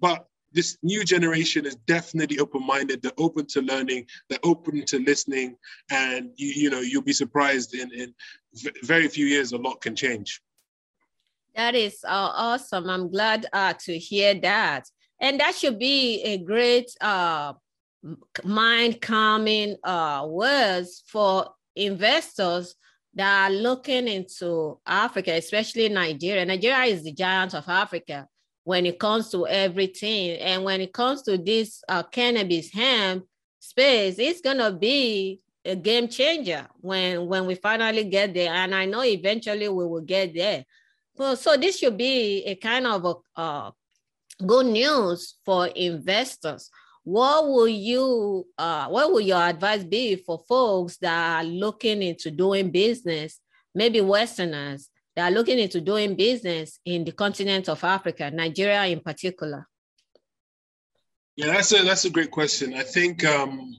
but 0.00 0.26
this 0.52 0.78
new 0.82 1.04
generation 1.04 1.66
is 1.66 1.76
definitely 1.86 2.38
open-minded. 2.38 3.02
They're 3.02 3.12
open 3.18 3.46
to 3.48 3.60
learning. 3.60 4.06
They're 4.28 4.38
open 4.42 4.84
to 4.86 4.98
listening, 4.98 5.56
and 5.90 6.30
you, 6.36 6.48
you 6.48 6.70
know 6.70 6.80
you'll 6.80 7.02
be 7.02 7.12
surprised 7.12 7.74
in 7.74 7.92
in 7.92 8.14
very 8.82 9.08
few 9.08 9.26
years 9.26 9.52
a 9.52 9.58
lot 9.58 9.80
can 9.82 9.94
change. 9.94 10.40
That 11.58 11.74
is 11.74 12.04
uh, 12.04 12.30
awesome. 12.36 12.88
I'm 12.88 13.10
glad 13.10 13.46
uh, 13.52 13.74
to 13.80 13.98
hear 13.98 14.32
that. 14.42 14.84
And 15.20 15.40
that 15.40 15.56
should 15.56 15.76
be 15.76 16.22
a 16.22 16.38
great 16.38 16.88
uh, 17.00 17.54
mind 18.44 19.00
calming 19.00 19.74
uh, 19.82 20.24
words 20.30 21.02
for 21.08 21.50
investors 21.74 22.76
that 23.14 23.50
are 23.50 23.52
looking 23.52 24.06
into 24.06 24.78
Africa, 24.86 25.32
especially 25.32 25.88
Nigeria. 25.88 26.46
Nigeria 26.46 26.84
is 26.94 27.02
the 27.02 27.12
giant 27.12 27.56
of 27.56 27.68
Africa 27.68 28.28
when 28.62 28.86
it 28.86 29.00
comes 29.00 29.28
to 29.30 29.48
everything. 29.48 30.38
And 30.38 30.62
when 30.62 30.80
it 30.80 30.92
comes 30.92 31.22
to 31.22 31.36
this 31.36 31.82
uh, 31.88 32.04
cannabis 32.04 32.72
hemp 32.72 33.24
space, 33.58 34.20
it's 34.20 34.42
going 34.42 34.58
to 34.58 34.70
be 34.70 35.40
a 35.64 35.74
game 35.74 36.06
changer 36.06 36.68
when, 36.76 37.26
when 37.26 37.46
we 37.46 37.56
finally 37.56 38.04
get 38.04 38.32
there. 38.32 38.54
And 38.54 38.76
I 38.76 38.84
know 38.84 39.02
eventually 39.02 39.68
we 39.68 39.86
will 39.88 40.02
get 40.02 40.36
there. 40.36 40.64
Well, 41.18 41.34
so 41.34 41.56
this 41.56 41.78
should 41.78 41.98
be 41.98 42.44
a 42.44 42.54
kind 42.54 42.86
of 42.86 43.04
a 43.04 43.40
uh, 43.40 43.70
good 44.46 44.66
news 44.66 45.34
for 45.44 45.66
investors. 45.66 46.70
What 47.02 47.48
will 47.48 47.68
you, 47.68 48.46
uh, 48.56 48.86
what 48.86 49.10
will 49.10 49.20
your 49.20 49.40
advice 49.40 49.82
be 49.82 50.16
for 50.16 50.38
folks 50.48 50.96
that 50.98 51.40
are 51.40 51.44
looking 51.44 52.02
into 52.02 52.30
doing 52.30 52.70
business, 52.70 53.40
maybe 53.74 54.00
Westerners 54.00 54.90
that 55.16 55.32
are 55.32 55.34
looking 55.34 55.58
into 55.58 55.80
doing 55.80 56.14
business 56.14 56.78
in 56.84 57.04
the 57.04 57.12
continent 57.12 57.68
of 57.68 57.82
Africa, 57.82 58.30
Nigeria 58.30 58.84
in 58.86 59.00
particular? 59.00 59.66
Yeah, 61.34 61.46
that's 61.52 61.72
a 61.72 61.82
that's 61.82 62.04
a 62.04 62.10
great 62.10 62.30
question. 62.30 62.74
I 62.74 62.82
think 62.82 63.24
um, 63.24 63.76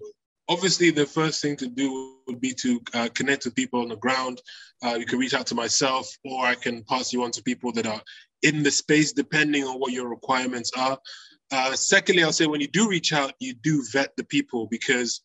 obviously 0.50 0.92
the 0.92 1.06
first 1.06 1.42
thing 1.42 1.56
to 1.58 1.68
do 1.68 2.18
would 2.30 2.42
be 2.42 2.54
to 2.54 2.82
uh, 2.94 3.10
connect 3.14 3.46
with 3.46 3.56
people 3.56 3.82
on 3.82 3.90
the 3.90 3.98
ground. 3.98 4.42
Uh, 4.84 4.96
you 4.96 5.06
can 5.06 5.20
reach 5.20 5.34
out 5.34 5.48
to 5.48 5.56
myself, 5.56 6.10
or 6.24 6.46
I 6.46 6.56
can 6.56 6.84
pass 6.84 7.12
you 7.12 7.24
on 7.24 7.32
to 7.32 7.44
people 7.44 7.72
that 7.74 7.88
are 7.88 8.02
in 8.44 8.64
the 8.64 8.72
space, 8.72 9.12
depending 9.12 9.64
on 9.64 9.80
what 9.80 9.92
your 9.92 10.08
requirements 10.08 10.72
are. 10.78 10.98
Uh, 11.52 11.74
secondly, 11.74 12.24
I'll 12.24 12.32
say 12.32 12.48
when 12.48 12.62
you 12.62 12.68
do 12.68 12.88
reach 12.88 13.12
out, 13.12 13.34
you 13.40 13.54
do 13.54 13.84
vet 13.92 14.16
the 14.16 14.24
people 14.24 14.68
because 14.68 15.22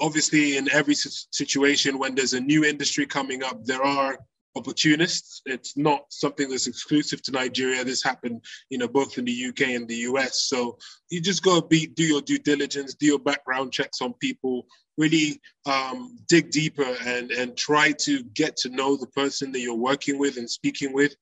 obviously, 0.00 0.56
in 0.56 0.70
every 0.72 0.94
situation, 0.94 1.98
when 1.98 2.14
there's 2.14 2.34
a 2.34 2.40
new 2.40 2.64
industry 2.64 3.06
coming 3.06 3.42
up, 3.42 3.64
there 3.64 3.82
are 3.82 4.18
opportunists. 4.56 5.42
It's 5.46 5.76
not 5.76 6.04
something 6.10 6.48
that's 6.48 6.66
exclusive 6.66 7.22
to 7.22 7.32
Nigeria. 7.32 7.84
This 7.84 8.02
happened, 8.02 8.44
you 8.70 8.78
know, 8.78 8.88
both 8.88 9.18
in 9.18 9.24
the 9.24 9.46
UK 9.48 9.68
and 9.68 9.88
the 9.88 9.96
US. 10.10 10.42
So 10.48 10.78
you 11.10 11.20
just 11.20 11.42
go 11.42 11.60
be 11.60 11.86
do 11.86 12.04
your 12.04 12.20
due 12.20 12.38
diligence, 12.38 12.94
do 12.94 13.06
your 13.06 13.18
background 13.18 13.72
checks 13.72 14.00
on 14.00 14.14
people, 14.14 14.66
really 14.98 15.40
um, 15.64 16.18
dig 16.28 16.50
deeper 16.50 16.96
and 17.06 17.30
and 17.30 17.56
try 17.56 17.92
to 17.92 18.22
get 18.34 18.56
to 18.56 18.68
know 18.68 18.96
the 18.96 19.06
person 19.06 19.52
that 19.52 19.60
you're 19.60 19.74
working 19.74 20.18
with 20.18 20.36
and 20.36 20.50
speaking 20.50 20.92
with. 20.92 21.14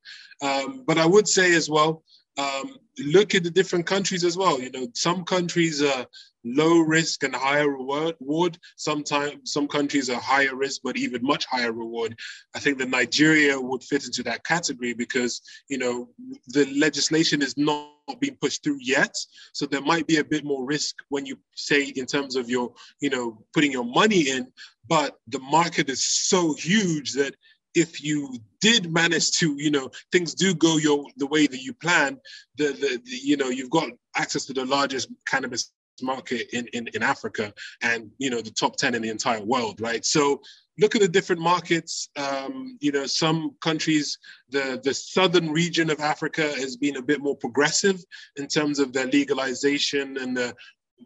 Um, 0.42 0.82
but 0.86 0.98
I 0.98 1.06
would 1.06 1.28
say 1.28 1.54
as 1.54 1.70
well, 1.70 2.02
um, 2.38 2.76
look 2.98 3.34
at 3.34 3.44
the 3.44 3.50
different 3.50 3.86
countries 3.86 4.24
as 4.24 4.36
well. 4.36 4.60
You 4.60 4.70
know, 4.70 4.88
some 4.94 5.24
countries 5.24 5.82
are 5.82 6.06
low 6.44 6.78
risk 6.78 7.24
and 7.24 7.34
higher 7.34 7.68
reward. 7.68 8.58
Sometimes 8.76 9.52
some 9.52 9.66
countries 9.66 10.08
are 10.10 10.20
higher 10.20 10.54
risk, 10.54 10.82
but 10.84 10.96
even 10.96 11.22
much 11.22 11.46
higher 11.46 11.72
reward. 11.72 12.16
I 12.54 12.58
think 12.60 12.78
that 12.78 12.88
Nigeria 12.88 13.60
would 13.60 13.82
fit 13.82 14.04
into 14.04 14.22
that 14.24 14.44
category 14.44 14.94
because, 14.94 15.40
you 15.68 15.78
know, 15.78 16.08
the 16.48 16.66
legislation 16.78 17.42
is 17.42 17.56
not 17.56 17.90
being 18.20 18.36
pushed 18.40 18.62
through 18.62 18.78
yet. 18.80 19.14
So 19.52 19.66
there 19.66 19.80
might 19.80 20.06
be 20.06 20.18
a 20.18 20.24
bit 20.24 20.44
more 20.44 20.64
risk 20.64 20.96
when 21.08 21.26
you 21.26 21.38
say 21.54 21.84
in 21.84 22.06
terms 22.06 22.36
of 22.36 22.48
your, 22.48 22.72
you 23.00 23.10
know, 23.10 23.44
putting 23.52 23.72
your 23.72 23.84
money 23.84 24.30
in, 24.30 24.46
but 24.88 25.16
the 25.26 25.40
market 25.40 25.90
is 25.90 26.06
so 26.06 26.54
huge 26.54 27.12
that 27.14 27.34
if 27.76 28.02
you 28.02 28.38
did 28.60 28.90
manage 28.90 29.30
to, 29.32 29.54
you 29.58 29.70
know, 29.70 29.90
things 30.10 30.34
do 30.34 30.54
go 30.54 30.78
your 30.78 31.04
the 31.18 31.26
way 31.26 31.46
that 31.46 31.62
you 31.62 31.74
plan, 31.74 32.18
the, 32.56 32.68
the, 32.68 33.00
the 33.04 33.16
you 33.22 33.36
know, 33.36 33.50
you've 33.50 33.70
got 33.70 33.90
access 34.16 34.46
to 34.46 34.54
the 34.54 34.64
largest 34.64 35.08
cannabis 35.28 35.72
market 36.02 36.48
in, 36.52 36.66
in, 36.68 36.88
in 36.94 37.02
Africa 37.02 37.52
and, 37.82 38.10
you 38.18 38.30
know, 38.30 38.40
the 38.40 38.50
top 38.50 38.76
10 38.76 38.94
in 38.94 39.02
the 39.02 39.10
entire 39.10 39.42
world, 39.42 39.80
right? 39.80 40.04
So 40.04 40.40
look 40.78 40.94
at 40.94 41.02
the 41.02 41.08
different 41.08 41.42
markets. 41.42 42.08
Um, 42.16 42.78
you 42.80 42.92
know, 42.92 43.06
some 43.06 43.52
countries, 43.60 44.18
the, 44.48 44.80
the 44.82 44.94
southern 44.94 45.50
region 45.50 45.90
of 45.90 46.00
Africa 46.00 46.42
has 46.42 46.76
been 46.76 46.96
a 46.96 47.02
bit 47.02 47.20
more 47.20 47.36
progressive 47.36 48.02
in 48.36 48.46
terms 48.46 48.78
of 48.78 48.92
their 48.92 49.06
legalization 49.06 50.16
and 50.16 50.34
the, 50.34 50.54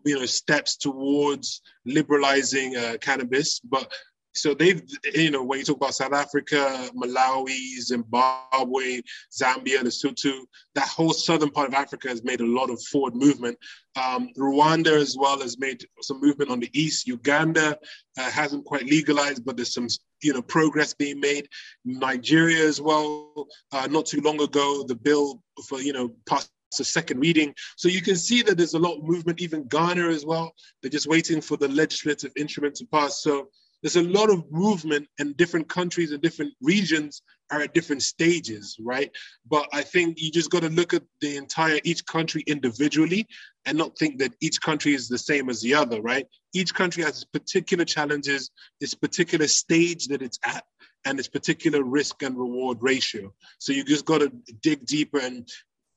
you 0.05 0.19
know, 0.19 0.27
steps 0.27 0.77
towards 0.77 1.63
liberalizing 1.85 2.77
uh, 2.77 2.97
cannabis. 3.01 3.61
But 3.61 3.93
so 4.33 4.55
they've, 4.55 4.83
you 5.15 5.31
know, 5.31 5.43
when 5.43 5.59
you 5.59 5.65
talk 5.65 5.77
about 5.77 5.95
South 5.95 6.13
Africa, 6.13 6.89
Malawi, 6.95 7.79
Zimbabwe, 7.81 9.01
Zambia, 9.33 9.81
Lesotho, 9.81 10.41
that 10.75 10.87
whole 10.87 11.13
southern 11.13 11.51
part 11.51 11.69
of 11.69 11.75
Africa 11.75 12.09
has 12.09 12.23
made 12.23 12.41
a 12.41 12.47
lot 12.47 12.71
of 12.71 12.81
forward 12.85 13.17
movement. 13.17 13.59
Um, 13.97 14.31
Rwanda 14.39 14.93
as 14.93 15.17
well 15.19 15.41
has 15.41 15.59
made 15.59 15.85
some 16.01 16.21
movement 16.21 16.51
on 16.51 16.61
the 16.61 16.71
east. 16.73 17.09
Uganda 17.09 17.77
uh, 18.19 18.31
hasn't 18.31 18.65
quite 18.65 18.85
legalized, 18.85 19.45
but 19.45 19.57
there's 19.57 19.75
some, 19.75 19.89
you 20.23 20.33
know, 20.33 20.43
progress 20.43 20.95
being 20.95 21.19
made. 21.19 21.49
Nigeria 21.85 22.65
as 22.65 22.81
well. 22.81 23.49
Uh, 23.73 23.89
not 23.91 24.07
too 24.07 24.21
long 24.21 24.41
ago, 24.41 24.85
the 24.87 24.95
bill 24.95 25.43
for, 25.67 25.81
you 25.81 25.93
know, 25.93 26.11
passed 26.27 26.53
a 26.79 26.85
second 26.85 27.19
reading. 27.19 27.53
So 27.77 27.89
you 27.89 28.01
can 28.01 28.15
see 28.15 28.43
that 28.43 28.57
there's 28.57 28.75
a 28.75 28.79
lot 28.79 28.99
of 28.99 29.03
movement, 29.03 29.41
even 29.41 29.67
Ghana 29.67 30.07
as 30.09 30.25
well. 30.25 30.53
They're 30.81 30.91
just 30.91 31.09
waiting 31.09 31.41
for 31.41 31.57
the 31.57 31.67
legislative 31.67 32.31
instrument 32.37 32.77
to 32.77 32.87
pass. 32.87 33.25
So 33.25 33.49
there's 33.83 33.97
a 33.97 34.03
lot 34.03 34.31
of 34.31 34.51
movement 34.51 35.09
and 35.19 35.37
different 35.37 35.69
countries 35.69 36.13
and 36.13 36.23
different 36.23 36.53
regions 36.61 37.23
are 37.51 37.63
at 37.63 37.75
different 37.75 38.03
stages, 38.03 38.77
right? 38.81 39.11
But 39.49 39.69
I 39.73 39.83
think 39.83 40.21
you 40.21 40.31
just 40.31 40.51
got 40.51 40.63
to 40.63 40.69
look 40.69 40.95
at 40.95 41.03
the 41.21 41.37
entire 41.37 41.81
each 41.85 42.05
country 42.07 42.45
individually 42.47 43.27
and 43.65 43.77
not 43.77 43.99
think 43.99 44.19
that 44.19 44.35
each 44.41 44.61
country 44.61 44.95
is 44.95 45.09
the 45.09 45.19
same 45.19 45.51
as 45.51 45.61
the 45.61 45.75
other, 45.75 46.01
right? 46.01 46.27
Each 46.55 46.73
country 46.75 47.03
has 47.03 47.23
its 47.23 47.25
particular 47.25 47.85
challenges, 47.85 48.51
its 48.81 48.95
particular 48.95 49.49
stage 49.49 50.07
that 50.09 50.23
it's 50.23 50.39
at, 50.45 50.65
and 51.05 51.19
its 51.19 51.29
particular 51.29 51.83
risk 51.83 52.23
and 52.23 52.37
reward 52.37 52.79
ratio. 52.81 53.33
So 53.59 53.73
you 53.73 53.85
just 53.85 54.05
got 54.05 54.19
to 54.19 54.31
dig 54.63 54.85
deeper 54.85 55.19
and 55.19 55.49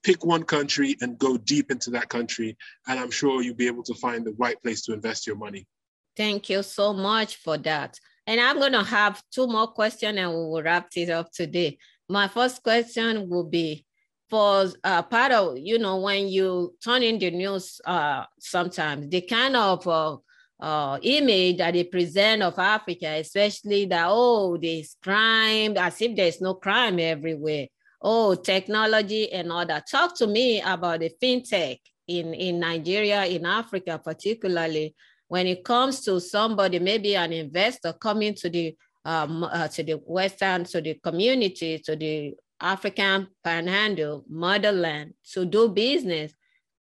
pick 0.03 0.25
one 0.25 0.43
country 0.43 0.95
and 1.01 1.17
go 1.17 1.37
deep 1.37 1.71
into 1.71 1.89
that 1.91 2.09
country. 2.09 2.57
And 2.87 2.99
I'm 2.99 3.11
sure 3.11 3.41
you'll 3.41 3.55
be 3.55 3.67
able 3.67 3.83
to 3.83 3.93
find 3.95 4.25
the 4.25 4.35
right 4.37 4.61
place 4.61 4.83
to 4.83 4.93
invest 4.93 5.27
your 5.27 5.35
money. 5.35 5.67
Thank 6.15 6.49
you 6.49 6.63
so 6.63 6.93
much 6.93 7.37
for 7.37 7.57
that. 7.59 7.99
And 8.25 8.39
I'm 8.39 8.59
going 8.59 8.73
to 8.73 8.83
have 8.83 9.21
two 9.31 9.47
more 9.47 9.67
questions 9.67 10.17
and 10.17 10.29
we 10.29 10.35
will 10.35 10.63
wrap 10.63 10.89
it 10.95 11.09
up 11.09 11.31
today. 11.31 11.77
My 12.07 12.27
first 12.27 12.63
question 12.63 13.27
will 13.29 13.45
be 13.45 13.85
for 14.29 14.67
uh, 14.83 15.01
part 15.03 15.31
of, 15.31 15.57
you 15.57 15.77
know, 15.77 15.97
when 15.97 16.27
you 16.27 16.75
turn 16.83 17.03
in 17.03 17.19
the 17.19 17.31
news 17.31 17.81
uh, 17.85 18.25
sometimes, 18.39 19.09
the 19.09 19.21
kind 19.21 19.55
of 19.55 19.87
uh, 19.87 20.17
uh, 20.59 20.97
image 21.01 21.57
that 21.57 21.73
they 21.73 21.83
present 21.83 22.41
of 22.41 22.57
Africa, 22.57 23.07
especially 23.07 23.85
that, 23.85 24.05
oh, 24.07 24.57
there's 24.57 24.95
crime, 25.03 25.77
as 25.77 26.01
if 26.01 26.15
there's 26.15 26.41
no 26.41 26.55
crime 26.55 26.99
everywhere. 26.99 27.67
Oh, 28.01 28.35
technology 28.35 29.31
and 29.31 29.51
all 29.51 29.65
that. 29.65 29.89
Talk 29.89 30.15
to 30.17 30.27
me 30.27 30.61
about 30.61 31.01
the 31.01 31.11
fintech 31.21 31.79
in, 32.07 32.33
in 32.33 32.59
Nigeria, 32.59 33.25
in 33.25 33.45
Africa 33.45 33.99
particularly, 34.03 34.95
when 35.33 35.47
it 35.47 35.63
comes 35.63 36.01
to 36.01 36.21
somebody, 36.21 36.77
maybe 36.77 37.15
an 37.15 37.33
investor 37.33 37.91
coming 37.93 38.35
to 38.35 38.51
the 38.51 38.77
um, 39.03 39.43
uh, 39.43 39.67
to 39.67 39.81
the 39.81 39.93
Western, 39.93 40.63
to 40.65 40.79
the 40.79 40.93
community, 40.93 41.79
to 41.79 41.95
the 41.95 42.35
African 42.61 43.27
panhandle, 43.43 44.23
motherland, 44.29 45.15
to 45.33 45.43
do 45.45 45.69
business, 45.69 46.33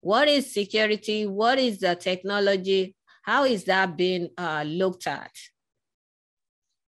what 0.02 0.28
is 0.28 0.52
security? 0.52 1.26
What 1.26 1.58
is 1.58 1.78
the 1.78 1.96
technology? 1.96 2.94
How 3.22 3.44
is 3.44 3.64
that 3.64 3.96
being 3.96 4.28
uh, 4.36 4.64
looked 4.66 5.06
at? 5.06 5.32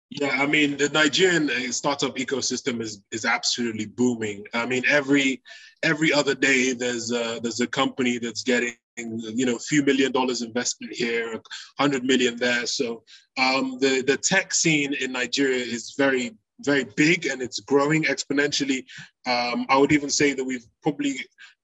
Yeah, 0.09 0.35
I 0.43 0.45
mean 0.45 0.75
the 0.75 0.89
Nigerian 0.89 1.49
uh, 1.49 1.71
startup 1.71 2.17
ecosystem 2.17 2.81
is 2.81 3.01
is 3.13 3.23
absolutely 3.23 3.85
booming. 3.85 4.43
I 4.53 4.65
mean 4.65 4.83
every 4.89 5.41
every 5.81 6.11
other 6.11 6.35
day 6.35 6.73
there's 6.73 7.09
a, 7.13 7.39
there's 7.41 7.61
a 7.61 7.67
company 7.67 8.17
that's 8.17 8.43
getting 8.43 8.75
you 8.97 9.45
know, 9.45 9.55
a 9.55 9.59
few 9.59 9.83
million 9.83 10.11
dollars 10.11 10.41
investment 10.41 10.93
here, 10.93 11.39
hundred 11.79 12.03
million 12.03 12.37
there. 12.37 12.65
So 12.65 13.03
um, 13.37 13.77
the 13.79 14.03
the 14.05 14.17
tech 14.17 14.53
scene 14.53 14.93
in 14.93 15.11
Nigeria 15.11 15.63
is 15.63 15.95
very 15.97 16.35
very 16.59 16.85
big 16.95 17.25
and 17.25 17.41
it's 17.41 17.59
growing 17.59 18.03
exponentially. 18.03 18.85
Um, 19.25 19.65
I 19.69 19.77
would 19.77 19.91
even 19.91 20.09
say 20.09 20.33
that 20.33 20.43
we've 20.43 20.65
probably, 20.81 21.15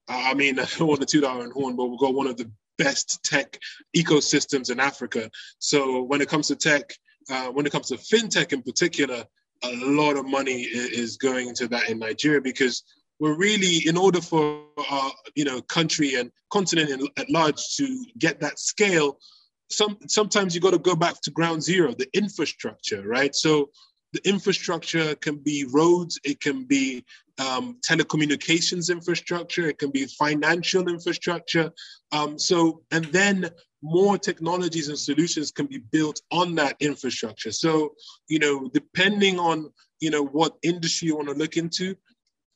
I 0.07 0.33
mean, 0.33 0.59
I 0.59 0.65
don't 0.77 0.87
want 0.87 1.01
to 1.01 1.05
toot 1.05 1.23
our 1.23 1.41
own 1.41 1.51
horn, 1.51 1.75
but 1.75 1.85
we've 1.85 1.99
got 1.99 2.15
one 2.15 2.27
of 2.27 2.37
the 2.37 2.51
best 2.77 3.23
tech 3.23 3.59
ecosystems 3.95 4.71
in 4.71 4.79
Africa. 4.79 5.29
So 5.59 6.03
when 6.03 6.21
it 6.21 6.29
comes 6.29 6.47
to 6.47 6.55
tech, 6.55 6.93
uh, 7.29 7.47
when 7.47 7.65
it 7.65 7.71
comes 7.71 7.89
to 7.89 7.95
fintech 7.95 8.53
in 8.53 8.61
particular, 8.61 9.25
a 9.63 9.75
lot 9.85 10.15
of 10.15 10.25
money 10.25 10.61
is 10.61 11.17
going 11.17 11.49
into 11.49 11.67
that 11.67 11.89
in 11.89 11.99
Nigeria 11.99 12.41
because 12.41 12.83
we're 13.19 13.35
really, 13.35 13.87
in 13.87 13.97
order 13.97 14.21
for 14.21 14.63
our, 14.89 15.11
you 15.35 15.43
know, 15.43 15.61
country 15.61 16.15
and 16.15 16.31
continent 16.51 17.09
at 17.17 17.29
large 17.29 17.75
to 17.75 18.05
get 18.17 18.39
that 18.39 18.59
scale, 18.59 19.19
some 19.69 19.97
sometimes 20.07 20.55
you 20.55 20.61
got 20.61 20.71
to 20.71 20.79
go 20.79 20.95
back 20.95 21.21
to 21.21 21.31
ground 21.31 21.61
zero, 21.61 21.93
the 21.93 22.09
infrastructure, 22.13 23.07
right? 23.07 23.35
So 23.35 23.69
the 24.13 24.27
infrastructure 24.27 25.15
can 25.15 25.35
be 25.37 25.65
roads, 25.71 26.19
it 26.23 26.39
can 26.41 26.63
be 26.63 27.03
um, 27.37 27.77
telecommunications 27.87 28.91
infrastructure, 28.91 29.69
it 29.69 29.77
can 29.77 29.91
be 29.91 30.05
financial 30.05 30.89
infrastructure. 30.89 31.71
Um, 32.11 32.39
so, 32.39 32.81
and 32.91 33.05
then 33.05 33.49
more 33.81 34.17
technologies 34.17 34.89
and 34.89 34.97
solutions 34.97 35.51
can 35.51 35.67
be 35.67 35.77
built 35.77 36.21
on 36.31 36.55
that 36.55 36.75
infrastructure. 36.79 37.51
So, 37.51 37.93
you 38.27 38.39
know, 38.39 38.69
depending 38.73 39.39
on, 39.39 39.71
you 39.99 40.09
know, 40.09 40.25
what 40.25 40.57
industry 40.63 41.07
you 41.09 41.15
want 41.15 41.29
to 41.29 41.35
look 41.35 41.55
into, 41.55 41.95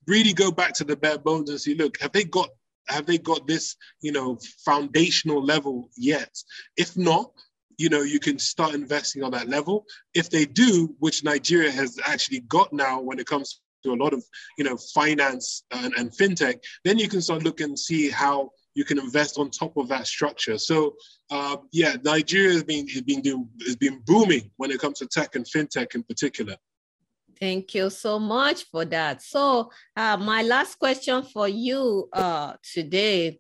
really 0.08 0.34
go 0.34 0.52
back 0.52 0.74
to 0.76 0.84
the 0.84 0.96
bare 0.96 1.18
bones 1.18 1.50
and 1.50 1.60
see, 1.60 1.76
look, 1.76 2.00
have 2.00 2.12
they 2.12 2.24
got 2.24 2.50
have 2.90 3.06
they 3.06 3.18
got 3.18 3.48
this, 3.48 3.76
you 4.02 4.12
know, 4.12 4.38
foundational 4.66 5.44
level 5.44 5.90
yet? 5.98 6.32
If 6.76 6.98
not, 6.98 7.32
you 7.78 7.90
know, 7.90 8.02
you 8.02 8.20
can 8.20 8.38
start 8.38 8.76
investing 8.76 9.24
on 9.24 9.32
that 9.32 9.48
level. 9.48 9.86
If 10.14 10.30
they 10.30 10.46
do, 10.46 10.94
which 11.00 11.24
Nigeria 11.24 11.72
has 11.72 11.98
actually 12.06 12.42
got 12.42 12.74
now 12.74 13.02
when 13.02 13.20
it 13.20 13.26
comes 13.26 13.62
to 13.84 13.92
a 13.92 13.96
lot 13.96 14.14
of, 14.14 14.24
you 14.58 14.64
know, 14.64 14.78
finance 14.94 15.64
and, 15.72 15.94
and 15.96 16.12
fintech, 16.12 16.60
then 16.84 16.98
you 16.98 17.08
can 17.08 17.22
start 17.22 17.44
looking 17.44 17.70
and 17.70 17.80
see 17.80 18.10
how 18.10 18.52
you 18.76 18.84
can 18.84 19.00
invest 19.00 19.38
on 19.38 19.50
top 19.50 19.78
of 19.78 19.88
that 19.90 20.08
structure. 20.08 20.58
So 20.58 20.96
uh, 21.32 21.58
yeah, 21.72 21.96
Nigeria 22.04 22.54
has 22.54 22.64
been 22.64 22.88
has 22.90 23.02
been 23.02 23.22
doing 23.22 23.48
has 23.66 23.76
been 23.76 24.02
booming 24.06 24.52
when 24.58 24.72
it 24.72 24.80
comes 24.80 25.00
to 25.00 25.08
tech 25.08 25.36
and 25.36 25.46
fintech 25.46 25.96
in 25.96 26.04
particular. 26.04 26.56
Thank 27.40 27.76
you 27.76 27.90
so 27.90 28.20
much 28.20 28.66
for 28.70 28.86
that. 28.86 29.22
So 29.22 29.72
uh, 29.96 30.18
my 30.18 30.44
last 30.44 30.78
question 30.80 31.24
for 31.24 31.48
you 31.48 32.10
uh, 32.14 32.54
today 32.64 33.40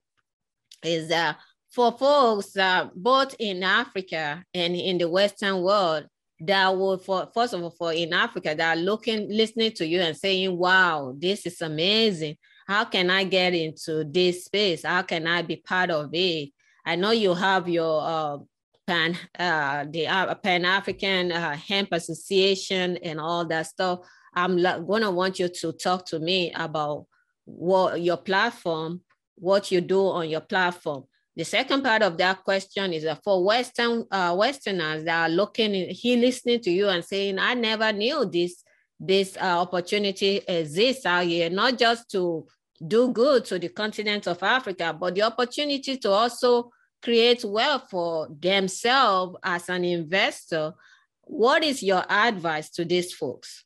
is 0.84 1.12
uh, 1.12 1.34
for 1.70 1.91
folks 1.98 2.56
uh, 2.58 2.89
both 2.96 3.36
in 3.39 3.64
Africa 3.64 4.44
and 4.54 4.76
in 4.76 4.98
the 4.98 5.10
Western 5.10 5.62
world 5.62 6.08
that 6.39 6.78
will, 6.78 6.98
for 6.98 7.30
first 7.34 7.54
of 7.54 7.64
all, 7.64 7.70
for 7.72 7.94
in 7.94 8.14
Africa 8.14 8.54
that 8.56 8.78
are 8.78 8.82
looking, 8.82 9.30
listening 9.30 9.72
to 9.74 9.88
you 9.88 10.02
and 10.02 10.18
saying, 10.18 10.58
"Wow, 10.58 11.16
this 11.18 11.46
is 11.46 11.62
amazing! 11.62 12.38
How 12.68 12.86
can 12.86 13.10
I 13.10 13.24
get 13.24 13.54
into 13.54 14.04
this 14.04 14.46
space? 14.46 14.84
How 14.84 15.04
can 15.04 15.28
I 15.28 15.41
be 15.41 15.58
part 15.58 15.89
of 15.89 16.10
it?" 16.14 16.50
I 16.86 16.96
know 16.96 17.12
you 17.12 17.34
have 17.34 17.70
your 17.70 18.02
uh, 18.02 18.38
pan 18.86 19.17
uh, 19.39 19.86
the 19.89 20.07
uh, 20.07 20.34
Pan 20.36 20.65
African 20.65 21.31
uh, 21.31 21.55
Hemp 21.55 21.89
Association 21.91 22.97
and 22.97 23.19
all 23.19 23.45
that 23.45 23.67
stuff. 23.67 23.99
I'm 24.36 24.61
gonna 24.61 25.11
want 25.11 25.39
you 25.39 25.47
to 25.47 25.71
talk 25.73 26.05
to 26.07 26.19
me 26.19 26.51
about 26.53 27.05
what 27.45 28.01
your 28.01 28.17
platform, 28.17 29.01
what 29.36 29.71
you 29.71 29.81
do 29.81 30.07
on 30.07 30.29
your 30.29 30.41
platform. 30.41 31.03
The 31.36 31.43
second 31.43 31.84
part 31.84 32.03
of 32.03 32.17
that 32.17 32.43
question 32.43 32.93
is 32.93 33.03
that 33.03 33.23
for 33.23 33.43
Western 33.43 34.05
uh, 34.11 34.36
Westerners 34.38 35.03
that 35.03 35.29
are 35.29 35.29
looking, 35.29 35.89
he 35.89 36.15
listening 36.15 36.61
to 36.61 36.71
you 36.71 36.89
and 36.89 37.03
saying, 37.03 37.39
"I 37.39 37.53
never 37.53 37.91
knew 37.91 38.25
this 38.25 38.63
this 38.99 39.36
uh, 39.38 39.61
opportunity 39.61 40.41
exists 40.47 41.05
out 41.05 41.25
here, 41.25 41.49
not 41.49 41.77
just 41.77 42.09
to 42.11 42.47
do 42.86 43.11
good 43.11 43.45
to 43.45 43.59
the 43.59 43.69
continent 43.69 44.27
of 44.27 44.41
Africa, 44.43 44.95
but 44.97 45.15
the 45.15 45.23
opportunity 45.23 45.97
to 45.97 46.11
also 46.11 46.71
create 47.04 47.43
wealth 47.43 47.89
for 47.89 48.30
themselves 48.39 49.36
as 49.43 49.70
an 49.70 49.84
investor. 49.84 50.74
What 51.22 51.64
is 51.64 51.84
your 51.84 52.04
advice 52.10 52.70
to 52.72 52.86
these 52.86 53.14
folks? 53.14 53.66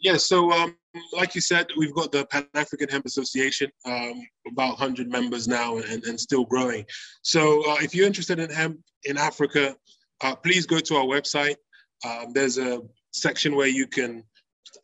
Yeah, 0.00 0.16
so 0.16 0.50
um, 0.52 0.76
like 1.12 1.34
you 1.34 1.40
said, 1.40 1.66
we've 1.76 1.94
got 1.94 2.12
the 2.12 2.24
Pan 2.26 2.46
African 2.54 2.88
Hemp 2.88 3.04
Association, 3.04 3.70
um, 3.84 4.14
about 4.50 4.78
100 4.78 5.10
members 5.10 5.46
now 5.46 5.76
and, 5.76 6.04
and 6.04 6.18
still 6.18 6.44
growing. 6.44 6.86
So 7.22 7.60
uh, 7.70 7.76
if 7.80 7.94
you're 7.94 8.06
interested 8.06 8.38
in 8.38 8.50
hemp 8.50 8.78
in 9.04 9.18
Africa, 9.18 9.76
uh, 10.22 10.34
please 10.36 10.64
go 10.64 10.78
to 10.78 10.96
our 10.96 11.04
website. 11.04 11.56
Um, 12.06 12.32
there's 12.32 12.56
a 12.56 12.80
section 13.12 13.56
where 13.56 13.66
you 13.66 13.86
can 13.86 14.24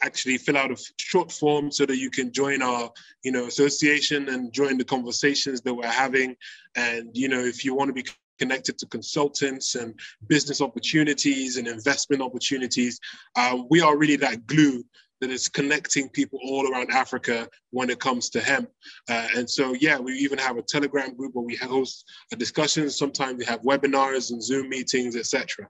actually 0.03 0.39
fill 0.39 0.57
out 0.57 0.71
a 0.71 0.93
short 0.99 1.31
form 1.31 1.71
so 1.71 1.87
that 1.87 1.99
you 1.99 2.11
can 2.11 2.33
join 2.33 2.63
our 2.63 2.91
you 3.23 3.33
know 3.33 3.47
association 3.47 4.29
and 4.29 4.53
join 4.53 4.79
the 4.79 4.85
conversations 4.85 5.61
that 5.63 5.75
we're 5.75 5.87
having. 5.87 6.37
And 6.75 7.11
you 7.15 7.29
know 7.29 7.41
if 7.41 7.65
you 7.65 7.75
want 7.75 7.89
to 7.89 7.95
be 7.95 8.05
connected 8.39 8.79
to 8.79 8.87
consultants 8.87 9.75
and 9.75 9.99
business 10.29 10.61
opportunities 10.61 11.57
and 11.57 11.67
investment 11.67 12.21
opportunities 12.23 13.01
uh, 13.35 13.57
we 13.71 13.81
are 13.81 13.97
really 13.97 14.17
that 14.17 14.47
glue 14.47 14.85
that 15.21 15.31
is 15.31 15.49
connecting 15.49 16.09
people 16.11 16.39
all 16.45 16.71
around 16.71 16.91
Africa 16.91 17.49
when 17.71 17.91
it 17.91 18.01
comes 18.01 18.29
to 18.31 18.41
hemp. 18.41 18.69
Uh, 19.09 19.29
and 19.37 19.49
so, 19.49 19.75
yeah, 19.75 19.99
we 19.99 20.13
even 20.15 20.39
have 20.39 20.57
a 20.57 20.63
Telegram 20.63 21.15
group 21.15 21.35
where 21.35 21.45
we 21.45 21.57
host 21.57 22.05
discussions. 22.39 22.99
Sometimes 22.99 23.39
we 23.39 23.45
have 23.45 23.63
webinars 23.63 24.31
and 24.31 24.43
Zoom 24.43 24.69
meetings, 24.69 25.17
etc. 25.17 25.69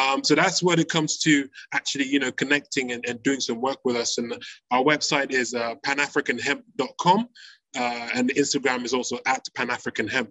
Um, 0.00 0.24
so 0.24 0.34
that's 0.34 0.62
when 0.62 0.78
it 0.78 0.88
comes 0.88 1.18
to 1.20 1.48
actually, 1.72 2.06
you 2.06 2.18
know, 2.18 2.32
connecting 2.32 2.92
and, 2.92 3.04
and 3.06 3.22
doing 3.22 3.40
some 3.40 3.60
work 3.60 3.78
with 3.84 3.96
us. 3.96 4.18
And 4.18 4.32
our 4.70 4.82
website 4.82 5.30
is 5.30 5.54
uh, 5.54 5.74
panafricanhemp.com. 5.86 7.28
Uh, 7.76 8.08
and 8.14 8.30
Instagram 8.30 8.84
is 8.84 8.94
also 8.94 9.18
at 9.26 9.46
Pan 9.54 9.70
African 9.70 10.08
Hemp. 10.08 10.30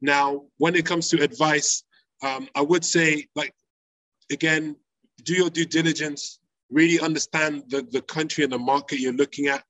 Now, 0.00 0.44
when 0.56 0.74
it 0.74 0.86
comes 0.86 1.08
to 1.10 1.22
advice, 1.22 1.84
um, 2.22 2.48
I 2.54 2.62
would 2.62 2.84
say, 2.84 3.28
like, 3.36 3.54
again, 4.32 4.76
do 5.22 5.34
your 5.34 5.50
due 5.50 5.66
diligence, 5.66 6.37
really 6.70 7.00
understand 7.00 7.64
the, 7.68 7.86
the 7.90 8.02
country 8.02 8.44
and 8.44 8.52
the 8.52 8.58
market 8.58 9.00
you're 9.00 9.12
looking 9.12 9.46
at, 9.46 9.64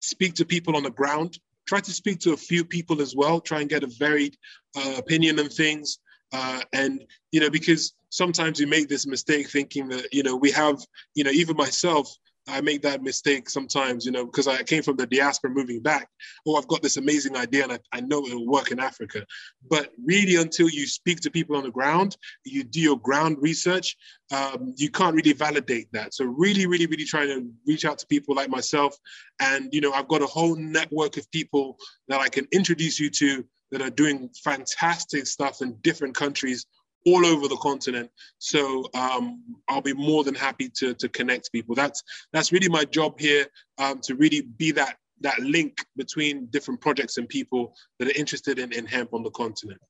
speak 0.00 0.34
to 0.34 0.44
people 0.44 0.76
on 0.76 0.82
the 0.82 0.90
ground, 0.90 1.38
try 1.66 1.80
to 1.80 1.92
speak 1.92 2.18
to 2.20 2.32
a 2.32 2.36
few 2.36 2.64
people 2.64 3.00
as 3.00 3.14
well, 3.14 3.40
try 3.40 3.60
and 3.60 3.70
get 3.70 3.82
a 3.82 3.92
varied 3.98 4.36
uh, 4.76 4.94
opinion 4.96 5.38
on 5.38 5.48
things. 5.48 5.98
Uh, 6.32 6.60
and, 6.72 7.04
you 7.32 7.40
know, 7.40 7.50
because 7.50 7.94
sometimes 8.10 8.60
we 8.60 8.66
make 8.66 8.88
this 8.88 9.06
mistake 9.06 9.48
thinking 9.48 9.88
that, 9.88 10.06
you 10.12 10.22
know, 10.22 10.36
we 10.36 10.50
have, 10.50 10.78
you 11.14 11.24
know, 11.24 11.30
even 11.30 11.56
myself, 11.56 12.10
I 12.48 12.60
make 12.60 12.82
that 12.82 13.02
mistake 13.02 13.50
sometimes, 13.50 14.06
you 14.06 14.12
know, 14.12 14.24
because 14.24 14.48
I 14.48 14.62
came 14.62 14.82
from 14.82 14.96
the 14.96 15.06
diaspora 15.06 15.50
moving 15.50 15.80
back. 15.80 16.08
Oh, 16.46 16.56
I've 16.56 16.68
got 16.68 16.82
this 16.82 16.96
amazing 16.96 17.36
idea 17.36 17.64
and 17.64 17.72
I, 17.72 17.78
I 17.92 18.00
know 18.00 18.24
it 18.26 18.34
will 18.34 18.46
work 18.46 18.70
in 18.70 18.80
Africa. 18.80 19.24
But 19.68 19.90
really, 20.04 20.36
until 20.36 20.68
you 20.68 20.86
speak 20.86 21.20
to 21.20 21.30
people 21.30 21.56
on 21.56 21.64
the 21.64 21.70
ground, 21.70 22.16
you 22.44 22.64
do 22.64 22.80
your 22.80 22.98
ground 22.98 23.38
research, 23.40 23.96
um, 24.32 24.74
you 24.76 24.90
can't 24.90 25.14
really 25.14 25.32
validate 25.32 25.88
that. 25.92 26.14
So 26.14 26.24
really, 26.24 26.66
really, 26.66 26.86
really 26.86 27.04
trying 27.04 27.28
to 27.28 27.50
reach 27.66 27.84
out 27.84 27.98
to 27.98 28.06
people 28.06 28.34
like 28.34 28.50
myself. 28.50 28.96
And, 29.40 29.68
you 29.72 29.80
know, 29.80 29.92
I've 29.92 30.08
got 30.08 30.22
a 30.22 30.26
whole 30.26 30.56
network 30.56 31.16
of 31.16 31.30
people 31.30 31.76
that 32.08 32.20
I 32.20 32.28
can 32.28 32.46
introduce 32.52 32.98
you 32.98 33.10
to 33.10 33.44
that 33.70 33.82
are 33.82 33.90
doing 33.90 34.30
fantastic 34.42 35.26
stuff 35.26 35.60
in 35.60 35.76
different 35.82 36.14
countries 36.14 36.66
all 37.06 37.24
over 37.24 37.48
the 37.48 37.56
continent. 37.56 38.10
So 38.38 38.86
um, 38.94 39.42
I'll 39.68 39.80
be 39.80 39.94
more 39.94 40.24
than 40.24 40.34
happy 40.34 40.68
to, 40.76 40.94
to 40.94 41.08
connect 41.08 41.52
people. 41.52 41.74
That's 41.74 42.02
that's 42.32 42.52
really 42.52 42.68
my 42.68 42.84
job 42.84 43.18
here 43.18 43.46
um, 43.78 44.00
to 44.00 44.14
really 44.14 44.42
be 44.42 44.72
that 44.72 44.96
that 45.20 45.38
link 45.40 45.84
between 45.96 46.46
different 46.46 46.80
projects 46.80 47.16
and 47.16 47.28
people 47.28 47.74
that 47.98 48.08
are 48.08 48.18
interested 48.18 48.58
in, 48.58 48.72
in 48.72 48.86
hemp 48.86 49.12
on 49.12 49.22
the 49.22 49.30
continent. 49.30 49.80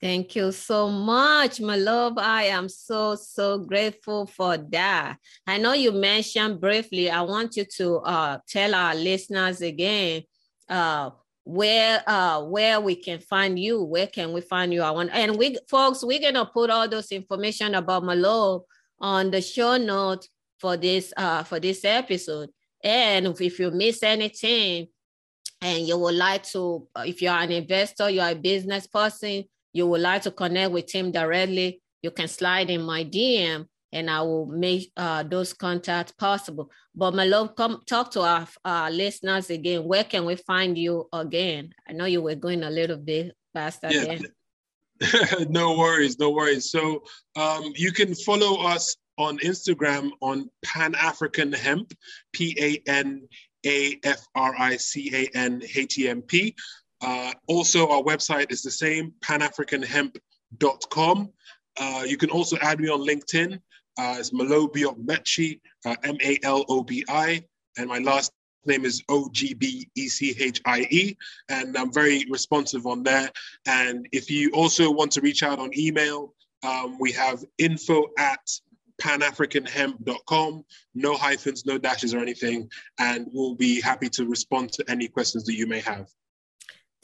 Thank 0.00 0.34
you 0.34 0.50
so 0.50 0.88
much, 0.88 1.60
my 1.60 1.76
love. 1.76 2.18
I 2.18 2.44
am 2.44 2.68
so, 2.68 3.14
so 3.14 3.58
grateful 3.58 4.26
for 4.26 4.56
that. 4.56 5.16
I 5.46 5.58
know 5.58 5.74
you 5.74 5.92
mentioned 5.92 6.60
briefly, 6.60 7.08
I 7.08 7.20
want 7.22 7.56
you 7.56 7.64
to 7.76 7.98
uh, 7.98 8.38
tell 8.48 8.74
our 8.74 8.96
listeners 8.96 9.60
again 9.60 10.22
uh, 10.68 11.10
where 11.44 12.02
uh 12.08 12.40
where 12.44 12.80
we 12.80 12.94
can 12.94 13.18
find 13.18 13.58
you 13.58 13.82
where 13.82 14.06
can 14.06 14.32
we 14.32 14.40
find 14.40 14.72
you? 14.72 14.82
I 14.82 14.90
want 14.90 15.10
and 15.12 15.36
we 15.36 15.56
folks 15.68 16.04
we're 16.04 16.20
gonna 16.20 16.46
put 16.46 16.70
all 16.70 16.88
those 16.88 17.10
information 17.10 17.74
about 17.74 18.04
malo 18.04 18.64
on 19.00 19.30
the 19.30 19.40
show 19.40 19.76
note 19.76 20.28
for 20.58 20.76
this 20.76 21.12
uh 21.16 21.42
for 21.42 21.58
this 21.58 21.84
episode. 21.84 22.50
And 22.84 23.26
if 23.40 23.58
you 23.58 23.70
miss 23.70 24.02
anything 24.02 24.88
and 25.62 25.86
you 25.86 25.96
would 25.96 26.16
like 26.16 26.42
to 26.42 26.86
if 26.98 27.22
you're 27.22 27.32
an 27.32 27.52
investor 27.52 28.10
you're 28.10 28.28
a 28.28 28.34
business 28.34 28.86
person 28.86 29.44
you 29.72 29.86
would 29.86 30.00
like 30.00 30.22
to 30.22 30.30
connect 30.30 30.72
with 30.72 30.90
him 30.92 31.10
directly 31.12 31.80
you 32.02 32.10
can 32.10 32.28
slide 32.28 32.68
in 32.68 32.82
my 32.82 33.04
dm 33.04 33.66
and 33.92 34.10
I 34.10 34.22
will 34.22 34.46
make 34.46 34.90
uh, 34.96 35.22
those 35.22 35.52
contacts 35.52 36.12
possible. 36.12 36.70
But 36.94 37.14
my 37.14 37.24
love, 37.24 37.56
come 37.56 37.82
talk 37.86 38.10
to 38.12 38.22
our, 38.22 38.46
our 38.64 38.90
listeners 38.90 39.50
again. 39.50 39.84
Where 39.84 40.04
can 40.04 40.24
we 40.24 40.36
find 40.36 40.78
you 40.78 41.08
again? 41.12 41.72
I 41.88 41.92
know 41.92 42.06
you 42.06 42.22
were 42.22 42.34
going 42.34 42.64
a 42.64 42.70
little 42.70 42.96
bit 42.96 43.36
faster 43.52 43.88
yeah. 43.90 44.18
no 45.48 45.76
worries, 45.76 46.18
no 46.18 46.30
worries. 46.30 46.70
So 46.70 47.02
um, 47.36 47.72
you 47.76 47.92
can 47.92 48.14
follow 48.14 48.62
us 48.62 48.96
on 49.18 49.36
Instagram 49.38 50.10
on 50.20 50.48
Pan 50.64 50.94
African 50.94 51.52
Hemp, 51.52 51.92
P 52.32 52.56
A 52.60 52.82
N 52.90 53.28
A 53.66 53.98
F 54.04 54.26
R 54.34 54.54
I 54.58 54.76
C 54.76 55.10
A 55.14 55.28
N 55.36 55.62
H 55.74 55.98
E 55.98 56.08
M 56.08 56.22
P. 56.22 56.54
Uh, 57.00 57.32
also, 57.48 57.88
our 57.88 58.02
website 58.02 58.52
is 58.52 58.62
the 58.62 58.70
same, 58.70 59.12
panafricanhemp.com. 59.24 61.30
Uh, 61.80 62.04
you 62.06 62.16
can 62.16 62.30
also 62.30 62.56
add 62.58 62.78
me 62.80 62.88
on 62.88 63.00
LinkedIn 63.00 63.58
uh, 63.98 64.16
it's 64.18 64.30
Malobi 64.30 64.84
Ogbechie, 64.84 65.60
uh, 65.84 65.96
M 66.02 66.16
A 66.22 66.38
L 66.42 66.64
O 66.68 66.82
B 66.82 67.04
I, 67.08 67.44
and 67.78 67.88
my 67.88 67.98
last 67.98 68.32
name 68.64 68.84
is 68.84 69.02
O 69.08 69.28
G 69.32 69.54
B 69.54 69.88
E 69.94 70.08
C 70.08 70.34
H 70.38 70.60
I 70.64 70.86
E, 70.90 71.16
and 71.48 71.76
I'm 71.76 71.92
very 71.92 72.26
responsive 72.30 72.86
on 72.86 73.02
there. 73.02 73.30
And 73.66 74.08
if 74.12 74.30
you 74.30 74.50
also 74.52 74.90
want 74.90 75.12
to 75.12 75.20
reach 75.20 75.42
out 75.42 75.58
on 75.58 75.70
email, 75.76 76.34
um, 76.62 76.96
we 76.98 77.12
have 77.12 77.44
info 77.58 78.06
at 78.18 78.40
panafricanhemp.com, 79.00 80.64
no 80.94 81.16
hyphens, 81.16 81.66
no 81.66 81.78
dashes 81.78 82.14
or 82.14 82.18
anything, 82.18 82.70
and 82.98 83.26
we'll 83.32 83.56
be 83.56 83.80
happy 83.80 84.08
to 84.10 84.26
respond 84.26 84.72
to 84.72 84.84
any 84.88 85.08
questions 85.08 85.44
that 85.44 85.54
you 85.54 85.66
may 85.66 85.80
have. 85.80 86.08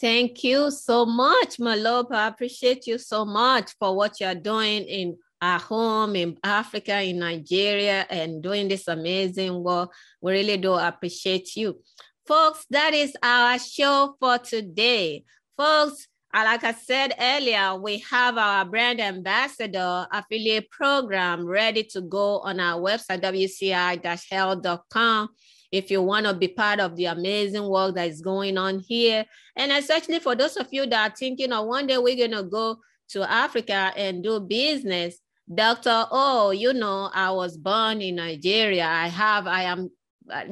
Thank 0.01 0.45
you 0.45 0.71
so 0.71 1.05
much, 1.05 1.57
Malobi. 1.57 2.13
I 2.13 2.29
appreciate 2.29 2.87
you 2.87 2.99
so 2.99 3.25
much 3.25 3.73
for 3.81 3.97
what 3.97 4.21
you're 4.21 4.35
doing 4.35 4.85
in 4.85 5.19
at 5.41 5.61
home 5.61 6.17
in 6.17 6.37
Africa, 6.43 7.01
in 7.03 7.19
Nigeria, 7.19 8.07
and 8.11 8.43
doing 8.43 8.69
this 8.69 8.89
amazing 8.89 9.63
work. 9.63 9.93
We 10.21 10.33
really 10.33 10.57
do 10.57 10.75
appreciate 10.75 11.55
you. 11.57 11.81
Folks, 12.27 12.67
that 12.71 12.95
is 12.95 13.17
our 13.23 13.59
show 13.59 14.17
for 14.21 14.39
today. 14.39 15.25
Folks, 15.57 16.09
uh, 16.35 16.43
like 16.45 16.63
I 16.63 16.73
said 16.73 17.15
earlier, 17.19 17.75
we 17.77 18.05
have 18.11 18.37
our 18.37 18.67
brand 18.67 19.01
ambassador 19.01 20.07
affiliate 20.13 20.71
program 20.71 21.47
ready 21.47 21.85
to 21.85 22.03
go 22.03 22.41
on 22.41 22.61
our 22.61 22.79
website, 22.81 23.23
wci-health.com. 23.23 25.29
If 25.73 25.91
you 25.91 26.03
want 26.03 26.27
to 26.27 26.35
be 26.35 26.49
part 26.49 26.81
of 26.81 26.97
the 26.97 27.07
amazing 27.07 27.67
work 27.67 27.95
that 27.95 28.09
is 28.09 28.21
going 28.21 28.59
on 28.59 28.81
here. 28.81 29.25
And 29.57 29.73
especially 29.73 30.19
for 30.19 30.35
those 30.35 30.57
of 30.57 30.69
you 30.71 30.87
that 30.87 31.13
are 31.13 31.15
thinking, 31.15 31.53
oh, 31.53 31.63
one 31.63 31.87
day 31.87 31.99
we're 31.99 32.17
going 32.17 32.33
to 32.33 32.43
go 32.43 32.79
to 33.11 33.31
Africa 33.31 33.93
and 33.97 34.23
do 34.23 34.41
business, 34.41 35.19
Doctor, 35.53 36.07
oh, 36.11 36.51
you 36.51 36.73
know, 36.75 37.11
I 37.15 37.31
was 37.31 37.57
born 37.57 38.03
in 38.03 38.17
Nigeria. 38.17 38.87
I 38.87 39.09
have, 39.09 39.47
I 39.47 39.63
am, 39.63 39.91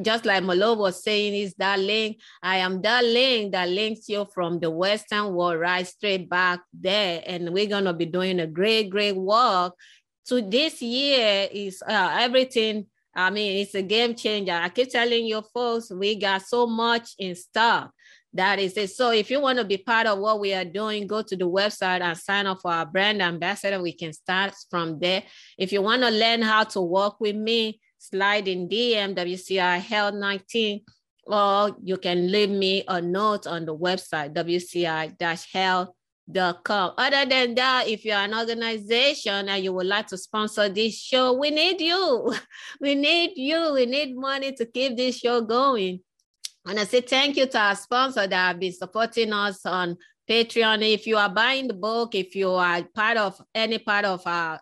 just 0.01 0.24
like 0.24 0.42
Malo 0.42 0.74
was 0.74 1.03
saying, 1.03 1.34
is 1.34 1.55
that 1.59 1.78
link. 1.78 2.18
I 2.42 2.57
am 2.57 2.80
that 2.82 3.05
link 3.05 3.53
that 3.53 3.68
links 3.68 4.09
you 4.09 4.26
from 4.32 4.59
the 4.59 4.70
Western 4.70 5.34
world 5.34 5.61
right 5.61 5.86
straight 5.86 6.30
back 6.30 6.61
there. 6.72 7.22
And 7.26 7.53
we're 7.53 7.66
going 7.66 7.84
to 7.84 7.92
be 7.92 8.07
doing 8.07 8.40
a 8.40 8.47
great, 8.47 8.88
great 8.88 9.16
work. 9.16 9.74
So 10.22 10.40
this 10.40 10.80
year 10.80 11.49
is 11.53 11.82
uh, 11.86 12.16
everything. 12.18 12.86
I 13.14 13.30
mean, 13.30 13.59
it's 13.59 13.74
a 13.74 13.82
game 13.82 14.14
changer. 14.14 14.53
I 14.53 14.68
keep 14.70 14.90
telling 14.90 15.26
you 15.26 15.42
folks, 15.53 15.90
we 15.90 16.16
got 16.16 16.42
so 16.42 16.66
much 16.66 17.11
in 17.18 17.34
stock. 17.34 17.90
That 18.37 18.59
is 18.59 18.76
it. 18.76 18.91
So 18.91 19.12
if 19.12 19.30
you 19.30 19.41
want 19.41 19.59
to 19.59 19.64
be 19.64 19.78
part 19.78 20.07
of 20.07 20.18
what 20.18 20.41
we 20.41 20.53
are 20.53 20.64
doing, 20.64 21.07
go 21.07 21.22
to 21.22 21.34
the 21.34 21.49
website 21.49 22.03
and 22.03 22.18
sign 22.18 22.47
up 22.47 22.61
for 22.61 22.70
our 22.70 22.84
brand 22.84 23.22
ambassador. 23.22 23.80
We 23.80 23.95
can 23.95 24.12
start 24.12 24.53
from 24.70 24.99
there. 24.99 25.22
If 25.57 25.72
you 25.72 25.80
want 25.80 26.03
to 26.03 26.11
learn 26.11 26.43
how 26.43 26.64
to 26.64 26.82
work 26.82 27.18
with 27.18 27.34
me, 27.34 27.80
slide 27.99 28.47
in 28.47 28.68
DM 28.68 29.14
WCI 29.14 29.80
Health 29.80 30.12
19, 30.14 30.82
or 31.24 31.74
you 31.82 31.97
can 31.97 32.30
leave 32.30 32.51
me 32.51 32.84
a 32.87 33.01
note 33.01 33.47
on 33.47 33.64
the 33.64 33.74
website 33.74 34.34
WCI-health.com. 34.34 36.93
Other 36.99 37.24
than 37.24 37.55
that, 37.55 37.89
if 37.89 38.05
you're 38.05 38.16
an 38.16 38.34
organization 38.34 39.49
and 39.49 39.64
you 39.64 39.72
would 39.72 39.87
like 39.87 40.09
to 40.09 40.18
sponsor 40.18 40.68
this 40.68 41.01
show, 41.01 41.32
we 41.32 41.51
need 41.51 41.80
you. 41.80 42.34
We 42.82 42.95
need 42.95 43.32
you. 43.37 43.72
We 43.72 43.87
need 43.87 44.14
money 44.14 44.53
to 44.53 44.66
keep 44.66 44.99
this 44.99 45.20
show 45.20 45.41
going 45.41 46.01
And 46.68 46.80
I 46.80 46.84
say 46.84 47.00
thank 47.00 47.36
you 47.36 47.46
to 47.46 47.58
our 47.58 47.76
sponsor 47.76 48.26
that 48.26 48.48
have 48.48 48.58
been 48.58 48.72
supporting 48.72 49.32
us 49.32 49.64
on 49.64 49.96
Patreon. 50.28 50.82
If 50.82 51.06
you 51.06 51.16
are 51.16 51.28
buying 51.28 51.68
the 51.68 51.74
book, 51.74 52.16
if 52.16 52.34
you 52.34 52.50
are 52.50 52.82
part 52.82 53.16
of 53.16 53.40
any 53.54 53.78
part 53.78 54.04
of 54.04 54.26
our, 54.26 54.60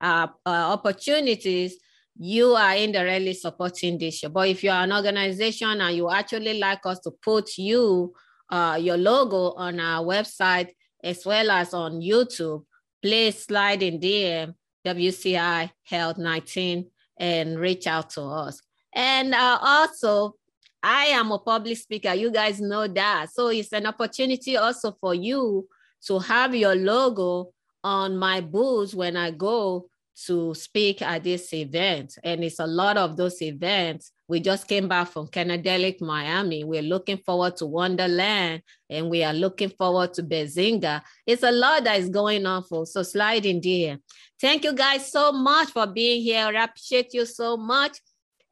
uh, 0.00 0.28
opportunities, 0.46 1.78
you 2.16 2.54
are 2.54 2.76
indirectly 2.76 3.34
supporting 3.34 3.98
this 3.98 4.18
show. 4.18 4.28
But 4.28 4.50
if 4.50 4.62
you 4.62 4.70
are 4.70 4.84
an 4.84 4.92
organization 4.92 5.80
and 5.80 5.96
you 5.96 6.08
actually 6.10 6.60
like 6.60 6.86
us 6.86 7.00
to 7.00 7.10
put 7.10 7.58
you, 7.58 8.14
uh, 8.48 8.78
your 8.80 8.96
logo 8.96 9.52
on 9.54 9.80
our 9.80 10.04
website 10.04 10.68
as 11.02 11.26
well 11.26 11.50
as 11.50 11.74
on 11.74 12.00
YouTube, 12.00 12.64
please 13.02 13.44
slide 13.44 13.82
in 13.82 13.98
DM 13.98 14.54
WCI 14.86 15.70
Health 15.84 16.18
19 16.18 16.88
and 17.18 17.58
reach 17.58 17.88
out 17.88 18.10
to 18.10 18.22
us. 18.22 18.62
And 18.94 19.34
uh, 19.34 19.58
also, 19.60 20.36
I 20.82 21.06
am 21.06 21.30
a 21.30 21.38
public 21.38 21.78
speaker. 21.78 22.14
You 22.14 22.30
guys 22.30 22.60
know 22.60 22.86
that. 22.88 23.30
So 23.32 23.48
it's 23.48 23.72
an 23.72 23.86
opportunity 23.86 24.56
also 24.56 24.96
for 25.00 25.14
you 25.14 25.68
to 26.06 26.18
have 26.18 26.54
your 26.54 26.74
logo 26.74 27.52
on 27.84 28.16
my 28.16 28.40
booth 28.40 28.94
when 28.94 29.16
I 29.16 29.30
go 29.30 29.86
to 30.26 30.54
speak 30.54 31.02
at 31.02 31.24
this 31.24 31.52
event. 31.54 32.18
And 32.22 32.44
it's 32.44 32.58
a 32.58 32.66
lot 32.66 32.96
of 32.96 33.16
those 33.16 33.40
events. 33.42 34.12
We 34.28 34.40
just 34.40 34.68
came 34.68 34.88
back 34.88 35.08
from 35.08 35.28
Cannadelic, 35.28 36.00
Miami. 36.00 36.64
We're 36.64 36.82
looking 36.82 37.18
forward 37.18 37.56
to 37.56 37.66
Wonderland 37.66 38.62
and 38.88 39.08
we 39.08 39.24
are 39.24 39.32
looking 39.32 39.70
forward 39.70 40.14
to 40.14 40.22
Benzinga. 40.22 41.02
It's 41.26 41.42
a 41.42 41.50
lot 41.50 41.84
that 41.84 41.98
is 41.98 42.08
going 42.08 42.46
on, 42.46 42.62
for 42.64 42.86
So 42.86 43.02
slide 43.02 43.46
in. 43.46 44.00
Thank 44.40 44.64
you 44.64 44.74
guys 44.74 45.10
so 45.10 45.32
much 45.32 45.70
for 45.70 45.86
being 45.86 46.22
here. 46.22 46.46
I 46.46 46.64
appreciate 46.64 47.14
you 47.14 47.26
so 47.26 47.56
much. 47.56 47.98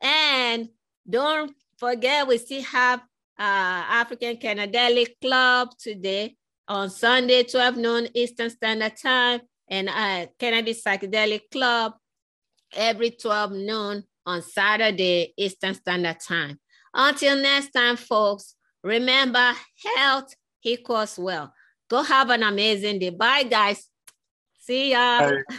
And 0.00 0.68
don't 1.08 1.54
forget, 1.80 2.28
we 2.28 2.38
still 2.38 2.62
have 2.62 3.00
uh, 3.38 3.82
African 4.02 4.36
Cannadelic 4.36 5.14
Club 5.20 5.70
today 5.78 6.36
on 6.68 6.90
Sunday, 6.90 7.42
12 7.42 7.76
noon 7.78 8.08
Eastern 8.14 8.50
Standard 8.50 8.92
Time, 9.02 9.40
and 9.68 9.88
uh, 9.88 10.26
Cannabis 10.38 10.84
Psychedelic 10.84 11.50
Club 11.50 11.94
every 12.74 13.10
12 13.10 13.52
noon 13.52 14.04
on 14.26 14.42
Saturday 14.42 15.32
Eastern 15.36 15.74
Standard 15.74 16.18
Time. 16.20 16.60
Until 16.92 17.36
next 17.36 17.70
time, 17.70 17.96
folks, 17.96 18.56
remember 18.84 19.52
health 19.96 20.34
equals 20.62 21.18
well. 21.18 21.52
Go 21.88 22.02
have 22.02 22.30
an 22.30 22.42
amazing 22.42 22.98
day. 22.98 23.10
Bye, 23.10 23.44
guys. 23.44 23.88
See 24.60 24.90
ya. 24.90 25.20
Bye. 25.48 25.56